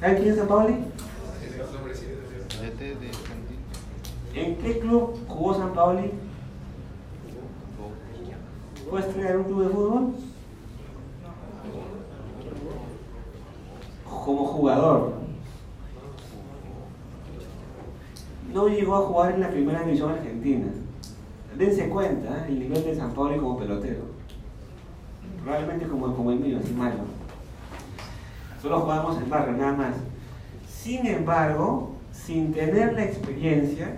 ¿saben 0.00 0.16
quién 0.16 0.28
es 0.30 0.36
Sampaoli? 0.36 0.76
¿En 4.34 4.56
qué 4.56 4.78
club 4.78 5.18
jugó 5.26 5.54
San 5.54 5.72
Paoli? 5.72 6.12
¿Fue 8.88 9.00
estrella 9.00 9.30
en 9.30 9.36
un 9.38 9.44
club 9.44 9.62
de 9.62 9.68
fútbol? 9.68 10.14
Como 14.04 14.46
jugador. 14.46 15.27
No 18.52 18.68
llegó 18.68 18.96
a 18.96 19.00
jugar 19.00 19.32
en 19.32 19.40
la 19.40 19.50
primera 19.50 19.82
división 19.82 20.12
argentina. 20.12 20.66
Dense 21.56 21.88
cuenta 21.88 22.28
¿eh? 22.28 22.44
el 22.48 22.60
nivel 22.60 22.84
de 22.84 22.94
San 22.94 23.12
Paoli 23.12 23.38
como 23.38 23.58
pelotero. 23.58 24.02
Probablemente 25.42 25.86
como, 25.86 26.14
como 26.14 26.30
el 26.30 26.38
mío, 26.38 26.58
así 26.62 26.72
malo. 26.72 27.00
Solo 28.62 28.80
jugamos 28.80 29.18
en 29.18 29.28
barrio, 29.28 29.56
nada 29.56 29.72
más. 29.72 29.94
Sin 30.68 31.06
embargo, 31.06 31.92
sin 32.12 32.52
tener 32.52 32.94
la 32.94 33.04
experiencia, 33.04 33.96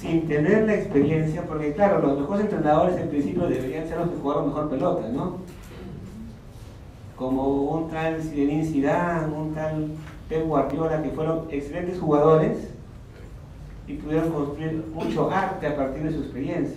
sin 0.00 0.26
tener 0.26 0.66
la 0.66 0.74
experiencia, 0.74 1.42
porque 1.44 1.72
claro, 1.72 2.00
los 2.00 2.18
mejores 2.18 2.44
entrenadores 2.44 2.96
en 2.96 3.08
principio 3.08 3.48
deberían 3.48 3.86
ser 3.88 3.98
los 3.98 4.10
que 4.10 4.16
jugaron 4.16 4.48
mejor 4.48 4.70
pelota, 4.70 5.08
¿no? 5.08 5.38
Como 7.16 7.64
un 7.72 7.90
tal 7.90 8.22
Zinedine 8.22 8.64
Zidane, 8.64 9.34
un 9.34 9.54
tal 9.54 9.88
Pep 10.28 10.46
Guardiola, 10.46 11.02
que 11.02 11.10
fueron 11.10 11.46
excelentes 11.50 11.98
jugadores 11.98 12.58
y 13.86 13.94
pudieron 13.94 14.30
construir 14.30 14.84
mucho 14.92 15.30
arte 15.30 15.66
a 15.66 15.76
partir 15.76 16.02
de 16.02 16.12
su 16.12 16.18
experiencia. 16.18 16.76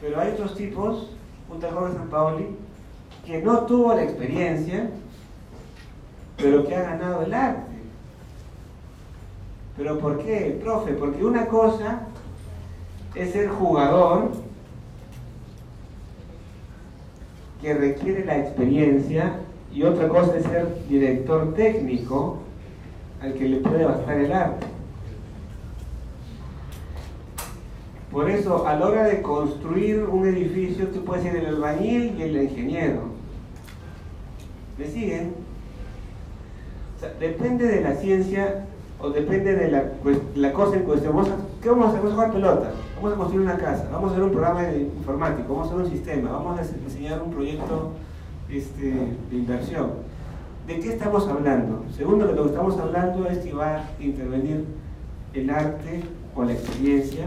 Pero 0.00 0.20
hay 0.20 0.32
otros 0.32 0.54
tipos, 0.54 1.10
un 1.50 1.60
tal 1.60 1.74
Jorge 1.74 1.94
Sampaoli, 1.96 2.46
que 3.26 3.42
no 3.42 3.60
tuvo 3.66 3.94
la 3.94 4.04
experiencia, 4.04 4.88
pero 6.38 6.66
que 6.66 6.74
ha 6.74 6.82
ganado 6.82 7.22
el 7.22 7.34
arte. 7.34 7.72
¿Pero 9.76 9.98
por 9.98 10.18
qué, 10.18 10.58
profe? 10.62 10.92
Porque 10.94 11.24
una 11.24 11.46
cosa 11.46 12.00
es 13.14 13.32
ser 13.32 13.48
jugador 13.48 14.30
que 17.60 17.74
requiere 17.74 18.24
la 18.24 18.38
experiencia 18.38 19.40
y 19.78 19.84
otra 19.84 20.08
cosa 20.08 20.36
es 20.36 20.42
ser 20.42 20.66
director 20.88 21.54
técnico 21.54 22.38
al 23.22 23.32
que 23.34 23.48
le 23.48 23.58
puede 23.58 23.84
bastar 23.84 24.18
el 24.18 24.32
arte. 24.32 24.66
Por 28.10 28.28
eso, 28.28 28.66
a 28.66 28.74
la 28.74 28.88
hora 28.88 29.04
de 29.04 29.22
construir 29.22 30.02
un 30.02 30.26
edificio, 30.26 30.88
tú 30.88 31.04
puedes 31.04 31.22
ser 31.22 31.36
el 31.36 31.46
albañil 31.46 32.16
y 32.18 32.22
el 32.22 32.42
ingeniero. 32.42 33.02
¿Me 34.76 34.86
siguen? 34.86 35.34
O 36.96 37.00
sea, 37.00 37.12
depende 37.20 37.64
de 37.68 37.80
la 37.80 37.94
ciencia 37.94 38.64
o 39.00 39.10
depende 39.10 39.54
de 39.54 39.70
la, 39.70 39.92
pues, 40.02 40.18
la 40.34 40.52
cosa 40.52 40.74
en 40.76 40.82
cuestión. 40.82 41.14
Vamos 41.14 41.30
a- 41.30 41.36
¿Qué 41.62 41.68
vamos 41.70 41.86
a 41.86 41.88
hacer? 41.90 42.00
Vamos 42.00 42.12
a 42.12 42.16
jugar 42.16 42.32
pelota, 42.32 42.70
vamos 42.96 43.12
a 43.12 43.16
construir 43.16 43.42
una 43.42 43.58
casa, 43.58 43.88
vamos 43.92 44.08
a 44.10 44.12
hacer 44.14 44.24
un 44.24 44.30
programa 44.32 44.72
informático, 44.72 45.52
vamos 45.54 45.68
a 45.68 45.74
hacer 45.74 45.84
un 45.84 45.90
sistema, 45.92 46.32
vamos 46.32 46.58
a 46.58 46.62
diseñar 46.84 47.22
un 47.22 47.30
proyecto 47.30 47.92
este, 48.50 48.94
de 49.30 49.36
inversión. 49.36 49.90
¿De 50.66 50.80
qué 50.80 50.90
estamos 50.90 51.26
hablando? 51.28 51.84
Segundo, 51.96 52.26
de 52.26 52.34
lo 52.34 52.44
que 52.44 52.50
estamos 52.50 52.78
hablando 52.78 53.26
es 53.26 53.38
que 53.38 53.52
va 53.52 53.76
a 53.76 53.84
intervenir 54.00 54.64
el 55.34 55.50
arte 55.50 56.02
o 56.34 56.44
la 56.44 56.52
experiencia 56.52 57.26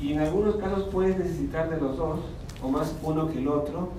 y 0.00 0.12
en 0.12 0.20
algunos 0.20 0.56
casos 0.56 0.88
puedes 0.92 1.18
necesitar 1.18 1.70
de 1.70 1.80
los 1.80 1.96
dos, 1.96 2.20
o 2.62 2.68
más 2.68 2.94
uno 3.02 3.30
que 3.30 3.38
el 3.38 3.48
otro, 3.48 3.90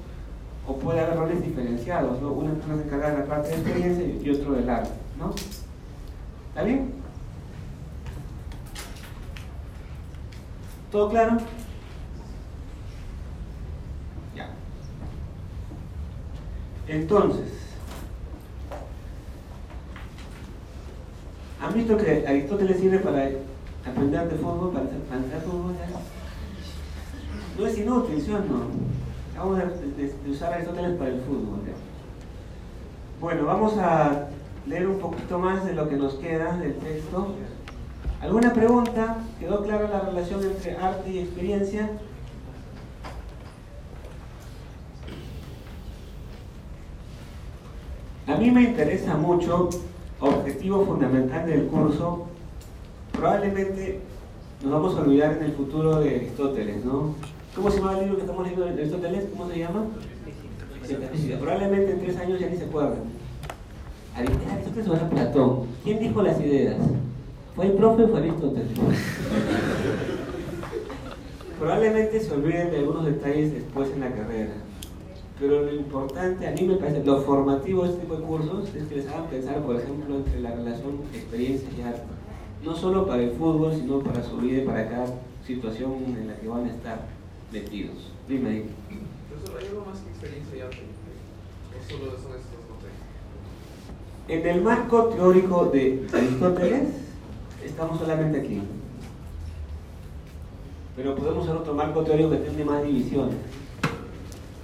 o 0.68 0.76
puede 0.78 1.00
haber 1.00 1.18
roles 1.18 1.44
diferenciados, 1.44 2.22
¿no? 2.22 2.32
Una 2.32 2.54
persona 2.54 2.78
se 2.78 2.84
encarga 2.84 3.12
de 3.12 3.20
la 3.20 3.26
parte 3.26 3.50
de 3.50 3.56
experiencia 3.56 4.06
y 4.06 4.30
otro 4.30 4.54
del 4.54 4.70
arte, 4.70 4.90
¿no? 5.18 5.34
¿Está 6.50 6.64
bien? 6.64 6.94
¿Todo 10.92 11.10
claro? 11.10 11.38
Ya. 14.36 14.50
Entonces, 16.88 17.52
¿han 21.60 21.74
visto 21.74 21.98
que 21.98 22.26
Aristóteles 22.28 22.80
sirve 22.80 23.00
para 23.00 23.30
aprender 23.90 24.30
de 24.30 24.38
fútbol, 24.38 24.72
para 24.72 24.86
hacer 24.86 25.42
fútbol? 25.42 25.74
ya? 25.74 25.88
No 27.58 27.68
es 27.68 27.78
inútil, 27.78 28.22
¿sí 28.22 28.32
o 28.32 28.40
no? 28.40 28.68
Vamos 29.36 29.60
a 29.60 29.64
de, 29.66 30.30
usar 30.30 30.54
Aristóteles 30.54 30.98
para 30.98 31.10
el 31.10 31.22
fútbol. 31.22 31.60
Bueno, 33.20 33.46
vamos 33.46 33.78
a 33.78 34.28
leer 34.68 34.88
un 34.88 35.00
poquito 35.00 35.40
más 35.40 35.66
de 35.66 35.74
lo 35.74 35.90
que 35.90 35.96
nos 35.96 36.16
queda 36.16 36.56
del 36.58 36.76
texto. 36.76 37.30
¿Alguna 38.22 38.54
pregunta? 38.54 39.18
¿Quedó 39.40 39.64
clara 39.64 39.90
la 39.90 40.02
relación 40.02 40.44
entre 40.44 40.78
arte 40.78 41.10
y 41.10 41.20
experiencia? 41.20 41.90
A 48.28 48.36
mí 48.38 48.50
me 48.50 48.64
interesa 48.64 49.16
mucho, 49.16 49.70
objetivo 50.20 50.84
fundamental 50.84 51.46
del 51.46 51.68
curso, 51.68 52.26
probablemente 53.12 54.00
nos 54.64 54.72
vamos 54.72 54.98
a 54.98 55.02
olvidar 55.02 55.38
en 55.38 55.44
el 55.44 55.52
futuro 55.52 56.00
de 56.00 56.16
Aristóteles, 56.16 56.84
¿no? 56.84 57.14
¿Cómo 57.56 57.70
se 57.70 57.78
llama 57.78 57.94
el 57.94 58.00
libro 58.00 58.16
que 58.16 58.22
estamos 58.22 58.44
leyendo 58.44 58.66
de 58.66 58.72
Aristóteles? 58.74 59.26
¿Cómo 59.32 59.48
se 59.50 59.60
llama? 59.60 59.86
Metafísica. 60.82 61.38
Probablemente 61.38 61.92
en 61.92 62.00
tres 62.00 62.18
años 62.18 62.40
ya 62.40 62.50
ni 62.50 62.58
se 62.58 62.66
acuerdan. 62.66 63.04
Aristóteles 64.16 64.88
o 64.88 64.96
era 64.96 65.10
Platón. 65.10 65.68
¿Quién 65.84 66.00
dijo 66.00 66.22
las 66.24 66.40
ideas? 66.40 66.78
¿Fue 67.56 67.68
el 67.68 67.74
profe 67.74 68.04
o 68.06 68.08
fue 68.08 68.20
Aristóteles? 68.22 68.72
Probablemente 71.60 72.20
se 72.20 72.34
olviden 72.34 72.72
de 72.72 72.80
algunos 72.80 73.06
detalles 73.06 73.54
después 73.54 73.92
en 73.92 74.00
la 74.00 74.12
carrera. 74.12 74.54
Pero 75.40 75.64
lo 75.64 75.74
importante, 75.74 76.48
a 76.48 76.52
mí 76.52 76.62
me 76.62 76.76
parece, 76.76 77.04
lo 77.04 77.22
formativo 77.22 77.84
de 77.84 77.90
este 77.90 78.02
tipo 78.02 78.16
de 78.16 78.24
cursos 78.24 78.74
es 78.74 78.88
que 78.88 78.96
les 78.96 79.08
hagan 79.08 79.28
pensar, 79.28 79.62
por 79.64 79.76
ejemplo, 79.76 80.16
entre 80.16 80.40
la 80.40 80.52
relación 80.52 81.02
experiencia 81.14 81.68
y 81.78 81.82
arte. 81.82 82.04
No 82.64 82.74
solo 82.76 83.06
para 83.06 83.22
el 83.22 83.32
fútbol, 83.32 83.74
sino 83.74 84.00
para 84.00 84.24
su 84.24 84.38
vida 84.38 84.64
y 84.64 84.66
para 84.66 84.90
cada 84.90 85.08
situación 85.46 85.94
en 86.18 86.28
la 86.28 86.36
que 86.38 86.48
van 86.48 86.66
a 86.66 86.70
estar 86.70 87.08
metidos. 87.52 88.12
Dime 88.28 88.50
ahí. 88.50 88.66
¿hay 89.60 89.68
algo 89.68 89.86
más 89.86 90.00
que 90.00 90.10
experiencia 90.10 90.58
y 90.58 90.62
arte? 90.62 90.78
¿O 90.78 91.92
solo 91.92 92.12
son 92.12 92.32
estos 92.32 92.60
dos? 92.70 92.76
En 94.28 94.48
el 94.48 94.62
marco 94.62 95.04
teórico 95.06 95.66
de 95.66 96.08
Aristóteles, 96.14 96.90
estamos 97.64 98.00
solamente 98.00 98.40
aquí. 98.40 98.62
Pero 100.96 101.14
podemos 101.16 101.44
hacer 101.44 101.58
otro 101.58 101.74
marco 101.74 102.04
teórico 102.04 102.32
que 102.32 102.38
tiene 102.38 102.64
más 102.64 102.84
divisiones. 102.84 103.36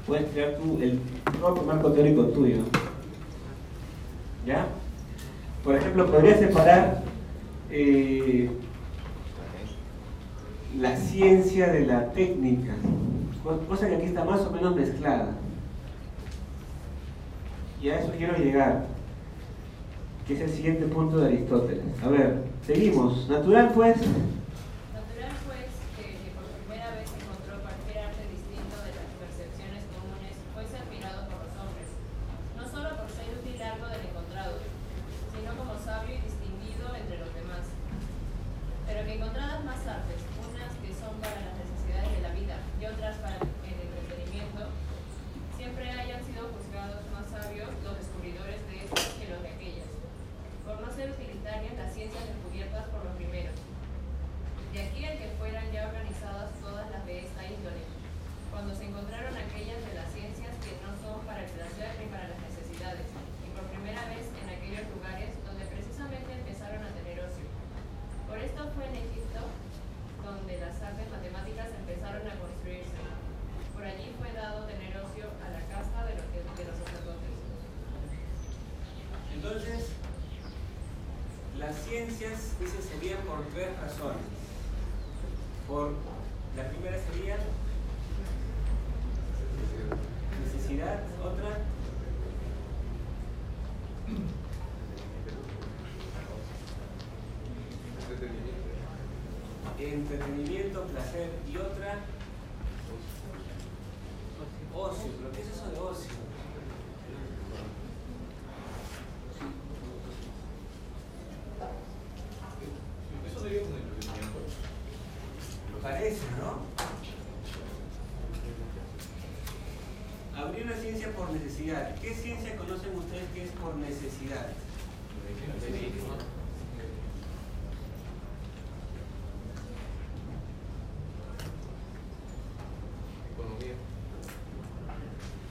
Puedes 0.08 0.32
crear 0.32 0.58
tú 0.58 0.80
el 0.82 1.00
propio 1.40 1.64
marco 1.64 1.92
teórico 1.92 2.26
tuyo. 2.26 2.58
¿Ya? 4.46 4.68
Por 5.64 5.76
ejemplo, 5.76 6.08
podría 6.12 6.38
separar 6.38 7.04
eh, 7.70 8.50
la 10.80 10.96
ciencia 10.96 11.72
de 11.72 11.86
la 11.86 12.12
técnica, 12.14 12.74
cosa 13.70 13.88
que 13.88 13.96
aquí 13.96 14.06
está 14.06 14.24
más 14.24 14.42
o 14.42 14.52
menos 14.52 14.76
mezclada. 14.76 15.30
Y 17.82 17.90
a 17.90 18.00
eso 18.00 18.12
quiero 18.18 18.38
llegar, 18.38 18.86
que 20.28 20.34
es 20.34 20.42
el 20.42 20.50
siguiente 20.50 20.86
punto 20.86 21.18
de 21.18 21.28
Aristóteles. 21.28 21.84
A 22.04 22.10
ver, 22.10 22.44
seguimos. 22.66 23.28
Natural 23.30 23.72
pues 23.74 23.98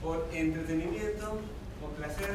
Por 0.03 0.27
entretenimiento, 0.33 1.39
por 1.81 1.91
placer. 1.91 2.31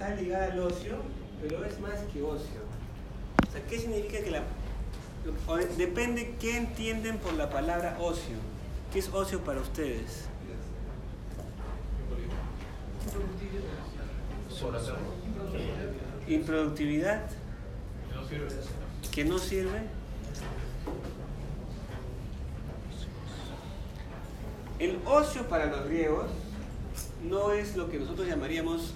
Está 0.00 0.14
ligada 0.14 0.50
al 0.52 0.58
ocio, 0.60 0.96
pero 1.42 1.62
es 1.62 1.78
más 1.78 1.98
que 2.10 2.22
ocio. 2.22 2.60
O 3.46 3.52
sea, 3.52 3.62
¿qué 3.68 3.78
significa 3.78 4.24
que 4.24 4.30
la... 4.30 4.42
Depende 5.76 6.36
qué 6.40 6.56
entienden 6.56 7.18
por 7.18 7.34
la 7.34 7.50
palabra 7.50 7.98
ocio. 8.00 8.36
¿Qué 8.90 9.00
es 9.00 9.10
ocio 9.12 9.40
para 9.40 9.60
ustedes? 9.60 10.24
Improductividad, 16.28 17.26
que 19.12 19.24
no 19.26 19.38
sirve. 19.38 19.82
El 24.78 24.98
ocio 25.04 25.46
para 25.46 25.66
los 25.66 25.86
griegos 25.86 26.30
no 27.28 27.52
es 27.52 27.76
lo 27.76 27.90
que 27.90 27.98
nosotros 27.98 28.26
llamaríamos 28.26 28.94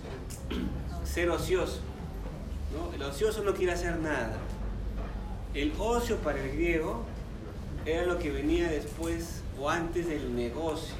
ser 1.14 1.30
ocioso. 1.30 1.78
El 2.92 3.00
ocioso 3.04 3.44
no 3.44 3.54
quiere 3.54 3.70
hacer 3.70 4.00
nada. 4.00 4.36
El 5.54 5.72
ocio 5.78 6.16
para 6.16 6.42
el 6.42 6.50
griego 6.50 7.04
era 7.86 8.04
lo 8.04 8.18
que 8.18 8.32
venía 8.32 8.68
después 8.68 9.42
o 9.60 9.70
antes 9.70 10.08
del 10.08 10.34
negocio. 10.34 10.96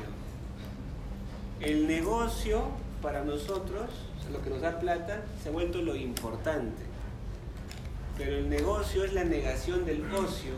El 1.60 1.88
negocio 1.88 2.62
para 3.02 3.24
nosotros, 3.24 3.90
lo 4.30 4.40
que 4.40 4.50
nos 4.50 4.60
da 4.60 4.78
plata, 4.78 5.24
se 5.42 5.48
ha 5.48 5.52
vuelto 5.52 5.82
lo 5.82 5.96
importante. 5.96 6.82
Pero 8.16 8.36
el 8.36 8.48
negocio 8.48 9.02
es 9.02 9.14
la 9.14 9.24
negación 9.24 9.84
del 9.84 10.04
ocio, 10.14 10.52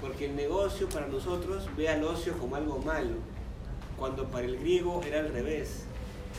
porque 0.00 0.24
el 0.24 0.36
negocio 0.36 0.88
para 0.88 1.06
nosotros 1.06 1.68
ve 1.76 1.90
al 1.90 2.02
ocio 2.02 2.32
como 2.38 2.56
algo 2.56 2.78
malo, 2.78 3.16
cuando 3.98 4.24
para 4.28 4.46
el 4.46 4.58
griego 4.58 5.02
era 5.06 5.20
al 5.20 5.34
revés. 5.34 5.82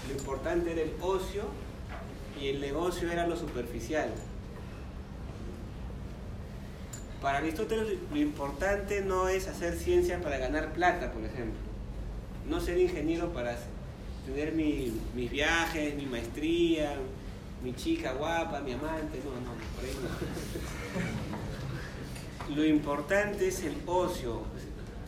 Lo 0.08 0.18
importante 0.18 0.72
era 0.72 0.82
el 0.82 0.93
ocio 1.01 1.43
y 2.42 2.48
el 2.50 2.62
negocio 2.62 3.12
era 3.12 3.26
lo 3.28 3.36
superficial. 3.36 4.10
Para 7.22 7.40
Aristóteles 7.40 7.98
lo 8.12 8.18
importante 8.18 9.02
no 9.02 9.28
es 9.28 9.48
hacer 9.48 9.76
ciencia 9.76 10.22
para 10.22 10.38
ganar 10.38 10.74
plata, 10.74 11.12
por 11.12 11.24
ejemplo. 11.24 11.60
No 12.48 12.60
ser 12.62 12.78
ingeniero 12.80 13.34
para 13.34 13.58
tener 14.26 14.54
mi- 14.54 14.94
mis 15.16 15.32
viajes, 15.32 15.96
mi 15.96 16.06
maestría, 16.06 16.96
mi 17.64 17.74
chica 17.74 18.14
guapa, 18.14 18.60
mi 18.62 18.74
amante, 18.74 19.20
no, 19.26 19.32
no, 19.42 19.54
por 19.76 19.84
ahí 19.84 19.96
no. 22.50 22.56
Lo 22.56 22.66
importante 22.66 23.48
es 23.48 23.64
el 23.64 23.76
ocio, 23.88 24.44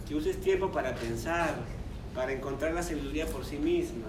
que 0.08 0.16
uses 0.16 0.42
tiempo 0.42 0.72
para 0.72 0.96
pensar, 0.96 1.56
para 2.16 2.34
encontrar 2.34 2.74
la 2.74 2.82
sabiduría 2.82 3.28
por 3.28 3.46
sí 3.46 3.58
misma, 3.58 4.08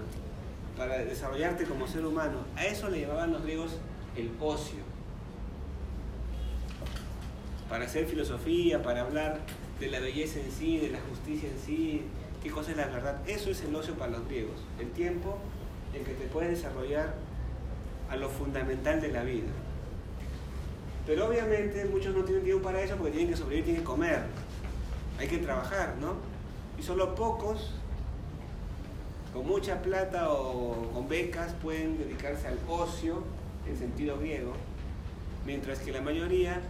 para 0.77 0.99
desarrollarte 0.99 1.65
como 1.65 1.87
ser 1.87 2.05
humano. 2.05 2.39
A 2.55 2.65
eso 2.65 2.89
le 2.89 3.01
llamaban 3.01 3.33
los 3.33 3.43
griegos 3.43 3.77
el 4.15 4.31
ocio. 4.39 4.79
Para 7.69 7.85
hacer 7.85 8.05
filosofía, 8.05 8.81
para 8.81 9.01
hablar 9.01 9.39
de 9.79 9.87
la 9.89 9.99
belleza 9.99 10.39
en 10.39 10.51
sí, 10.51 10.77
de 10.77 10.89
la 10.89 10.99
justicia 11.09 11.49
en 11.49 11.57
sí, 11.57 12.01
qué 12.43 12.49
cosa 12.49 12.71
es 12.71 12.77
la 12.77 12.87
verdad. 12.87 13.17
Eso 13.27 13.49
es 13.49 13.61
el 13.63 13.75
ocio 13.75 13.95
para 13.95 14.11
los 14.11 14.27
griegos, 14.27 14.59
el 14.79 14.89
tiempo 14.91 15.37
en 15.93 16.03
que 16.03 16.13
te 16.13 16.25
puedes 16.25 16.51
desarrollar 16.51 17.15
a 18.09 18.15
lo 18.15 18.29
fundamental 18.29 19.01
de 19.01 19.11
la 19.11 19.23
vida. 19.23 19.49
Pero 21.05 21.27
obviamente 21.27 21.85
muchos 21.85 22.15
no 22.15 22.23
tienen 22.23 22.43
tiempo 22.43 22.63
para 22.63 22.81
eso 22.81 22.95
porque 22.95 23.11
tienen 23.11 23.29
que 23.29 23.37
sobrevivir, 23.37 23.65
tienen 23.65 23.81
que 23.81 23.87
comer, 23.87 24.21
hay 25.17 25.27
que 25.27 25.37
trabajar, 25.39 25.95
¿no? 25.99 26.15
Y 26.77 26.83
solo 26.83 27.15
pocos, 27.15 27.73
con 29.33 29.47
mucha 29.47 29.81
plata 29.81 30.29
o 30.31 30.91
con 30.93 31.07
becas, 31.07 31.53
pueden 31.61 31.97
dedicarse 31.97 32.47
al 32.47 32.59
ocio 32.67 33.23
en 33.67 33.77
sentido 33.77 34.19
griego, 34.19 34.53
mientras 35.45 35.79
que 35.79 35.91
la 35.91 36.01
mayoría 36.01 36.61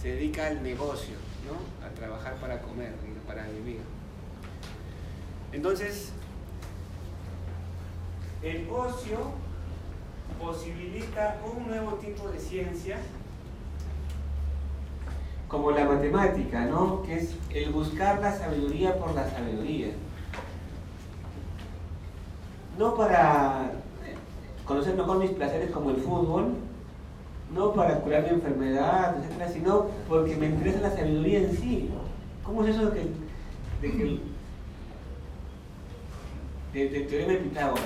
se 0.00 0.08
dedica 0.08 0.46
al 0.46 0.62
negocio, 0.62 1.14
¿no? 1.46 1.86
A 1.86 1.90
trabajar 1.90 2.34
para 2.36 2.60
comer, 2.60 2.92
para 3.26 3.46
vivir. 3.48 3.80
Entonces, 5.52 6.12
el 8.42 8.68
ocio 8.68 9.32
posibilita 10.38 11.40
un 11.56 11.66
nuevo 11.68 11.92
tipo 11.94 12.28
de 12.28 12.38
ciencia 12.38 12.98
como 15.48 15.70
la 15.70 15.84
matemática, 15.84 16.66
¿no? 16.66 17.02
Que 17.02 17.20
es 17.20 17.36
el 17.50 17.70
buscar 17.70 18.20
la 18.20 18.36
sabiduría 18.36 18.98
por 18.98 19.14
la 19.14 19.30
sabiduría. 19.30 19.92
No 22.78 22.94
para 22.96 23.70
conocer 24.64 24.96
mejor 24.96 25.18
mis 25.18 25.30
placeres 25.30 25.70
como 25.70 25.90
el 25.90 25.96
fútbol, 25.96 26.54
no 27.54 27.72
para 27.72 28.00
curar 28.00 28.22
mi 28.24 28.30
enfermedad, 28.30 29.16
etcétera, 29.18 29.48
sino 29.50 29.86
porque 30.08 30.36
me 30.36 30.46
interesa 30.46 30.80
la 30.80 30.90
sabiduría 30.90 31.40
en 31.40 31.56
sí. 31.56 31.90
¿Cómo 32.44 32.64
es 32.64 32.74
eso 32.74 32.90
de 32.90 33.00
que, 33.00 33.06
de 33.82 34.20
que 36.72 36.88
de- 36.90 37.00
teorema 37.02 37.32
de 37.32 37.38
Pitágoras? 37.38 37.84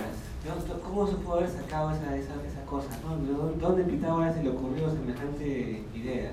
¿Cómo 0.84 1.06
se 1.06 1.14
puede 1.16 1.40
haber 1.44 1.50
sacado 1.50 1.90
esa, 1.90 2.16
esa, 2.16 2.32
esa 2.46 2.64
cosa? 2.66 2.88
¿no? 3.04 3.16
¿De 3.26 3.32
dónde- 3.32 3.58
¿Dónde 3.60 3.82
a 3.82 3.86
Pitágoras 3.86 4.34
se 4.34 4.42
le 4.42 4.50
ocurrió 4.50 4.88
semejante 4.90 5.84
idea? 5.94 6.30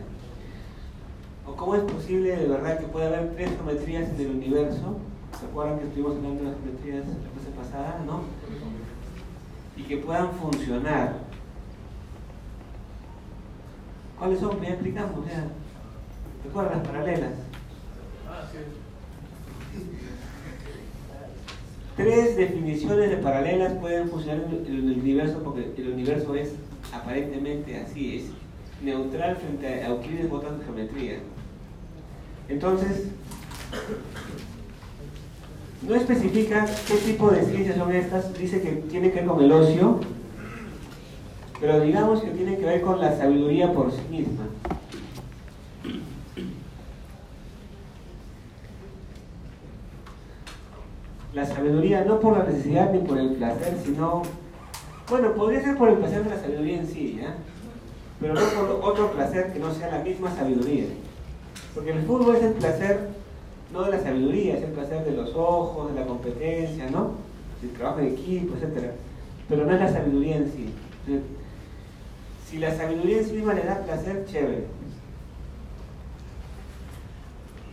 ¿O 1.45 1.55
cómo 1.55 1.75
es 1.75 1.81
posible 1.81 2.35
de 2.37 2.47
verdad 2.47 2.79
que 2.79 2.87
pueda 2.87 3.07
haber 3.07 3.33
tres 3.35 3.49
geometrías 3.51 4.09
en 4.09 4.19
el 4.21 4.29
universo? 4.31 4.95
¿Se 5.39 5.45
acuerdan 5.45 5.79
que 5.79 5.86
estuvimos 5.86 6.15
hablando 6.15 6.43
de 6.43 6.49
las 6.49 6.57
geometrías 6.61 7.07
la 7.07 7.29
clase 7.31 7.51
pasada? 7.57 8.03
¿No? 8.05 8.23
Y 9.75 9.83
que 9.83 9.97
puedan 9.97 10.31
funcionar. 10.31 11.13
¿Cuáles 14.17 14.39
son? 14.39 14.61
Ya 14.61 14.69
explicamos, 14.69 15.25
ya. 15.27 15.47
¿Recuerdan 16.45 16.77
las 16.77 16.88
paralelas? 16.88 17.33
Ah, 18.29 18.43
sí. 18.51 18.59
Tres 21.97 22.38
definiciones 22.38 23.09
de 23.09 23.17
paralelas 23.17 23.73
pueden 23.73 24.09
funcionar 24.09 24.45
en 24.51 24.65
el 24.65 24.99
universo 24.99 25.41
porque 25.43 25.73
el 25.77 25.93
universo 25.93 26.36
es 26.36 26.53
aparentemente 26.93 27.79
así, 27.79 28.17
es 28.17 28.25
neutral 28.83 29.38
frente 29.38 29.67
a 29.67 29.88
Euclides 29.88 30.29
u 30.29 30.36
otras 30.36 30.53
geometrías. 30.65 31.21
Entonces, 32.49 33.07
no 35.88 35.95
especifica 35.95 36.65
qué 36.88 36.95
tipo 36.95 37.29
de 37.29 37.43
ciencias 37.43 37.77
son 37.77 37.93
estas, 37.93 38.33
dice 38.38 38.61
que 38.61 38.71
tiene 38.89 39.11
que 39.11 39.19
ver 39.19 39.27
con 39.27 39.43
el 39.43 39.51
ocio, 39.51 39.99
pero 41.59 41.79
digamos 41.79 42.21
que 42.21 42.31
tiene 42.31 42.57
que 42.57 42.65
ver 42.65 42.81
con 42.81 42.99
la 42.99 43.15
sabiduría 43.15 43.71
por 43.71 43.91
sí 43.91 44.01
misma. 44.09 44.45
La 51.33 51.45
sabiduría 51.45 52.05
no 52.05 52.19
por 52.19 52.38
la 52.38 52.45
necesidad 52.45 52.91
ni 52.91 52.99
por 52.99 53.17
el 53.17 53.33
placer, 53.33 53.77
sino, 53.83 54.23
bueno, 55.09 55.33
podría 55.33 55.61
ser 55.61 55.77
por 55.77 55.89
el 55.89 55.97
placer 55.97 56.23
de 56.23 56.29
la 56.29 56.39
sabiduría 56.39 56.79
en 56.79 56.88
sí, 56.88 57.19
¿ya? 57.21 57.36
Pero 58.21 58.33
no 58.33 58.41
por 58.41 58.89
otro 58.89 59.11
placer 59.11 59.51
que 59.51 59.59
no 59.59 59.73
sea 59.73 59.91
la 59.91 59.99
misma 59.99 60.33
sabiduría. 60.33 60.86
Porque 61.73 61.91
el 61.91 62.03
fútbol 62.03 62.38
es 62.38 62.43
el 62.43 62.53
placer 62.53 63.14
no 63.76 63.84
de 63.84 63.91
la 63.91 63.99
sabiduría, 63.99 64.57
es 64.57 64.63
el 64.63 64.71
placer 64.71 65.05
de 65.05 65.11
los 65.11 65.36
ojos, 65.36 65.93
de 65.93 65.99
la 65.99 66.07
competencia, 66.07 66.89
¿no? 66.89 67.11
Del 67.61 67.71
trabajo 67.71 67.99
en 67.99 68.07
equipo, 68.07 68.55
etc. 68.55 68.91
Pero 69.47 69.65
no 69.65 69.73
es 69.73 69.80
la 69.80 69.91
sabiduría 69.91 70.38
en 70.38 70.51
sí. 70.51 70.73
Si 72.49 72.57
la 72.57 72.76
sabiduría 72.76 73.19
en 73.19 73.26
sí 73.26 73.34
misma 73.34 73.53
le 73.53 73.63
da 73.63 73.84
placer, 73.84 74.26
chévere. 74.26 74.65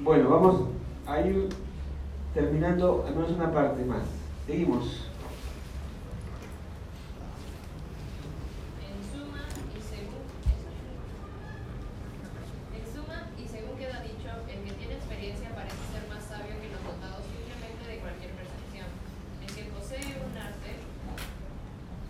Bueno, 0.01 0.29
vamos 0.31 0.63
a 1.07 1.21
ir 1.21 1.49
terminando 2.35 3.05
al 3.07 3.15
menos 3.15 3.31
una 3.31 3.53
parte 3.53 3.85
más. 3.85 4.03
Seguimos. 4.47 5.07
En 8.83 8.99
suma 9.13 9.45
y 9.71 9.81
según 9.81 10.27
en 12.75 12.85
suma 12.91 13.29
y 13.39 13.47
según 13.47 13.79
queda 13.79 14.03
dicho, 14.03 14.27
el 14.49 14.65
que 14.65 14.73
tiene 14.75 14.95
experiencia 14.95 15.55
parece 15.55 15.77
ser 15.93 16.09
más 16.09 16.25
sabio 16.25 16.59
que 16.59 16.73
los 16.73 16.83
dotados 16.83 17.23
simplemente 17.31 17.87
de 17.87 18.03
cualquier 18.03 18.33
percepción. 18.35 18.91
El 19.39 19.55
que 19.55 19.71
posee 19.71 20.19
un 20.19 20.35
arte 20.35 20.83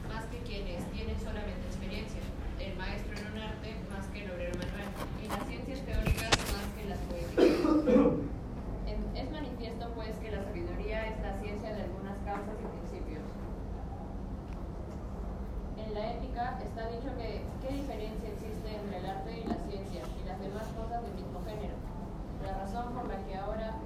más 0.09 0.25
que 0.33 0.39
quienes 0.49 0.81
tienen 1.13 1.21
solamente 1.21 1.67
experiencia. 1.69 2.23
El 2.59 2.77
maestro 2.77 3.13
en 3.13 3.27
un 3.33 3.39
arte 3.39 3.77
más 3.91 4.07
que 4.09 4.25
el 4.25 4.31
obrero 4.33 4.55
manual. 4.57 4.89
Y 5.21 5.29
las 5.29 5.45
ciencias 5.45 5.81
teóricas 5.85 6.33
más 6.57 6.67
que 6.73 6.85
las 6.89 7.01
poéticas. 7.05 7.45
Es 9.13 9.31
manifiesto 9.31 9.93
pues 9.95 10.17
que 10.19 10.31
la 10.31 10.43
sabiduría 10.43 11.07
es 11.09 11.21
la 11.21 11.33
ciencia 11.41 11.75
de 11.75 11.83
algunas 11.83 12.17
causas 12.25 12.57
y 12.57 12.65
principios. 12.65 13.25
En 15.77 15.95
la 15.95 16.13
ética 16.17 16.59
está 16.65 16.89
dicho 16.89 17.13
que 17.17 17.45
qué 17.61 17.71
diferencia 17.77 18.29
existe 18.33 18.69
entre 18.73 18.97
el 18.99 19.07
arte 19.07 19.33
y 19.37 19.45
la 19.45 19.59
ciencia 19.69 20.01
y 20.01 20.23
las 20.29 20.41
demás 20.41 20.67
cosas 20.73 21.03
del 21.03 21.15
mismo 21.15 21.45
género. 21.45 21.77
La 22.41 22.57
razón 22.65 22.93
por 22.97 23.07
la 23.09 23.21
que 23.29 23.37
ahora 23.37 23.77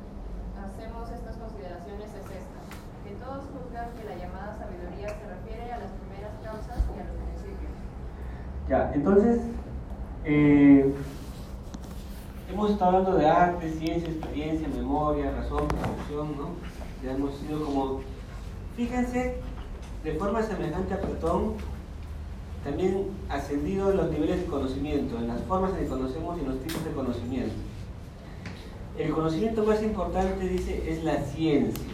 hacemos 0.63 1.11
estas 1.11 1.37
consideraciones 1.37 2.09
es 2.15 2.27
esta, 2.31 2.61
que 3.05 3.13
todos 3.19 3.45
juzgan 3.51 3.93
que 3.99 4.05
la 4.05 4.17
llamada 4.17 4.57
sabiduría 4.57 5.11
se 5.11 5.27
refiere 5.27 5.73
a 5.73 5.79
las 5.79 5.93
causas 6.47 6.79
y 6.95 7.01
a 7.01 7.05
los. 7.05 8.69
Ya, 8.69 8.93
entonces, 8.95 9.41
eh, 10.25 10.93
hemos 12.53 12.71
estado 12.71 12.97
hablando 12.97 13.19
de 13.19 13.29
arte, 13.29 13.71
ciencia, 13.73 14.09
experiencia, 14.09 14.69
memoria, 14.69 15.33
razón, 15.33 15.69
percepción, 15.69 16.37
¿no? 16.37 16.51
Ya 17.05 17.13
hemos 17.15 17.35
sido 17.37 17.65
como, 17.65 18.01
fíjense, 18.77 19.41
de 20.05 20.13
forma 20.15 20.43
semejante 20.43 20.95
a 20.95 21.01
Platón, 21.01 21.55
también 22.65 23.11
ascendido 23.29 23.91
en 23.91 23.97
los 23.97 24.11
niveles 24.11 24.41
de 24.41 24.47
conocimiento, 24.47 25.19
en 25.19 25.29
las 25.29 25.41
formas 25.43 25.73
en 25.73 25.81
que 25.81 25.87
conocemos 25.87 26.37
y 26.37 26.41
en 26.41 26.49
los 26.49 26.61
tipos 26.61 26.85
de 26.85 26.93
conocimiento. 26.93 27.55
El 28.99 29.13
conocimiento 29.13 29.65
más 29.65 29.83
importante, 29.83 30.49
dice, 30.49 30.91
es 30.91 31.05
la 31.05 31.19
ciencia. 31.19 31.85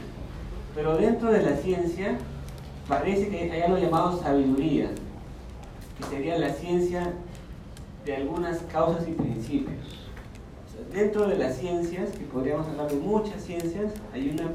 Pero 0.74 0.96
dentro 0.96 1.30
de 1.30 1.42
la 1.42 1.56
ciencia 1.56 2.16
parece 2.88 3.28
que 3.28 3.50
hay 3.50 3.62
algo 3.62 3.78
llamado 3.78 4.20
sabiduría, 4.20 4.90
que 5.98 6.04
sería 6.04 6.38
la 6.38 6.50
ciencia 6.50 7.12
de 8.04 8.16
algunas 8.16 8.58
causas 8.72 9.06
y 9.08 9.12
principios. 9.12 9.98
Dentro 10.92 11.26
de 11.26 11.38
las 11.38 11.56
ciencias, 11.56 12.10
que 12.10 12.24
podríamos 12.24 12.66
hablar 12.68 12.90
de 12.90 12.96
muchas 12.96 13.42
ciencias, 13.42 13.92
hay 14.12 14.30
una 14.30 14.50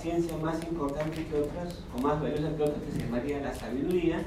ciencia 0.00 0.36
más 0.38 0.62
importante 0.62 1.26
que 1.26 1.36
otras, 1.36 1.80
o 1.96 2.00
más 2.00 2.20
valiosa 2.20 2.56
que 2.56 2.62
otras, 2.62 2.82
que 2.82 2.92
se 2.92 3.04
llamaría 3.04 3.40
la 3.40 3.54
sabiduría, 3.54 4.22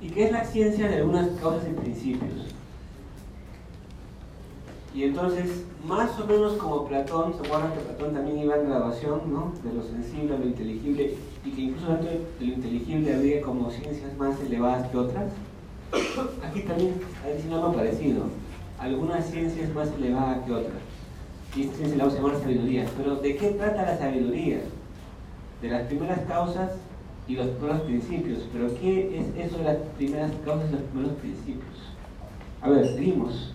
y 0.00 0.10
que 0.10 0.24
es 0.24 0.32
la 0.32 0.44
ciencia 0.44 0.88
de 0.88 0.96
algunas 0.96 1.28
causas 1.40 1.66
y 1.68 1.72
principios. 1.72 2.54
Y 4.94 5.04
entonces, 5.04 5.64
más 5.84 6.18
o 6.18 6.26
menos 6.26 6.54
como 6.54 6.86
Platón, 6.86 7.34
¿se 7.34 7.46
acuerdan 7.46 7.72
que 7.72 7.80
Platón 7.80 8.14
también 8.14 8.38
iba 8.38 8.56
en 8.56 8.68
graduación, 8.68 9.20
¿no? 9.32 9.52
De 9.62 9.72
lo 9.74 9.82
sensible 9.82 10.34
a 10.34 10.38
lo 10.38 10.46
inteligible, 10.46 11.16
y 11.46 11.50
que 11.50 11.60
incluso 11.62 11.86
dentro 11.92 12.10
de 12.10 12.46
lo 12.46 12.52
inteligible 12.54 13.14
había 13.14 13.40
como 13.40 13.70
ciencias 13.70 14.16
más 14.18 14.38
elevadas 14.40 14.90
que 14.90 14.96
otras? 14.96 15.32
Aquí 16.44 16.62
también 16.62 16.94
diciendo 17.32 17.56
algo 17.56 17.72
parecido. 17.74 18.24
Algunas 18.78 19.24
ciencias 19.30 19.72
más 19.72 19.88
elevadas 19.96 20.44
que 20.44 20.52
otras. 20.52 20.82
Y 21.54 21.62
esta 21.62 21.76
ciencia 21.76 21.96
la 21.96 22.04
vamos 22.04 22.18
a 22.18 22.22
llamar 22.22 22.40
sabiduría. 22.42 22.86
Pero 22.96 23.16
¿de 23.16 23.36
qué 23.36 23.50
trata 23.50 23.82
la 23.82 23.96
sabiduría? 23.96 24.60
De 25.62 25.68
las 25.68 25.86
primeras 25.86 26.20
causas 26.26 26.72
y 27.28 27.36
los 27.36 27.46
primeros 27.48 27.82
principios. 27.82 28.40
Pero 28.52 28.68
¿qué 28.80 29.18
es 29.18 29.46
eso 29.46 29.58
de 29.58 29.64
las 29.64 29.76
primeras 29.96 30.32
causas 30.44 30.68
y 30.68 30.72
los 30.72 30.82
primeros 30.82 31.16
principios? 31.18 31.76
A 32.60 32.70
ver, 32.70 32.86
seguimos. 32.88 33.54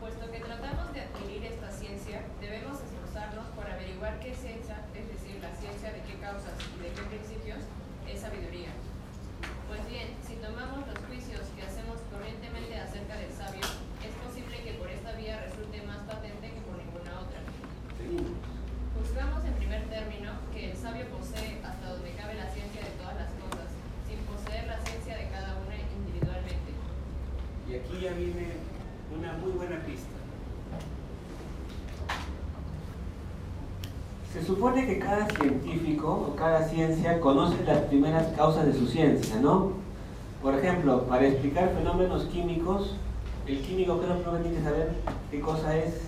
Puesto 0.00 0.30
que 0.32 0.40
tratamos 0.40 0.92
de 0.94 1.00
adquirir 1.02 1.44
esta 1.44 1.70
ciencia, 1.70 2.24
debemos 2.40 2.78
esforzarnos 2.80 3.46
por 3.54 3.66
averiguar 3.70 4.18
qué 4.18 4.34
ciencia, 4.34 4.82
es 4.96 5.06
decir, 5.06 5.38
la 5.40 5.54
ciencia 5.54 5.92
de 5.92 6.00
qué 6.02 6.18
causas 6.18 6.56
y 6.56 6.82
de 6.82 6.90
qué 6.90 7.02
principios, 7.06 7.62
es 8.08 8.20
sabiduría. 8.20 8.72
Pues 9.68 9.86
bien, 9.86 10.18
si 10.26 10.34
tomamos 10.42 10.82
los 10.82 10.98
juicios 11.06 11.46
que 11.54 11.62
hacemos 11.62 12.02
corrientemente 12.10 12.74
acerca 12.74 13.14
del 13.16 13.30
sabio, 13.30 13.62
es 14.02 14.12
posible 14.18 14.56
que 14.66 14.74
por 14.80 14.90
esta 14.90 15.12
vía 15.14 15.46
resulte 15.46 15.82
más 15.86 16.02
patente 16.10 16.50
que 16.50 16.60
por 16.66 16.74
ninguna 16.74 17.22
otra. 17.22 17.38
Seguimos. 17.94 18.34
Juzgamos 18.98 19.44
en 19.44 19.54
primer 19.54 19.84
término 19.86 20.32
que 20.52 20.70
el 20.70 20.76
sabio 20.76 21.06
posee 21.12 21.60
hasta 21.62 21.86
donde 21.86 22.10
cabe 22.18 22.34
la 22.34 22.50
ciencia 22.50 22.82
de 22.82 22.92
todas 22.98 23.14
las 23.14 23.30
cosas, 23.36 23.68
sin 24.08 24.18
poseer 24.26 24.66
la 24.66 24.80
ciencia 24.82 25.16
de 25.16 25.28
cada 25.30 25.60
una 25.60 25.76
individualmente. 25.76 26.70
Y 27.68 27.70
aquí 27.78 27.94
ya 28.02 28.12
viene 28.12 28.58
una 29.14 29.32
muy 29.38 29.52
buena 29.52 29.78
pista. 29.86 30.18
Se 34.32 34.44
supone 34.44 34.86
que 34.86 34.98
cada 34.98 35.26
científico 35.26 36.30
o 36.30 36.36
cada 36.36 36.68
conoce 37.20 37.64
las 37.64 37.78
primeras 37.80 38.26
causas 38.36 38.66
de 38.66 38.72
su 38.72 38.86
ciencia, 38.86 39.36
¿no? 39.40 39.72
Por 40.42 40.54
ejemplo, 40.54 41.04
para 41.04 41.26
explicar 41.26 41.70
fenómenos 41.76 42.24
químicos, 42.24 42.96
el 43.46 43.60
químico 43.60 43.98
creo 43.98 44.16
que 44.16 44.42
tiene 44.42 44.56
que 44.56 44.62
saber 44.62 44.92
qué 45.30 45.40
cosa 45.40 45.76
es 45.76 46.02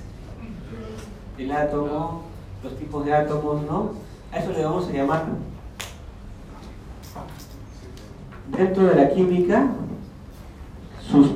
el 1.39 1.53
átomo, 1.53 2.23
los 2.63 2.77
tipos 2.77 3.05
de 3.05 3.15
átomos, 3.15 3.63
¿no? 3.63 3.93
A 4.33 4.39
eso 4.39 4.53
le 4.53 4.65
vamos 4.65 4.89
a 4.89 4.93
llamar 4.93 5.27
dentro 8.57 8.85
de 8.85 8.95
la 8.95 9.11
química 9.11 9.69
sus 11.11 11.31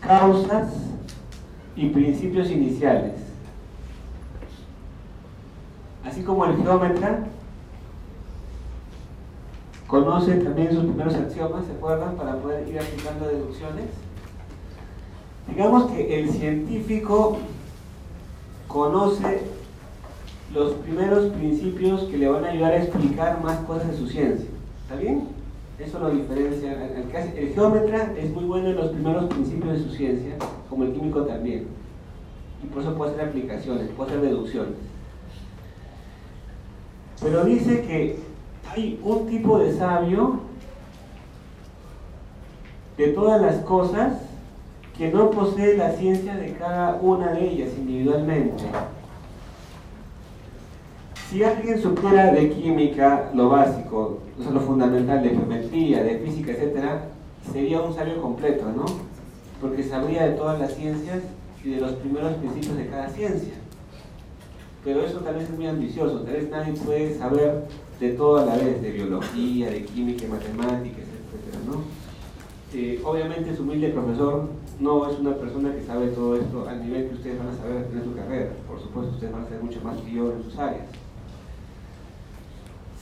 causas 0.00 0.72
y 1.76 1.88
principios 1.90 2.50
iniciales. 2.50 3.14
Así 6.04 6.22
como 6.22 6.46
el 6.46 6.56
geómetra 6.56 7.26
conoce 9.86 10.36
también 10.36 10.72
sus 10.72 10.84
primeros 10.84 11.14
axiomas, 11.14 11.66
¿se 11.66 11.72
acuerdan? 11.72 12.16
Para 12.16 12.36
poder 12.36 12.68
ir 12.68 12.78
aplicando 12.78 13.28
deducciones. 13.28 13.86
Digamos 15.48 15.90
que 15.92 16.20
el 16.20 16.30
científico 16.30 17.38
conoce 18.66 19.42
los 20.52 20.72
primeros 20.74 21.32
principios 21.32 22.02
que 22.04 22.18
le 22.18 22.28
van 22.28 22.44
a 22.44 22.48
ayudar 22.48 22.72
a 22.72 22.82
explicar 22.82 23.42
más 23.42 23.58
cosas 23.60 23.90
de 23.90 23.96
su 23.96 24.08
ciencia. 24.08 24.48
¿Está 24.82 24.96
bien? 24.96 25.28
Eso 25.78 25.98
lo 25.98 26.10
diferencia. 26.10 26.72
El, 26.72 27.38
el 27.38 27.54
geómetra 27.54 28.14
es 28.16 28.30
muy 28.32 28.44
bueno 28.44 28.70
en 28.70 28.76
los 28.76 28.90
primeros 28.90 29.26
principios 29.26 29.78
de 29.78 29.84
su 29.84 29.90
ciencia, 29.90 30.36
como 30.68 30.84
el 30.84 30.92
químico 30.92 31.22
también. 31.22 31.66
Y 32.64 32.66
por 32.68 32.82
eso 32.82 32.94
puede 32.94 33.12
hacer 33.12 33.28
aplicaciones, 33.28 33.88
puede 33.96 34.10
hacer 34.10 34.22
deducciones. 34.22 34.74
Pero 37.20 37.44
dice 37.44 37.82
que 37.82 38.18
un 38.76 39.26
tipo 39.26 39.58
de 39.58 39.74
sabio 39.74 40.40
de 42.96 43.08
todas 43.08 43.40
las 43.40 43.56
cosas 43.64 44.14
que 44.96 45.10
no 45.10 45.30
posee 45.30 45.76
la 45.76 45.92
ciencia 45.92 46.34
de 46.36 46.52
cada 46.54 46.98
una 47.00 47.32
de 47.32 47.48
ellas 47.48 47.70
individualmente. 47.76 48.64
Si 51.30 51.42
alguien 51.42 51.80
supiera 51.80 52.32
de 52.32 52.50
química 52.50 53.30
lo 53.34 53.48
básico, 53.48 54.20
o 54.38 54.42
sea, 54.42 54.52
lo 54.52 54.60
fundamental 54.60 55.22
de 55.22 55.30
geometría, 55.30 56.02
de 56.02 56.18
física, 56.18 56.52
etc., 56.52 56.84
sería 57.52 57.80
un 57.80 57.94
sabio 57.94 58.20
completo, 58.22 58.64
¿no? 58.74 58.84
Porque 59.60 59.82
sabría 59.82 60.26
de 60.28 60.32
todas 60.32 60.60
las 60.60 60.74
ciencias 60.74 61.22
y 61.64 61.70
de 61.70 61.80
los 61.80 61.92
primeros 61.94 62.34
principios 62.34 62.76
de 62.76 62.86
cada 62.88 63.08
ciencia. 63.08 63.54
Pero 64.84 65.04
eso 65.04 65.18
tal 65.18 65.34
vez 65.34 65.44
es 65.44 65.56
muy 65.56 65.66
ambicioso, 65.66 66.20
tal 66.20 66.34
vez 66.34 66.48
nadie 66.48 66.72
puede 66.74 67.18
saber 67.18 67.64
de 68.00 68.10
todo 68.10 68.38
a 68.38 68.44
la 68.44 68.56
vez, 68.56 68.82
de 68.82 68.90
biología, 68.90 69.70
de 69.70 69.84
química, 69.84 70.26
matemáticas, 70.28 71.04
etc., 71.04 71.58
¿no? 71.66 71.82
Eh, 72.74 73.00
obviamente 73.04 73.56
su 73.56 73.62
humilde 73.62 73.88
profesor 73.90 74.48
no 74.80 75.08
es 75.08 75.18
una 75.18 75.34
persona 75.36 75.72
que 75.74 75.82
sabe 75.82 76.08
todo 76.08 76.36
esto 76.36 76.68
al 76.68 76.84
nivel 76.84 77.08
que 77.08 77.14
ustedes 77.14 77.38
van 77.38 77.48
a 77.48 77.56
saber 77.56 77.88
en 77.92 78.04
su 78.04 78.14
carrera. 78.14 78.52
Por 78.68 78.80
supuesto, 78.80 79.14
ustedes 79.14 79.32
van 79.32 79.44
a 79.44 79.48
ser 79.48 79.62
mucho 79.62 79.80
más 79.82 79.96
que 80.00 80.10
en 80.10 80.42
sus 80.42 80.58
áreas. 80.58 80.86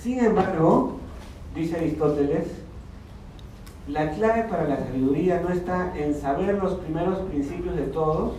Sin 0.01 0.21
embargo, 0.21 0.99
dice 1.55 1.77
Aristóteles, 1.77 2.49
la 3.89 4.13
clave 4.13 4.45
para 4.45 4.69
la 4.69 4.77
sabiduría 4.79 5.41
no 5.41 5.49
está 5.51 5.97
en 5.97 6.15
saber 6.15 6.55
los 6.63 6.75
primeros 6.75 7.19
principios 7.21 7.77
de 7.77 7.83
todos 7.85 8.35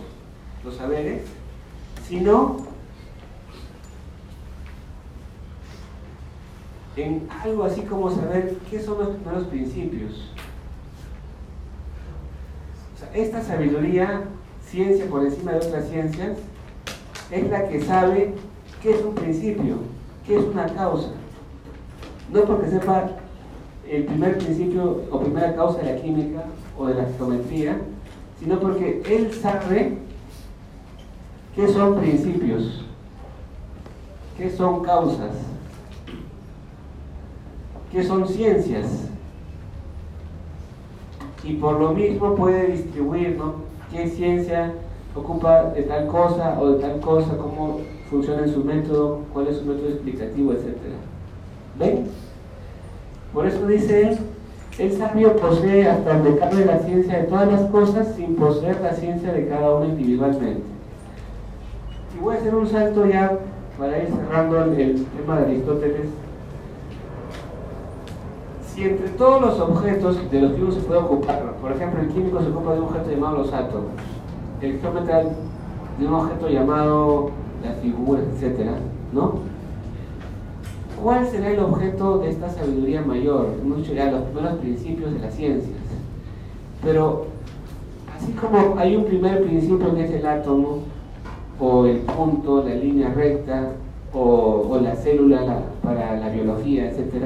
los 0.64 0.76
saberes, 0.76 1.22
sino 2.08 2.65
en 6.96 7.28
algo 7.42 7.64
así 7.64 7.82
como 7.82 8.10
saber 8.10 8.56
qué 8.70 8.80
son 8.80 8.98
los 8.98 9.08
primeros 9.08 9.44
principios. 9.48 10.30
O 12.94 12.98
sea, 12.98 13.10
esta 13.14 13.42
sabiduría, 13.42 14.24
ciencia 14.66 15.06
por 15.06 15.24
encima 15.24 15.52
de 15.52 15.58
otras 15.58 15.88
ciencias, 15.88 16.38
es 17.30 17.50
la 17.50 17.68
que 17.68 17.82
sabe 17.82 18.34
qué 18.82 18.92
es 18.92 19.04
un 19.04 19.14
principio, 19.14 19.76
qué 20.26 20.38
es 20.38 20.44
una 20.44 20.66
causa. 20.66 21.10
No 22.32 22.42
porque 22.44 22.70
sepa 22.70 23.10
el 23.88 24.04
primer 24.04 24.38
principio 24.38 25.02
o 25.10 25.20
primera 25.20 25.54
causa 25.54 25.82
de 25.82 25.92
la 25.94 26.00
química 26.00 26.44
o 26.78 26.86
de 26.86 26.94
la 26.94 27.06
geometría, 27.16 27.78
sino 28.40 28.58
porque 28.58 29.02
él 29.06 29.32
sabe 29.32 29.98
qué 31.54 31.68
son 31.68 31.96
principios, 31.96 32.84
qué 34.36 34.50
son 34.50 34.82
causas, 34.82 35.30
qué 37.96 38.04
son 38.04 38.28
ciencias. 38.28 39.08
Y 41.42 41.54
por 41.54 41.80
lo 41.80 41.92
mismo 41.92 42.34
puede 42.34 42.66
distribuir. 42.72 43.38
¿Qué 43.90 44.06
ciencia 44.08 44.72
ocupa 45.14 45.70
de 45.70 45.82
tal 45.84 46.06
cosa 46.08 46.58
o 46.60 46.72
de 46.72 46.80
tal 46.80 47.00
cosa? 47.00 47.38
¿Cómo 47.38 47.80
funciona 48.10 48.46
su 48.48 48.62
método? 48.62 49.20
¿Cuál 49.32 49.46
es 49.46 49.56
su 49.56 49.64
método 49.64 49.88
explicativo, 49.88 50.52
etcétera? 50.52 50.96
¿Ven? 51.78 52.08
Por 53.32 53.46
eso 53.46 53.66
dice 53.66 54.08
él, 54.08 54.18
el 54.78 54.92
sabio 54.92 55.34
posee 55.36 55.88
hasta 55.88 56.18
donde 56.18 56.38
cabe 56.38 56.66
la 56.66 56.80
ciencia 56.80 57.18
de 57.18 57.24
todas 57.24 57.50
las 57.50 57.62
cosas 57.70 58.14
sin 58.14 58.36
poseer 58.36 58.78
la 58.82 58.92
ciencia 58.92 59.32
de 59.32 59.48
cada 59.48 59.74
uno 59.74 59.86
individualmente. 59.86 60.60
Y 62.14 62.22
voy 62.22 62.36
a 62.36 62.38
hacer 62.40 62.54
un 62.54 62.66
salto 62.66 63.06
ya 63.06 63.38
para 63.78 64.02
ir 64.02 64.08
cerrando 64.08 64.64
el, 64.64 64.80
el 64.80 65.04
tema 65.06 65.40
de 65.40 65.46
Aristóteles. 65.46 66.25
Si 68.76 68.82
entre 68.84 69.08
todos 69.08 69.40
los 69.40 69.58
objetos 69.58 70.30
de 70.30 70.38
los 70.42 70.52
que 70.52 70.62
uno 70.62 70.70
se 70.70 70.80
puede 70.80 71.00
ocupar, 71.00 71.54
por 71.62 71.72
ejemplo, 71.72 71.98
el 71.98 72.08
químico 72.08 72.42
se 72.42 72.48
ocupa 72.48 72.74
de 72.74 72.80
un 72.80 72.84
objeto 72.84 73.10
llamado 73.10 73.38
los 73.38 73.50
átomos, 73.50 73.86
el 74.60 74.78
geómetra 74.78 75.22
de 75.98 76.06
un 76.06 76.12
objeto 76.12 76.50
llamado 76.50 77.30
las 77.64 77.78
figuras, 77.78 78.24
etcétera, 78.34 78.72
¿no? 79.14 79.36
¿Cuál 81.02 81.26
será 81.26 81.52
el 81.52 81.60
objeto 81.60 82.18
de 82.18 82.28
esta 82.28 82.50
sabiduría 82.50 83.00
mayor? 83.00 83.46
Dicho 83.78 83.94
ya 83.94 84.10
los 84.10 84.24
primeros 84.24 84.58
principios 84.58 85.10
de 85.14 85.20
las 85.20 85.32
ciencias. 85.34 85.78
Pero 86.84 87.28
así 88.14 88.32
como 88.32 88.78
hay 88.78 88.94
un 88.94 89.06
primer 89.06 89.42
principio 89.42 89.94
que 89.94 90.04
es 90.04 90.10
el 90.10 90.26
átomo, 90.26 90.80
o 91.58 91.86
el 91.86 92.00
punto, 92.00 92.62
la 92.62 92.74
línea 92.74 93.08
recta, 93.14 93.70
o, 94.12 94.78
la 94.82 94.94
célula 94.96 95.40
la- 95.40 95.62
para 95.82 96.18
la 96.18 96.28
biología, 96.28 96.90
etc., 96.90 97.24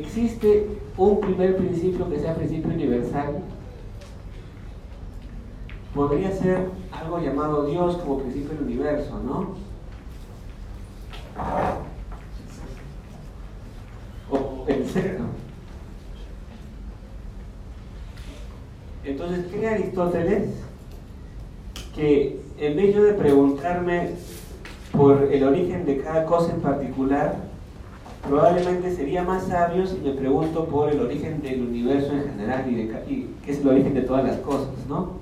existe 0.00 0.68
un 0.96 1.20
primer 1.20 1.56
principio 1.56 2.08
que 2.08 2.18
sea 2.18 2.34
principio 2.34 2.70
universal. 2.70 3.42
Podría 5.94 6.32
ser 6.32 6.68
algo 6.90 7.18
llamado 7.18 7.66
Dios 7.66 7.96
como 7.96 8.20
principio 8.20 8.50
del 8.50 8.62
universo, 8.62 9.20
¿no? 9.24 9.72
o 14.30 14.64
el 14.68 14.86
ser. 14.88 15.18
Entonces, 19.04 19.46
cree 19.50 19.68
Aristóteles 19.68 20.50
que 21.94 22.40
en 22.58 22.76
vez 22.76 22.94
de 22.94 23.12
preguntarme 23.14 24.10
por 24.92 25.22
el 25.30 25.44
origen 25.44 25.84
de 25.84 26.00
cada 26.00 26.24
cosa 26.24 26.52
en 26.52 26.60
particular, 26.60 27.51
probablemente 28.26 28.94
sería 28.94 29.22
más 29.22 29.44
sabio 29.48 29.86
si 29.86 29.98
me 29.98 30.12
pregunto 30.12 30.66
por 30.66 30.90
el 30.90 31.00
origen 31.00 31.42
del 31.42 31.62
universo 31.62 32.12
en 32.12 32.24
general 32.24 32.70
y, 32.70 32.74
de, 32.74 32.82
y 33.08 33.34
que 33.44 33.52
es 33.52 33.60
el 33.60 33.68
origen 33.68 33.94
de 33.94 34.02
todas 34.02 34.24
las 34.24 34.36
cosas, 34.38 34.70
¿no? 34.88 35.20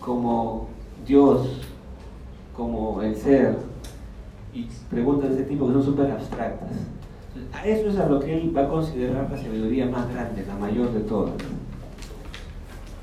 Como 0.00 0.68
Dios, 1.06 1.62
como 2.54 3.02
el 3.02 3.16
ser, 3.16 3.56
y 4.54 4.68
preguntas 4.90 5.30
de 5.30 5.36
ese 5.36 5.44
tipo 5.44 5.66
que 5.66 5.72
son 5.74 5.82
súper 5.82 6.10
abstractas. 6.10 6.70
A 7.52 7.66
eso 7.66 7.88
es 7.88 7.98
a 7.98 8.06
lo 8.06 8.20
que 8.20 8.34
él 8.34 8.56
va 8.56 8.62
a 8.62 8.68
considerar 8.68 9.28
la 9.30 9.36
sabiduría 9.36 9.86
más 9.86 10.08
grande, 10.10 10.44
la 10.46 10.56
mayor 10.56 10.92
de 10.92 11.00
todas. 11.00 11.34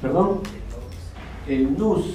Perdón, 0.01 0.39
el 1.47 1.77
nous. 1.77 2.05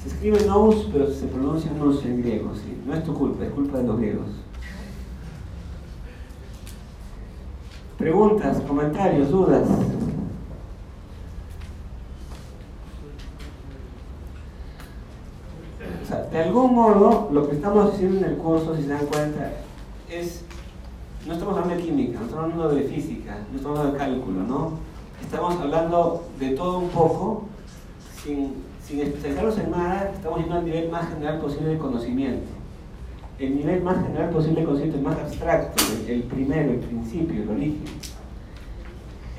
Se 0.00 0.08
escribe 0.08 0.38
nous, 0.46 0.88
pero 0.92 1.10
se 1.10 1.26
pronuncia 1.26 1.70
nous 1.72 2.04
en 2.04 2.22
griego. 2.22 2.54
¿sí? 2.54 2.78
No 2.86 2.94
es 2.94 3.02
tu 3.04 3.14
culpa, 3.14 3.44
es 3.44 3.50
culpa 3.50 3.78
de 3.78 3.84
los 3.84 3.98
griegos. 3.98 4.43
Preguntas, 8.04 8.60
comentarios, 8.68 9.30
dudas. 9.30 9.66
De 16.30 16.38
algún 16.38 16.74
modo, 16.74 17.30
lo 17.32 17.48
que 17.48 17.56
estamos 17.56 17.94
haciendo 17.94 18.18
en 18.18 18.24
el 18.24 18.36
curso, 18.36 18.76
si 18.76 18.82
se 18.82 18.88
dan 18.88 19.06
cuenta, 19.06 19.52
es 20.10 20.44
no 21.26 21.32
estamos 21.32 21.56
hablando 21.56 21.76
de 21.76 21.82
química, 21.82 22.18
no 22.18 22.26
estamos 22.26 22.44
hablando 22.44 22.68
de 22.74 22.82
física, 22.82 23.38
no 23.50 23.56
estamos 23.56 23.78
hablando 23.78 23.98
de 23.98 24.04
cálculo, 24.04 24.42
¿no? 24.42 24.72
Estamos 25.22 25.58
hablando 25.58 26.24
de 26.38 26.50
todo 26.50 26.80
un 26.80 26.90
poco, 26.90 27.44
sin, 28.22 28.52
sin 28.86 29.00
especializarnos 29.00 29.58
en 29.60 29.70
nada, 29.70 30.12
estamos 30.14 30.40
yendo 30.40 30.56
al 30.56 30.64
nivel 30.66 30.90
más 30.90 31.08
general 31.08 31.40
posible 31.40 31.70
de 31.70 31.78
conocimiento 31.78 32.53
el 33.38 33.56
nivel 33.56 33.82
más 33.82 34.04
general 34.04 34.30
posible 34.30 34.64
consciente, 34.64 34.96
el 34.96 35.02
más 35.02 35.18
abstracto, 35.18 35.82
el, 36.08 36.22
primero, 36.24 36.70
el 36.70 36.78
principio, 36.78 37.42
el 37.42 37.48
origen. 37.48 37.84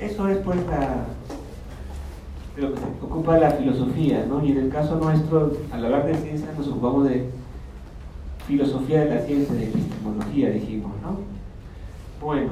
Eso 0.00 0.28
es 0.28 0.38
pues 0.38 0.58
la, 0.66 1.06
lo 2.56 2.74
que 2.74 2.80
se 2.80 2.86
ocupa 3.02 3.38
la 3.38 3.52
filosofía, 3.52 4.26
¿no? 4.28 4.44
Y 4.44 4.52
en 4.52 4.58
el 4.58 4.68
caso 4.68 4.96
nuestro, 4.96 5.52
al 5.72 5.84
hablar 5.84 6.06
de 6.06 6.14
ciencia, 6.14 6.48
nos 6.56 6.68
ocupamos 6.68 7.08
de 7.08 7.30
filosofía 8.46 9.04
de 9.04 9.14
la 9.14 9.20
ciencia, 9.22 9.54
de 9.54 9.64
epistemología, 9.64 10.50
dijimos, 10.50 10.92
¿no? 11.02 11.18
Bueno. 12.24 12.50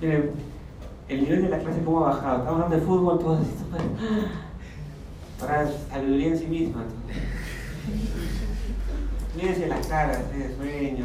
Miren, 0.00 0.30
el 1.08 1.22
nivel 1.22 1.42
de 1.42 1.48
la 1.50 1.58
clase 1.58 1.82
cómo 1.84 2.06
ha 2.06 2.10
bajado. 2.10 2.38
Estamos 2.38 2.62
hablando 2.62 2.76
de 2.76 2.82
fútbol, 2.82 3.18
todos 3.18 3.40
así, 3.40 3.50
¡ah! 3.74 4.49
Súper... 5.40 5.48
Para 5.48 5.70
sabiduría 5.90 6.26
en 6.28 6.38
sí 6.38 6.46
misma. 6.46 6.84
Mírense 9.36 9.66
las 9.68 9.86
caras 9.86 10.18
de 10.32 10.56
sueño. 10.56 11.04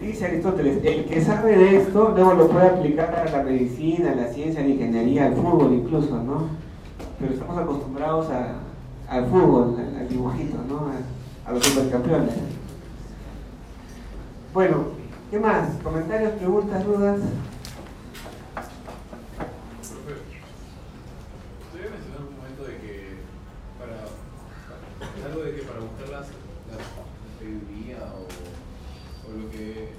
Dice 0.00 0.24
Aristóteles, 0.26 0.84
el 0.84 1.04
que 1.04 1.20
sabe 1.24 1.56
de 1.56 1.76
esto 1.76 2.12
luego 2.16 2.34
lo 2.34 2.48
puede 2.48 2.66
aplicar 2.66 3.14
a 3.14 3.30
la 3.30 3.42
medicina, 3.44 4.10
a 4.12 4.14
la 4.16 4.26
ciencia, 4.28 4.60
a 4.60 4.64
la 4.64 4.70
ingeniería, 4.70 5.26
al 5.26 5.34
fútbol 5.36 5.72
incluso, 5.74 6.20
¿no? 6.24 6.48
Pero 7.20 7.32
estamos 7.34 7.56
acostumbrados 7.58 8.26
al 9.08 9.26
fútbol, 9.26 9.76
al, 9.78 9.96
al 10.00 10.08
dibujito, 10.08 10.56
¿no? 10.68 10.88
A, 10.88 11.48
a 11.48 11.52
los 11.52 11.64
supercampeones. 11.64 12.34
Bueno, 14.52 14.86
¿qué 15.30 15.38
más? 15.38 15.68
¿Comentarios, 15.84 16.32
preguntas, 16.32 16.84
dudas? 16.84 17.20
Profe, 19.80 20.12
usted 21.62 21.78
había 21.78 21.90
mencionado 21.90 22.22
en 22.22 22.28
un 22.28 22.36
momento 22.36 22.64
de 22.64 22.76
que 22.78 23.18
para, 23.78 23.96
para- 24.98 25.26
algo 25.30 25.42
de 25.44 25.54
que 25.54 25.62
para 25.62 25.78
buscar 25.80 26.08
las, 26.08 26.26
la 26.26 26.76
sabiduría 27.38 27.98
o, 28.18 28.26
o 28.26 29.36
lo 29.38 29.50
que 29.50 29.92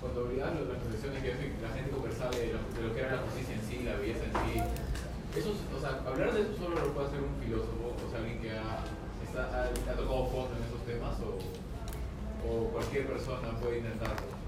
cuando 0.00 0.24
obligaban 0.24 0.54
las 0.54 0.68
reflexiones 0.78 1.22
que 1.22 1.28
la 1.60 1.68
de 2.30 2.52
lo, 2.52 2.94
que 2.94 3.00
era 3.00 3.16
la 3.16 3.22
justicia 3.22 3.54
en 3.54 3.62
sí, 3.62 3.82
la 3.84 3.96
belleza 3.96 4.24
en 4.24 4.32
sí. 4.32 4.60
Eso, 5.36 5.50
es- 5.50 5.64
o 5.76 5.80
sea, 5.80 6.00
hablar 6.06 6.32
de 6.32 6.42
eso 6.42 6.52
solo 6.58 6.76
lo 6.76 6.92
puede 6.94 7.08
hacer 7.08 7.20
un 7.22 7.34
filósofo, 7.42 7.94
o 7.94 8.10
sea, 8.10 8.20
alguien 8.20 8.40
que 8.40 8.50
ha, 8.52 8.82
ha, 8.82 9.96
tocado 9.96 10.26
fondo 10.26 10.52
en 10.56 10.64
esos 10.66 10.82
temas 10.86 11.14
o, 11.20 11.38
o 12.48 12.64
cualquier 12.72 13.06
persona 13.06 13.50
puede 13.60 13.78
intentarlo. 13.78 14.38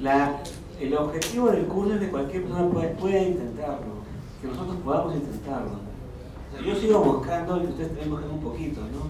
La, 0.00 0.40
el 0.80 0.94
objetivo 0.94 1.50
del 1.50 1.66
curso 1.66 1.94
es 1.94 2.00
que 2.00 2.10
cualquier 2.10 2.44
persona 2.44 2.68
pueda, 2.70 2.92
pueda 2.92 3.22
intentarlo, 3.22 4.04
que 4.40 4.46
nosotros 4.48 4.76
podamos 4.84 5.14
intentarlo. 5.14 5.88
Yo 6.64 6.74
sigo 6.74 7.00
buscando 7.00 7.62
y 7.62 7.66
ustedes 7.66 7.88
también 7.88 8.10
busquen 8.10 8.30
un 8.30 8.40
poquito, 8.40 8.80
¿no? 8.80 9.08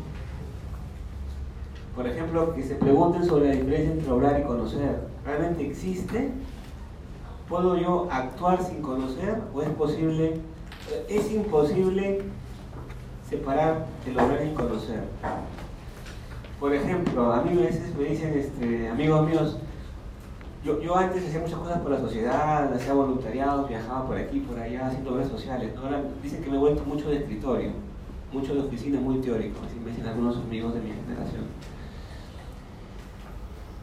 Por 1.95 2.07
ejemplo, 2.07 2.55
que 2.55 2.63
se 2.63 2.77
pregunten 2.77 3.25
sobre 3.25 3.49
la 3.49 3.55
diferencia 3.55 3.93
entre 3.93 4.11
obrar 4.11 4.41
y 4.41 4.45
conocer. 4.45 5.01
¿Realmente 5.25 5.67
existe? 5.67 6.31
¿Puedo 7.49 7.79
yo 7.79 8.09
actuar 8.11 8.63
sin 8.63 8.83
conocer? 8.83 9.41
¿O 9.55 9.63
es 9.63 9.71
posible, 9.71 10.35
es 11.09 11.33
imposible 11.33 12.21
separar 13.29 13.87
el 14.07 14.21
obrar 14.21 14.47
y 14.47 14.53
conocer? 14.53 15.05
Por 16.61 16.75
ejemplo, 16.75 17.33
a 17.33 17.43
mí 17.43 17.59
a 17.59 17.63
veces 17.63 17.95
me 17.97 18.05
dicen, 18.05 18.39
este, 18.39 18.89
amigos 18.89 19.27
míos, 19.27 19.57
yo, 20.63 20.79
yo 20.83 20.95
antes 20.95 21.27
hacía 21.27 21.41
muchas 21.41 21.59
cosas 21.59 21.81
por 21.81 21.93
la 21.93 22.01
sociedad, 22.01 22.71
hacía 22.71 22.93
voluntariado, 22.93 23.67
viajaba 23.67 24.07
por 24.07 24.19
aquí, 24.19 24.41
por 24.41 24.59
allá, 24.59 24.89
haciendo 24.89 25.15
obras 25.15 25.29
sociales. 25.29 25.73
Ahora 25.83 26.03
dicen 26.23 26.43
que 26.43 26.51
me 26.51 26.57
he 26.57 26.61
vuelto 26.61 26.85
mucho 26.85 27.09
de 27.09 27.19
escritorio, 27.19 27.71
mucho 28.31 28.55
de 28.55 28.61
oficina, 28.61 29.01
muy 29.01 29.21
teórico, 29.21 29.61
así 29.65 29.81
me 29.81 29.91
dicen 29.91 30.07
algunos 30.07 30.37
amigos 30.37 30.75
de 30.75 30.81
mi 30.81 30.91
generación. 30.91 31.45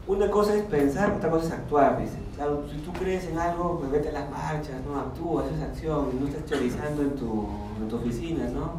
Una 0.08 0.30
cosa 0.30 0.54
es 0.54 0.62
pensar, 0.64 1.12
otra 1.12 1.30
cosa 1.30 1.46
es 1.46 1.52
actuar. 1.52 1.98
Claro, 2.36 2.64
si 2.70 2.78
tú 2.78 2.92
crees 2.92 3.24
en 3.24 3.38
algo, 3.38 3.78
pues 3.80 3.90
vete 3.90 4.12
las 4.12 4.30
marchas, 4.30 4.76
¿no? 4.86 5.00
Actúa, 5.00 5.42
haces 5.42 5.60
acción, 5.60 6.10
no 6.20 6.28
estás 6.28 6.44
teorizando 6.44 7.02
en 7.02 7.16
tu, 7.16 7.48
en 7.80 7.88
tu 7.88 7.96
oficina, 7.96 8.46
¿no? 8.50 8.74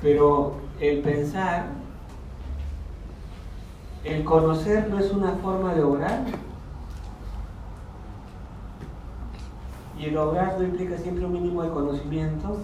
Pero 0.00 0.54
el 0.80 1.00
pensar, 1.00 1.66
el 4.04 4.24
conocer 4.24 4.88
no 4.88 4.98
es 4.98 5.10
una 5.10 5.32
forma 5.32 5.74
de 5.74 5.82
obrar. 5.82 6.24
Y 9.98 10.06
el 10.06 10.16
obrar 10.16 10.56
no 10.58 10.64
implica 10.64 10.96
siempre 10.96 11.26
un 11.26 11.32
mínimo 11.34 11.62
de 11.62 11.70
conocimiento. 11.70 12.56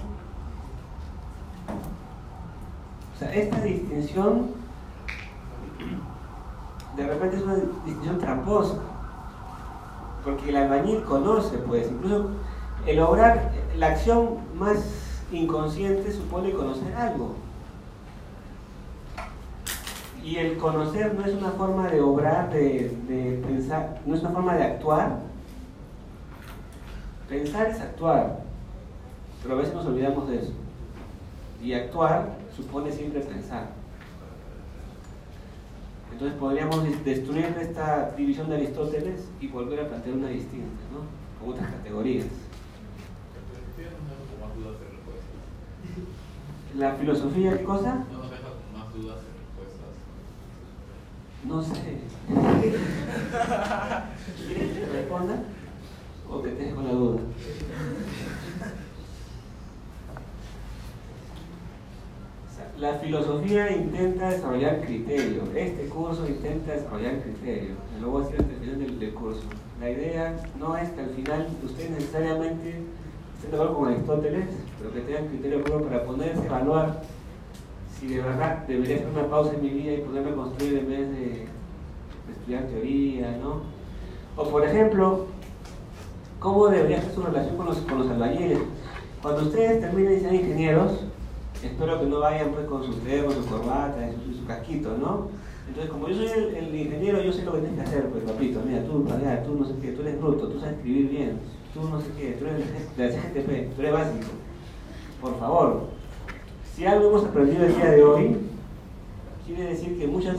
O 3.15 3.19
sea, 3.19 3.35
esta 3.35 3.61
distinción 3.61 4.58
de 6.99 7.07
repente 7.07 7.37
es 7.37 7.43
una 7.43 7.55
distinción 7.55 8.19
tramposa. 8.19 8.75
Porque 10.25 10.51
el 10.51 10.57
albañil 10.57 11.05
conoce, 11.05 11.57
pues, 11.59 11.89
incluso 11.91 12.31
el 12.87 12.99
obrar, 13.01 13.53
la 13.77 13.89
acción 13.89 14.39
más 14.59 14.79
inconsciente 15.31 16.11
supone 16.13 16.53
conocer 16.53 16.93
algo. 16.95 17.37
Y 20.25 20.37
el 20.37 20.59
conocer 20.59 21.15
no 21.15 21.25
es 21.25 21.35
una 21.35 21.51
forma 21.53 21.89
de 21.89 22.01
obrar, 22.01 22.51
de, 22.51 22.93
de 23.07 23.43
pensar, 23.47 24.01
no 24.05 24.17
es 24.17 24.21
una 24.21 24.31
forma 24.31 24.57
de 24.57 24.65
actuar. 24.65 25.21
Pensar 27.29 27.69
es 27.69 27.81
actuar, 27.81 28.41
pero 29.43 29.55
a 29.55 29.59
veces 29.59 29.75
nos 29.75 29.87
olvidamos 29.87 30.29
de 30.29 30.39
eso. 30.41 30.53
Y 31.63 31.75
actuar 31.75 32.31
supone 32.57 32.91
siempre 32.91 33.21
pensar. 33.21 33.78
Entonces 36.13 36.39
podríamos 36.39 36.85
des- 36.85 37.05
destruir 37.05 37.45
esta 37.61 38.11
división 38.17 38.49
de 38.51 38.57
Aristóteles 38.57 39.29
y 39.41 39.47
volver 39.49 39.81
a 39.81 39.89
plantear 39.89 40.17
una 40.17 40.29
distinta, 40.29 40.67
¿no? 40.93 41.01
Con 41.45 41.55
otras 41.55 41.71
categorías. 41.71 42.27
Estoy 42.27 43.85
dando 43.85 44.25
con 44.29 44.41
más 44.49 44.57
dudas 44.57 44.77
que 44.79 44.85
respuestas. 44.97 45.39
La 46.77 46.95
filosofía, 46.95 47.57
¿qué 47.59 47.65
cosa? 47.65 48.05
No 48.13 48.19
nos 48.19 48.31
deja 48.31 48.43
con 48.43 48.73
más 48.81 48.89
dudas 48.95 49.19
que 49.23 49.31
respuestas. 49.39 49.93
No 51.45 51.63
sé. 51.63 51.99
¿Quieres 54.47 54.69
que 54.73 54.81
te 54.81 54.87
responda? 54.93 55.37
¿O 56.31 56.43
que 56.43 56.51
te 56.51 56.57
dejes 56.57 56.75
con 56.75 56.85
la 56.87 56.93
duda? 56.93 57.21
O 62.51 62.55
sea, 62.55 62.67
La 62.81 62.93
filosofía 62.93 63.73
intenta 63.73 64.31
desarrollar 64.31 64.83
criterio. 64.83 65.43
Este 65.57 65.89
curso 65.89 66.29
intenta 66.29 66.75
desarrollar 66.75 67.23
criterio. 67.23 67.71
Lo 68.01 68.11
voy 68.11 68.23
a 68.23 68.25
decir 68.27 68.41
hasta 68.41 68.55
el 68.55 68.61
final 68.61 69.01
del, 69.01 69.15
curso. 69.15 69.43
La 69.81 69.91
idea 69.91 70.37
no 70.61 70.77
es 70.77 70.89
que 70.91 71.01
al 71.01 71.11
final 71.11 71.49
ustedes 71.65 71.91
necesariamente 71.91 72.83
estén 73.35 73.51
de 73.51 73.57
acuerdo 73.57 73.75
con 73.75 73.89
Aristóteles, 73.89 74.47
pero 74.79 74.93
que 74.93 75.01
tengan 75.01 75.27
criterio 75.27 75.65
propio 75.65 75.89
para 75.89 76.05
ponerse 76.05 76.41
a 76.41 76.47
evaluar 76.47 77.03
si 77.99 78.07
de 78.07 78.23
verdad 78.23 78.65
debería 78.69 78.97
hacer 78.97 79.09
una 79.09 79.27
pausa 79.27 79.55
en 79.55 79.63
mi 79.63 79.71
vida 79.71 79.95
y 79.95 79.99
ponerme 80.03 80.31
a 80.31 80.35
construir 80.37 80.79
en 80.79 80.89
vez 80.89 81.11
de, 81.11 81.17
de 81.17 82.33
estudiar 82.33 82.63
teoría, 82.67 83.37
¿no? 83.43 83.63
O 84.37 84.49
por 84.51 84.65
ejemplo, 84.65 85.27
¿cómo 86.39 86.69
debería 86.69 87.03
ser 87.03 87.13
su 87.13 87.23
relación 87.23 87.57
con 87.57 87.67
los, 87.67 87.79
con 87.79 87.99
los 87.99 88.09
albañiles? 88.09 88.61
Cuando 89.21 89.43
ustedes 89.43 89.81
terminen 89.81 90.13
de 90.13 90.21
ser 90.21 90.33
ingenieros, 90.33 90.93
espero 91.63 92.01
que 92.01 92.07
no 92.07 92.21
vayan 92.21 92.51
pues 92.51 92.67
con 92.67 92.85
sus 92.85 92.97
termos, 93.01 93.35
su 93.35 93.47
corbata 93.47 93.99
su, 94.25 94.39
su 94.39 94.47
casquito, 94.47 94.97
¿no? 94.99 95.29
Entonces, 95.69 95.91
como 95.93 96.09
yo 96.09 96.17
soy 96.17 96.57
el, 96.57 96.75
ingeniero, 96.75 97.23
yo 97.23 97.33
sé 97.33 97.45
lo 97.45 97.53
que 97.53 97.61
tienes 97.61 97.79
que 97.79 97.87
hacer, 97.87 98.09
pues 98.11 98.25
papito, 98.25 98.61
mira, 98.67 98.83
tú, 98.85 99.05
allá, 99.13 99.43
tú 99.43 99.55
no 99.55 99.67
sé 99.67 99.75
qué, 99.83 99.93
tú 99.93 100.01
eres 100.01 100.19
bruto, 100.19 100.49
tú 100.49 100.59
sabes 100.59 100.77
escribir 100.77 101.11
bien, 101.11 101.39
tú 101.75 101.83
no 101.89 102.01
sé 102.01 102.07
qué, 102.17 102.33
tú 102.33 102.47
eres 102.47 102.97
de 102.97 103.09
la 103.09 103.15
CGTP, 103.15 103.75
tú 103.77 103.83
eres 103.83 103.93
básico. 103.93 104.27
Por 105.21 105.39
favor, 105.39 105.89
si 106.75 106.87
algo 106.87 107.09
hemos 107.09 107.25
aprendido 107.25 107.67
el 107.67 107.77
día 107.77 107.91
de 107.91 108.03
hoy, 108.03 108.37
quiere 109.47 109.65
decir 109.65 109.99
que 109.99 110.07
muchas 110.07 110.37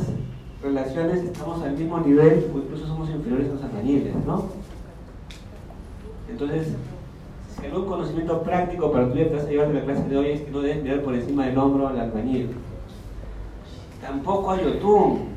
relaciones 0.63 1.23
estamos 1.23 1.61
al 1.61 1.77
mismo 1.77 1.99
nivel 1.99 2.49
o 2.53 2.57
incluso 2.57 2.87
somos 2.87 3.09
inferiores 3.09 3.49
a 3.49 3.53
los 3.53 3.63
albañiles, 3.63 4.15
¿no? 4.25 4.45
Entonces, 6.27 6.69
si 7.59 7.65
algún 7.65 7.85
conocimiento 7.85 8.41
práctico 8.41 8.91
vida 8.91 9.29
te 9.29 9.35
vas 9.35 9.45
a 9.45 9.49
llevar 9.49 9.67
de 9.67 9.73
la 9.73 9.83
clase 9.83 10.03
de 10.07 10.17
hoy 10.17 10.29
es 10.31 10.41
que 10.41 10.51
no 10.51 10.61
debes 10.61 10.83
mirar 10.83 11.01
por 11.01 11.13
encima 11.13 11.45
del 11.45 11.57
hombro 11.57 11.87
al 11.87 11.99
albañil. 11.99 12.49
Tampoco 14.01 14.51
a 14.51 14.61
Yotun. 14.61 15.29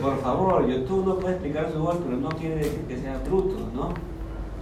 Por 0.00 0.18
favor, 0.20 0.66
Yotun 0.66 1.04
no 1.04 1.18
puede 1.18 1.34
explicar 1.34 1.70
su 1.72 1.78
voz, 1.78 1.98
pero 2.04 2.16
no 2.16 2.28
quiere 2.30 2.56
decir 2.56 2.80
que 2.88 2.98
sea 2.98 3.18
bruto, 3.26 3.56
¿no? 3.74 3.90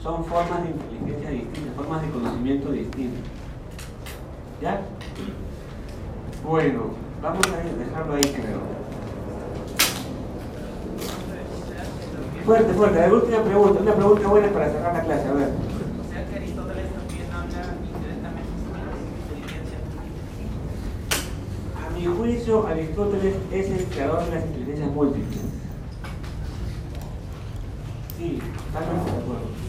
Son 0.03 0.25
formas 0.25 0.65
de 0.65 0.71
inteligencia 0.71 1.31
distintas, 1.31 1.75
formas 1.77 2.03
de 2.03 2.11
conocimiento 2.11 2.73
distintas. 2.73 3.23
¿Ya? 4.61 4.81
Bueno, 6.45 6.91
vamos 7.23 7.47
a 7.47 7.79
dejarlo 7.79 8.15
ahí, 8.15 8.23
creo. 8.23 8.83
Fuerte, 12.45 12.73
fuerte. 12.75 12.99
A 12.99 13.03
ver, 13.03 13.13
última 13.13 13.43
pregunta. 13.43 13.81
Una 13.81 13.95
pregunta 13.95 14.29
buena 14.29 14.49
para 14.49 14.71
cerrar 14.71 14.95
la 14.95 15.03
clase. 15.03 15.29
A 15.29 15.33
ver. 15.33 15.49
O 15.49 16.13
sea 16.13 16.27
que 16.27 16.37
Aristóteles 16.37 16.87
también 16.91 17.31
habla 17.33 17.63
indirectamente 17.95 18.51
sobre 18.67 18.83
las 18.83 18.99
inteligencias 19.39 19.81
A 21.79 21.91
mi 21.97 22.09
juicio, 22.23 22.67
Aristóteles 22.69 23.35
es 23.51 23.71
el 23.71 23.85
creador 23.87 24.25
de 24.27 24.37
las 24.37 24.47
inteligencias 24.47 24.91
múltiples. 24.93 25.41
Sí, 28.17 28.39
totalmente 28.73 29.11
de 29.11 29.19
acuerdo. 29.19 29.62